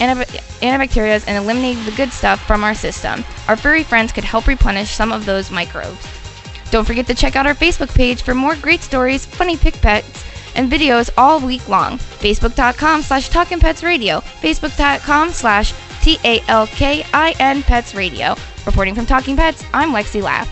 antib- 0.00 0.26
antibacterias 0.60 1.24
and 1.28 1.36
eliminating 1.36 1.84
the 1.84 1.92
good 1.92 2.12
stuff 2.12 2.44
from 2.46 2.64
our 2.64 2.74
system. 2.74 3.24
Our 3.46 3.56
furry 3.56 3.84
friends 3.84 4.10
could 4.12 4.24
help 4.24 4.48
replenish 4.48 4.90
some 4.90 5.12
of 5.12 5.24
those 5.24 5.50
microbes. 5.52 6.04
Don't 6.70 6.84
forget 6.84 7.06
to 7.06 7.14
check 7.14 7.36
out 7.36 7.46
our 7.46 7.54
Facebook 7.54 7.94
page 7.94 8.22
for 8.22 8.34
more 8.34 8.56
great 8.56 8.80
stories, 8.80 9.24
funny 9.26 9.56
pick 9.56 9.74
pets, 9.80 10.24
and 10.54 10.70
videos 10.70 11.10
all 11.16 11.40
week 11.40 11.68
long. 11.68 11.98
Facebook.com 11.98 13.02
slash 13.02 13.28
Talkin' 13.28 13.60
Pets 13.60 13.82
Radio. 13.82 14.20
Facebook.com 14.20 15.30
slash 15.30 15.74
T 16.02 16.18
A 16.24 16.40
L 16.48 16.66
K 16.66 17.04
I 17.12 17.34
N 17.40 17.62
Pets 17.62 17.94
Radio. 17.94 18.34
Reporting 18.66 18.94
from 18.94 19.06
Talking 19.06 19.36
Pets, 19.36 19.64
I'm 19.72 19.90
Lexi 19.90 20.22
Lapp. 20.22 20.48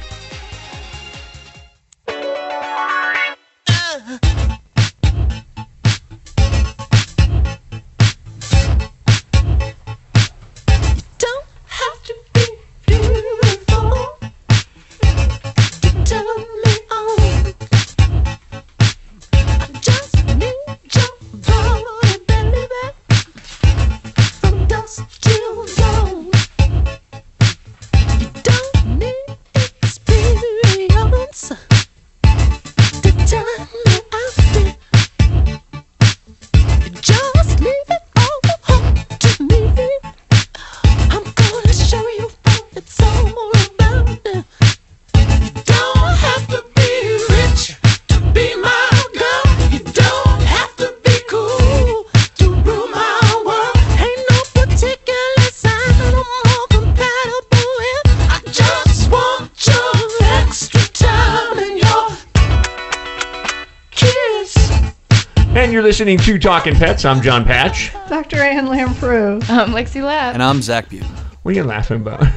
Listening 65.99 66.19
to 66.19 66.39
Talking 66.39 66.77
Pets. 66.77 67.05
I'm 67.05 67.21
John 67.21 67.45
Patch. 67.45 67.93
Dr. 68.09 68.37
Ann 68.37 68.67
Lamprou. 68.67 69.43
I'm 69.51 69.71
Lexi 69.71 70.01
Lapp. 70.01 70.33
And 70.33 70.45
I'm 70.45 70.63
Zach 70.63 70.89
Buten. 70.89 71.09
What 71.43 71.51
are 71.51 71.55
you 71.57 71.65
laughing 71.65 72.03
about? 72.03 72.23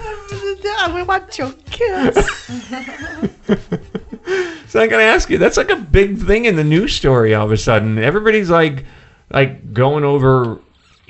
Yeah, 0.63 0.95
we 0.95 1.03
want 1.03 1.37
your 1.37 1.53
kiss. 1.69 2.49
So 4.67 4.81
I'm 4.81 4.89
gonna 4.89 5.03
ask 5.03 5.29
you. 5.29 5.37
That's 5.37 5.57
like 5.57 5.69
a 5.69 5.75
big 5.75 6.17
thing 6.17 6.45
in 6.45 6.55
the 6.55 6.63
news 6.63 6.95
story. 6.95 7.35
All 7.35 7.45
of 7.45 7.51
a 7.51 7.57
sudden, 7.57 7.99
everybody's 7.99 8.49
like, 8.49 8.83
like 9.29 9.73
going 9.73 10.05
over. 10.05 10.59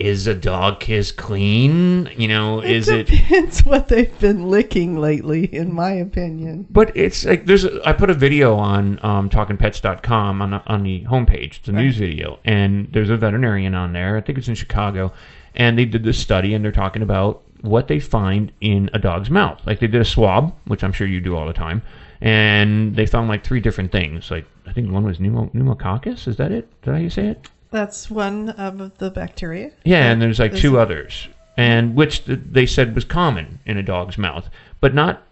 Is 0.02 0.26
a 0.26 0.34
dog 0.34 0.80
kiss 0.80 1.12
clean? 1.12 2.10
You 2.18 2.28
know, 2.28 2.60
is 2.62 2.90
it? 2.90 3.06
Depends 3.08 3.60
what 3.66 3.88
they've 3.88 4.18
been 4.20 4.50
licking 4.50 4.98
lately, 4.98 5.46
in 5.54 5.72
my 5.74 5.92
opinion. 5.92 6.66
But 6.72 6.96
it's 6.98 7.24
like 7.24 7.46
there's. 7.46 7.66
A, 7.66 7.80
I 7.88 7.94
put 7.94 8.10
a 8.10 8.16
video 8.16 8.56
on 8.56 9.00
um, 9.06 9.30
talkingpets.com 9.30 10.42
on 10.42 10.50
the- 10.52 10.64
on 10.66 10.82
the 10.84 11.04
homepage. 11.04 11.60
It's 11.60 11.68
a 11.68 11.72
news 11.72 11.98
video, 11.98 12.40
and 12.46 12.88
there's 12.92 13.12
a 13.12 13.18
veterinarian 13.18 13.76
on 13.76 13.94
there. 13.94 14.18
I 14.18 14.22
think 14.22 14.40
it's 14.40 14.48
in 14.48 14.56
Chicago, 14.56 15.14
and 15.56 15.78
they 15.78 15.86
did 15.86 16.04
this 16.04 16.18
study, 16.18 16.56
and 16.56 16.66
they're 16.66 16.72
talking 16.72 17.04
about 17.04 17.44
what 17.62 17.88
they 17.88 18.00
find 18.00 18.52
in 18.60 18.90
a 18.94 19.00
dog's 19.00 19.30
mouth. 19.30 19.62
Like 19.68 19.80
they 19.80 19.88
did 19.88 20.02
a 20.02 20.06
swab, 20.06 20.56
which 20.66 20.84
I'm 20.84 20.94
sure 20.94 21.06
you 21.06 21.22
do 21.22 21.36
all 21.36 21.46
the 21.46 21.54
time, 21.54 21.84
and 22.22 22.96
they 22.96 23.06
found 23.06 23.28
like 23.30 23.44
three 23.44 23.60
different 23.60 23.92
things. 23.92 24.32
Like 24.32 24.46
I 24.66 24.74
think 24.74 24.92
one 24.92 25.04
was 25.04 25.20
pneumo, 25.20 25.54
pneumococcus. 25.54 26.28
Is 26.28 26.38
that 26.38 26.52
it? 26.52 26.68
Did 26.82 26.96
I 26.96 27.08
say 27.08 27.28
it? 27.28 27.48
That's 27.72 28.12
one 28.12 28.50
of 28.50 28.98
the 28.98 29.10
bacteria. 29.10 29.72
Yeah, 29.86 30.12
and 30.12 30.22
there's 30.22 30.40
like 30.40 30.56
two 30.56 30.78
others, 30.78 31.28
and 31.56 31.96
which 31.96 32.24
they 32.26 32.66
said 32.66 32.94
was 32.94 33.06
common 33.06 33.60
in 33.66 33.78
a 33.78 33.84
dog's 33.84 34.18
mouth, 34.18 34.50
but 34.82 34.94
not, 34.94 35.24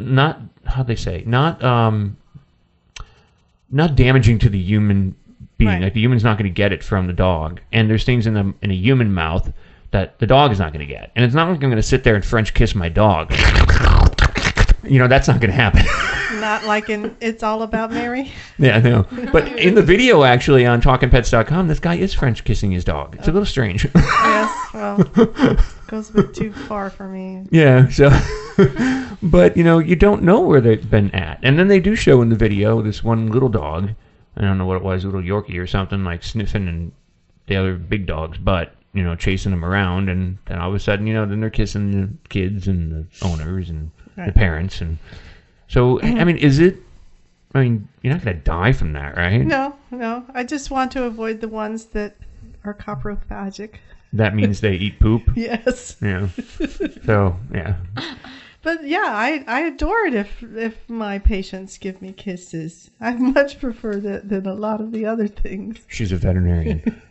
not 0.00 0.40
how 0.64 0.84
they 0.84 0.94
say, 0.94 1.24
not 1.26 1.62
um, 1.64 2.16
not 3.70 3.96
damaging 3.96 4.38
to 4.38 4.48
the 4.48 4.58
human 4.58 5.16
being. 5.58 5.70
Right. 5.70 5.82
Like 5.82 5.94
the 5.94 6.00
human's 6.00 6.22
not 6.22 6.38
going 6.38 6.48
to 6.48 6.54
get 6.54 6.72
it 6.72 6.84
from 6.84 7.08
the 7.08 7.12
dog, 7.12 7.60
and 7.72 7.90
there's 7.90 8.04
things 8.04 8.28
in 8.28 8.34
the 8.34 8.54
in 8.62 8.70
a 8.70 8.74
human 8.74 9.12
mouth 9.12 9.52
that 9.90 10.20
the 10.20 10.26
dog 10.26 10.52
is 10.52 10.60
not 10.60 10.72
going 10.72 10.86
to 10.86 10.92
get, 10.92 11.10
and 11.16 11.24
it's 11.24 11.34
not 11.34 11.48
like 11.48 11.56
I'm 11.56 11.70
going 11.70 11.76
to 11.76 11.82
sit 11.82 12.04
there 12.04 12.14
and 12.14 12.24
French 12.24 12.54
kiss 12.54 12.76
my 12.76 12.88
dog. 12.88 13.32
You 14.82 14.98
know, 14.98 15.08
that's 15.08 15.28
not 15.28 15.40
going 15.40 15.50
to 15.50 15.56
happen. 15.56 15.84
Not 16.40 16.64
like 16.64 16.88
in 16.88 17.14
It's 17.20 17.42
All 17.42 17.62
About 17.62 17.90
Mary. 17.90 18.32
Yeah, 18.58 18.76
I 18.76 18.80
know. 18.80 19.06
But 19.32 19.58
in 19.58 19.74
the 19.74 19.82
video, 19.82 20.22
actually, 20.22 20.64
on 20.64 20.80
talkingpets.com, 20.80 21.68
this 21.68 21.80
guy 21.80 21.96
is 21.96 22.14
French 22.14 22.44
kissing 22.44 22.70
his 22.70 22.84
dog. 22.84 23.16
It's 23.18 23.28
a 23.28 23.32
little 23.32 23.44
strange. 23.46 23.86
Oh, 23.94 24.70
yes, 24.72 24.74
well, 24.74 25.56
goes 25.88 26.08
a 26.10 26.14
bit 26.14 26.34
too 26.34 26.52
far 26.52 26.88
for 26.88 27.08
me. 27.08 27.46
Yeah, 27.50 27.88
so 27.88 28.10
but 29.22 29.56
you 29.56 29.64
know, 29.64 29.78
you 29.78 29.96
don't 29.96 30.22
know 30.22 30.40
where 30.40 30.60
they've 30.60 30.88
been 30.88 31.10
at. 31.14 31.40
And 31.42 31.58
then 31.58 31.68
they 31.68 31.80
do 31.80 31.94
show 31.94 32.22
in 32.22 32.28
the 32.28 32.36
video 32.36 32.82
this 32.82 33.04
one 33.04 33.30
little 33.30 33.48
dog. 33.48 33.90
I 34.36 34.42
don't 34.42 34.58
know 34.58 34.66
what 34.66 34.76
it 34.76 34.82
was, 34.82 35.04
a 35.04 35.08
little 35.08 35.22
Yorkie 35.22 35.58
or 35.58 35.66
something, 35.66 36.04
like 36.04 36.22
sniffing 36.22 36.68
and 36.68 36.92
the 37.46 37.56
other 37.56 37.74
big 37.74 38.06
dog's 38.06 38.38
butt, 38.38 38.74
you 38.94 39.02
know, 39.02 39.16
chasing 39.16 39.50
them 39.50 39.64
around 39.64 40.08
and 40.08 40.38
then 40.46 40.58
all 40.58 40.70
of 40.70 40.74
a 40.74 40.80
sudden, 40.80 41.06
you 41.06 41.14
know, 41.14 41.26
then 41.26 41.40
they're 41.40 41.50
kissing 41.50 41.90
the 41.90 42.28
kids 42.28 42.68
and 42.68 42.92
the 42.92 43.26
owners 43.26 43.68
and 43.68 43.90
the 44.16 44.32
parents 44.32 44.80
and 44.80 44.98
so 45.68 46.00
I 46.02 46.24
mean, 46.24 46.36
is 46.36 46.58
it 46.58 46.76
I 47.54 47.62
mean, 47.62 47.88
you're 48.02 48.12
not 48.12 48.24
gonna 48.24 48.36
die 48.36 48.72
from 48.72 48.92
that, 48.92 49.16
right? 49.16 49.44
No, 49.44 49.74
no. 49.90 50.24
I 50.34 50.44
just 50.44 50.70
want 50.70 50.92
to 50.92 51.04
avoid 51.04 51.40
the 51.40 51.48
ones 51.48 51.86
that 51.86 52.16
are 52.64 52.74
coprophagic. 52.74 53.76
That 54.12 54.34
means 54.34 54.60
they 54.60 54.74
eat 54.74 55.00
poop. 55.00 55.22
Yes. 55.36 55.96
Yeah. 56.00 56.28
So 57.06 57.36
yeah. 57.52 57.76
But 58.62 58.86
yeah, 58.86 59.04
I, 59.06 59.42
I 59.46 59.60
adore 59.62 60.00
it 60.06 60.12
if 60.14 60.42
if 60.42 60.76
my 60.88 61.18
patients 61.18 61.78
give 61.78 62.02
me 62.02 62.12
kisses. 62.12 62.90
I 63.00 63.12
much 63.14 63.58
prefer 63.58 63.96
that 63.96 64.28
than 64.28 64.46
a 64.46 64.52
lot 64.54 64.82
of 64.82 64.92
the 64.92 65.06
other 65.06 65.28
things. 65.28 65.78
She's 65.88 66.12
a 66.12 66.16
veterinarian. 66.16 66.80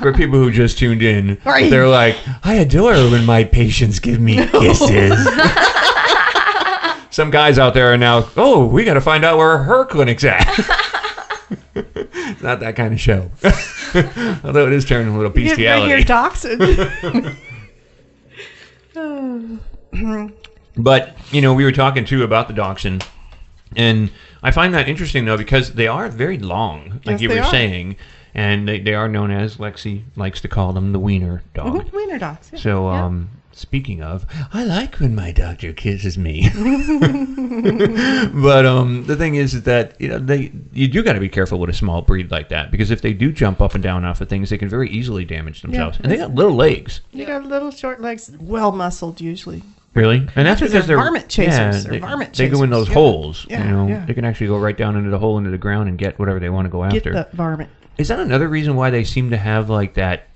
For 0.00 0.12
people 0.12 0.38
who 0.38 0.50
just 0.50 0.76
tuned 0.78 1.02
in, 1.02 1.38
Right. 1.44 1.70
they're 1.70 1.86
like, 1.88 2.16
I 2.42 2.54
adore 2.54 2.94
when 3.10 3.24
my 3.26 3.44
patients 3.44 3.98
give 4.00 4.18
me 4.18 4.36
kisses. 4.48 5.12
Some 7.10 7.30
guys 7.30 7.58
out 7.58 7.74
there 7.74 7.92
are 7.92 7.96
now, 7.98 8.28
oh, 8.36 8.66
we 8.66 8.84
got 8.84 8.94
to 8.94 9.00
find 9.00 9.24
out 9.24 9.36
where 9.38 9.58
her 9.58 9.84
clinic's 9.84 10.24
at. 10.24 10.46
Not 12.42 12.60
that 12.60 12.74
kind 12.76 12.94
of 12.94 13.00
show. 13.00 13.30
Although 14.44 14.66
it 14.68 14.72
is 14.72 14.84
turning 14.84 15.12
a 15.14 15.16
little 15.18 15.36
You 15.38 15.54
get 15.54 15.56
bring 15.56 15.88
your 15.90 15.98
bestiality. 15.98 16.64
dachshund. 17.12 17.36
But 20.76 21.16
you 21.32 21.40
know, 21.42 21.52
we 21.52 21.64
were 21.64 21.72
talking 21.72 22.04
too 22.04 22.22
about 22.22 22.46
the 22.46 22.54
dachshund, 22.54 23.04
and 23.76 24.10
I 24.42 24.50
find 24.50 24.72
that 24.74 24.88
interesting 24.88 25.24
though 25.24 25.36
because 25.36 25.72
they 25.72 25.88
are 25.88 26.08
very 26.08 26.38
long, 26.38 27.00
like 27.04 27.14
Yes, 27.14 27.20
you 27.22 27.28
they 27.28 27.34
were 27.36 27.42
are. 27.42 27.50
saying, 27.50 27.96
and 28.34 28.68
they, 28.68 28.78
they 28.78 28.94
are 28.94 29.08
known 29.08 29.30
as 29.32 29.56
Lexi 29.56 30.02
likes 30.16 30.40
to 30.42 30.48
call 30.48 30.72
them 30.72 30.92
the 30.92 30.98
wiener 31.00 31.42
dog. 31.54 31.74
Mhm, 31.74 31.92
Wiener 31.92 32.18
dogs. 32.18 32.50
Yeah. 32.52 32.60
So, 32.60 32.88
um, 32.88 33.28
speaking 33.52 34.02
of, 34.02 34.26
I 34.52 34.64
like 34.64 34.96
when 35.00 35.14
my 35.14 35.32
doctor 35.32 35.72
kisses 35.72 36.16
me. 36.18 36.48
but 38.42 38.66
um, 38.66 39.04
the 39.06 39.16
thing 39.16 39.34
is 39.36 39.62
that 39.62 39.94
you 40.00 40.08
know 40.08 40.18
they 40.18 40.52
you 40.72 40.88
do 40.88 41.02
got 41.02 41.14
to 41.14 41.20
be 41.20 41.28
careful 41.28 41.58
with 41.58 41.70
a 41.70 41.74
small 41.74 42.02
breed 42.02 42.30
like 42.30 42.48
that 42.48 42.70
because 42.70 42.90
if 42.90 43.02
they 43.02 43.12
do 43.12 43.32
jump 43.32 43.60
up 43.60 43.74
and 43.74 43.82
down 43.82 44.04
off 44.04 44.20
of 44.20 44.28
things, 44.28 44.50
they 44.50 44.58
can 44.58 44.68
very 44.68 44.88
easily 44.90 45.24
damage 45.24 45.62
themselves. 45.62 45.98
and 46.02 46.10
they 46.10 46.16
got 46.16 46.34
little 46.34 46.54
legs. 46.54 47.00
You 47.12 47.26
got 47.26 47.44
little 47.44 47.70
short 47.70 48.00
legs, 48.00 48.30
well 48.40 48.72
muscled 48.72 49.20
usually. 49.20 49.62
Really? 49.94 50.18
And 50.36 50.46
that's 50.46 50.60
Because 50.60 50.72
because 50.72 50.86
they're 50.86 50.96
they're 50.96 50.96
varmint 51.04 51.28
chasers. 51.28 51.52
Yeah, 51.52 51.70
They're 51.72 51.92
they, 51.92 51.98
varmint 51.98 52.34
they 52.34 52.48
go 52.48 52.62
in 52.62 52.70
those 52.70 52.86
yeah. 52.88 52.94
holes. 52.94 53.44
Yeah, 53.50 53.64
you 53.64 53.70
know, 53.72 53.88
yeah. 53.88 54.04
they 54.06 54.14
can 54.14 54.24
actually 54.24 54.46
go 54.46 54.56
right 54.58 54.76
down 54.76 54.96
into 54.96 55.10
the 55.10 55.18
hole 55.18 55.36
into 55.36 55.50
the 55.50 55.58
ground 55.58 55.88
and 55.88 55.98
get 55.98 56.16
whatever 56.18 56.38
they 56.38 56.48
want 56.48 56.66
to 56.66 56.70
go 56.70 56.88
Get 56.88 56.98
after. 56.98 57.12
the 57.12 57.28
varmint. 57.32 57.70
Is 57.98 58.06
that 58.08 58.20
another 58.20 58.48
reason 58.48 58.76
why 58.76 58.90
they 58.90 59.02
seem 59.04 59.30
to 59.30 59.36
have 59.36 59.68
like 59.68 59.94
that 59.94 60.28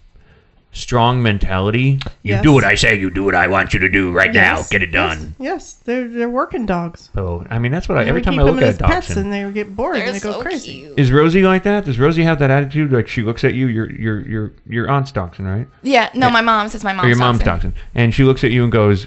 strong 0.75 1.23
mentality? 1.23 1.99
You 2.23 2.35
Yes. 2.35 2.43
do 2.43 2.53
what 2.53 2.65
I 2.65 2.75
say. 2.75 2.99
You 2.99 3.09
do 3.11 3.25
what 3.25 3.35
I 3.35 3.47
want 3.47 3.73
you 3.73 3.79
to 3.81 3.89
do 3.89 4.13
right 4.13 4.33
now. 4.33 4.57
Yes, 4.59 4.69
Get 4.69 4.83
it 4.83 4.91
done. 4.93 5.35
Yes, 5.39 5.75
they're 5.85 6.07
they're 6.09 6.29
working 6.29 6.67
dogs. 6.67 7.09
So 7.15 7.47
I 7.49 7.59
mean, 7.59 7.73
that's 7.73 7.89
what 7.89 7.97
I, 7.97 8.05
every 8.05 8.21
time 8.21 8.39
I 8.39 8.43
look 8.43 8.59
at 8.59 8.63
a 8.65 8.67
as 8.67 8.77
pets, 8.79 9.07
dachshund. 9.09 9.19
and 9.21 9.33
they 9.33 9.51
get 9.53 9.75
bored 9.75 9.97
and 9.97 10.15
they 10.15 10.21
go 10.21 10.41
crazy. 10.43 10.91
Is 10.97 11.11
Rosie 11.11 11.43
like 11.43 11.63
that? 11.63 11.85
Does 11.87 11.99
Rosie 11.99 12.23
have 12.25 12.39
that 12.41 12.51
attitude? 12.51 12.93
Like 12.93 13.09
she 13.09 13.23
looks 13.23 13.45
at 13.45 13.55
you, 13.55 13.69
your 13.69 13.91
your 13.91 14.21
your 14.29 14.53
your 14.69 14.91
aunt's 14.91 15.11
dachshund, 15.13 15.49
right? 15.49 15.67
Yeah, 15.83 16.11
no, 16.15 16.29
my 16.29 16.43
mom 16.43 16.69
says 16.69 16.85
my 16.85 16.93
mom's 16.93 17.07
or 17.07 17.09
your 17.09 17.19
mom's 17.19 17.39
dachshund. 17.39 17.75
dachshund, 17.75 17.91
and 17.95 18.15
she 18.15 18.25
looks 18.25 18.45
at 18.45 18.51
you 18.51 18.63
and 18.65 18.71
goes, 18.73 19.07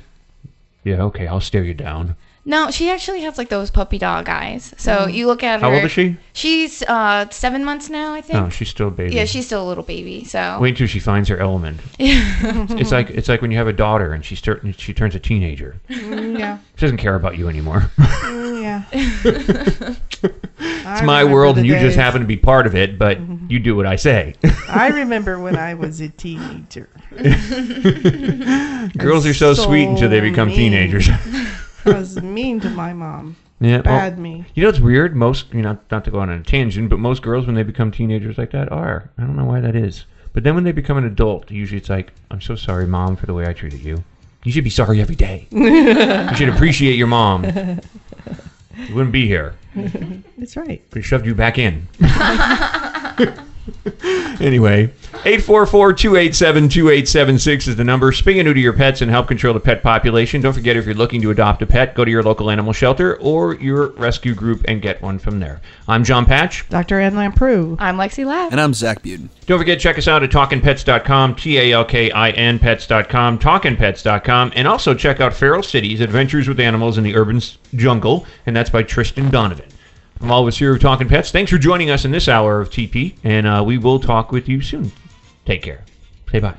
"Yeah, 0.83 1.01
okay, 1.03 1.27
I'll 1.27 1.41
stare 1.41 1.63
you 1.63 1.73
down." 1.73 2.15
No, 2.49 2.71
she 2.71 2.89
actually 2.89 3.21
has 3.23 3.37
like 3.37 3.49
those 3.49 3.69
puppy 3.69 3.97
dog 3.97 4.29
eyes. 4.29 4.73
So 4.77 4.91
Mm. 5.05 5.13
you 5.13 5.27
look 5.27 5.43
at 5.43 5.59
her. 5.59 5.67
How 5.67 5.75
old 5.75 5.83
is 5.83 5.91
she? 5.91 6.15
She's 6.31 6.81
uh 6.83 7.29
seven 7.29 7.65
months 7.65 7.89
now, 7.89 8.13
I 8.13 8.21
think. 8.21 8.39
Oh, 8.39 8.47
she's 8.49 8.69
still 8.69 8.87
a 8.87 8.91
baby. 8.91 9.15
Yeah, 9.15 9.25
she's 9.25 9.45
still 9.45 9.61
a 9.61 9.67
little 9.67 9.83
baby. 9.83 10.23
So. 10.23 10.57
Wait 10.61 10.69
until 10.69 10.87
she 10.87 10.99
finds 10.99 11.27
her 11.29 11.37
element. 11.37 11.81
Yeah. 11.99 12.65
it's 12.69 12.91
like 12.93 13.09
it's 13.09 13.27
like 13.27 13.41
when 13.41 13.51
you 13.51 13.57
have 13.57 13.67
a 13.67 13.73
daughter 13.73 14.13
and 14.13 14.23
she 14.23 14.35
start 14.35 14.63
she 14.77 14.93
turns 14.93 15.13
a 15.13 15.19
teenager. 15.19 15.75
Mm, 15.89 16.39
yeah. 16.39 16.59
She 16.75 16.81
doesn't 16.85 16.97
care 16.97 17.15
about 17.15 17.37
you 17.37 17.49
anymore. 17.49 17.91
Mm, 17.97 18.61
yeah. 18.61 18.83
it's 20.59 21.01
my 21.03 21.23
world, 21.25 21.57
and 21.57 21.67
you 21.67 21.77
just 21.79 21.97
happen 21.97 22.21
to 22.21 22.27
be 22.27 22.37
part 22.37 22.65
of 22.65 22.75
it. 22.75 22.97
But 22.97 23.19
you 23.49 23.59
do 23.59 23.75
what 23.75 23.85
I 23.85 23.97
say. 23.97 24.35
I 24.69 24.87
remember 24.89 25.37
when 25.39 25.57
I 25.57 25.73
was 25.73 25.99
a 25.99 26.07
teenager. 26.09 26.87
Girls 28.97 29.25
are 29.25 29.33
so, 29.33 29.53
sweet 29.53 29.85
until 29.87 30.09
they 30.09 30.21
become 30.21 30.47
mean. 30.47 30.57
teenagers. 30.57 31.09
I 31.87 31.99
was 31.99 32.21
mean 32.21 32.59
to 32.61 32.69
my 32.69 32.93
mom. 32.93 33.35
Yeah, 33.59 33.77
well, 33.77 33.83
Bad 33.83 34.19
me. 34.19 34.45
You 34.53 34.63
know 34.63 34.69
it's 34.69 34.79
weird? 34.79 35.15
Most, 35.15 35.53
you 35.53 35.61
know, 35.61 35.77
not 35.89 36.05
to 36.05 36.11
go 36.11 36.19
on 36.19 36.29
a 36.29 36.43
tangent, 36.43 36.89
but 36.89 36.99
most 36.99 37.21
girls 37.21 37.45
when 37.45 37.55
they 37.55 37.63
become 37.63 37.91
teenagers 37.91 38.37
like 38.37 38.51
that 38.51 38.71
are. 38.71 39.09
I 39.17 39.21
don't 39.21 39.35
know 39.35 39.45
why 39.45 39.61
that 39.61 39.75
is. 39.75 40.05
But 40.33 40.43
then 40.43 40.53
when 40.53 40.63
they 40.63 40.71
become 40.71 40.97
an 40.97 41.05
adult, 41.05 41.49
usually 41.49 41.79
it's 41.79 41.89
like, 41.89 42.13
I'm 42.29 42.41
so 42.41 42.55
sorry, 42.55 42.85
mom, 42.85 43.15
for 43.15 43.25
the 43.25 43.33
way 43.33 43.47
I 43.47 43.53
treated 43.53 43.79
you. 43.79 44.03
You 44.43 44.51
should 44.51 44.63
be 44.63 44.69
sorry 44.69 45.01
every 45.01 45.15
day. 45.15 45.47
you 45.51 46.35
should 46.35 46.49
appreciate 46.49 46.95
your 46.95 47.07
mom. 47.07 47.43
You 47.45 48.93
wouldn't 48.93 49.11
be 49.11 49.25
here. 49.25 49.55
That's 50.37 50.55
right. 50.55 50.83
We 50.93 51.01
shoved 51.01 51.25
you 51.25 51.33
back 51.33 51.57
in. 51.57 51.87
anyway, 54.39 54.87
844-287-2876 55.23 57.67
is 57.67 57.75
the 57.75 57.83
number. 57.83 58.11
Spay 58.11 58.37
and 58.37 58.45
neuter 58.45 58.59
your 58.59 58.73
pets 58.73 59.01
and 59.01 59.11
help 59.11 59.27
control 59.27 59.53
the 59.53 59.59
pet 59.59 59.83
population. 59.83 60.41
Don't 60.41 60.53
forget, 60.53 60.77
if 60.77 60.85
you're 60.85 60.95
looking 60.95 61.21
to 61.21 61.31
adopt 61.31 61.61
a 61.61 61.65
pet, 61.65 61.95
go 61.95 62.05
to 62.05 62.11
your 62.11 62.23
local 62.23 62.49
animal 62.49 62.73
shelter 62.73 63.17
or 63.17 63.55
your 63.55 63.87
rescue 63.91 64.33
group 64.33 64.63
and 64.67 64.81
get 64.81 65.01
one 65.01 65.19
from 65.19 65.39
there. 65.39 65.61
I'm 65.87 66.03
John 66.03 66.25
Patch. 66.25 66.67
Dr. 66.69 66.99
Ann 66.99 67.15
Lamprou. 67.15 67.75
I'm 67.79 67.97
Lexi 67.97 68.25
Lapp. 68.25 68.51
And 68.51 68.61
I'm 68.61 68.73
Zach 68.73 69.01
Buden. 69.01 69.29
Don't 69.45 69.59
forget, 69.59 69.79
check 69.79 69.97
us 69.97 70.07
out 70.07 70.23
at 70.23 70.29
talkinpets.com, 70.29 71.35
T-A-L-K-I-N 71.35 72.59
pets.com, 72.59 73.39
talkinpets.com, 73.39 74.51
and 74.55 74.67
also 74.67 74.93
check 74.93 75.21
out 75.21 75.33
Feral 75.33 75.63
Cities, 75.63 76.01
Adventures 76.01 76.47
with 76.47 76.59
Animals 76.59 76.97
in 76.97 77.03
the 77.03 77.15
Urban 77.15 77.41
Jungle, 77.75 78.25
and 78.45 78.55
that's 78.55 78.69
by 78.69 78.83
Tristan 78.83 79.29
Donovan. 79.29 79.69
From 80.19 80.31
all 80.31 80.41
of 80.41 80.47
us 80.47 80.57
here 80.57 80.73
of 80.73 80.81
Talking 80.81 81.07
Pets, 81.07 81.31
thanks 81.31 81.51
for 81.51 81.57
joining 81.57 81.89
us 81.91 82.03
in 82.05 82.11
this 82.11 82.27
hour 82.27 82.59
of 82.59 82.69
TP, 82.69 83.15
and 83.23 83.45
uh, 83.45 83.63
we 83.65 83.77
will 83.77 83.99
talk 83.99 84.31
with 84.31 84.49
you 84.49 84.61
soon. 84.61 84.91
Take 85.45 85.61
care. 85.61 85.83
Say 86.31 86.39
bye. 86.39 86.55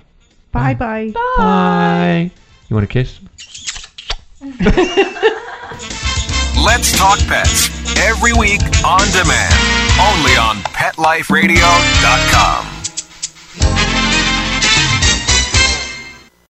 Bye 0.52 0.74
bye. 0.74 1.12
Bye. 1.36 2.30
You 2.68 2.76
want 2.76 2.84
a 2.84 2.86
kiss? 2.86 3.18
Let's 6.64 6.96
talk 6.96 7.18
pets 7.20 7.68
every 7.98 8.32
week 8.32 8.60
on 8.84 9.00
demand, 9.10 9.54
only 10.00 10.36
on 10.36 10.56
PetLifeRadio.com. 10.72 12.77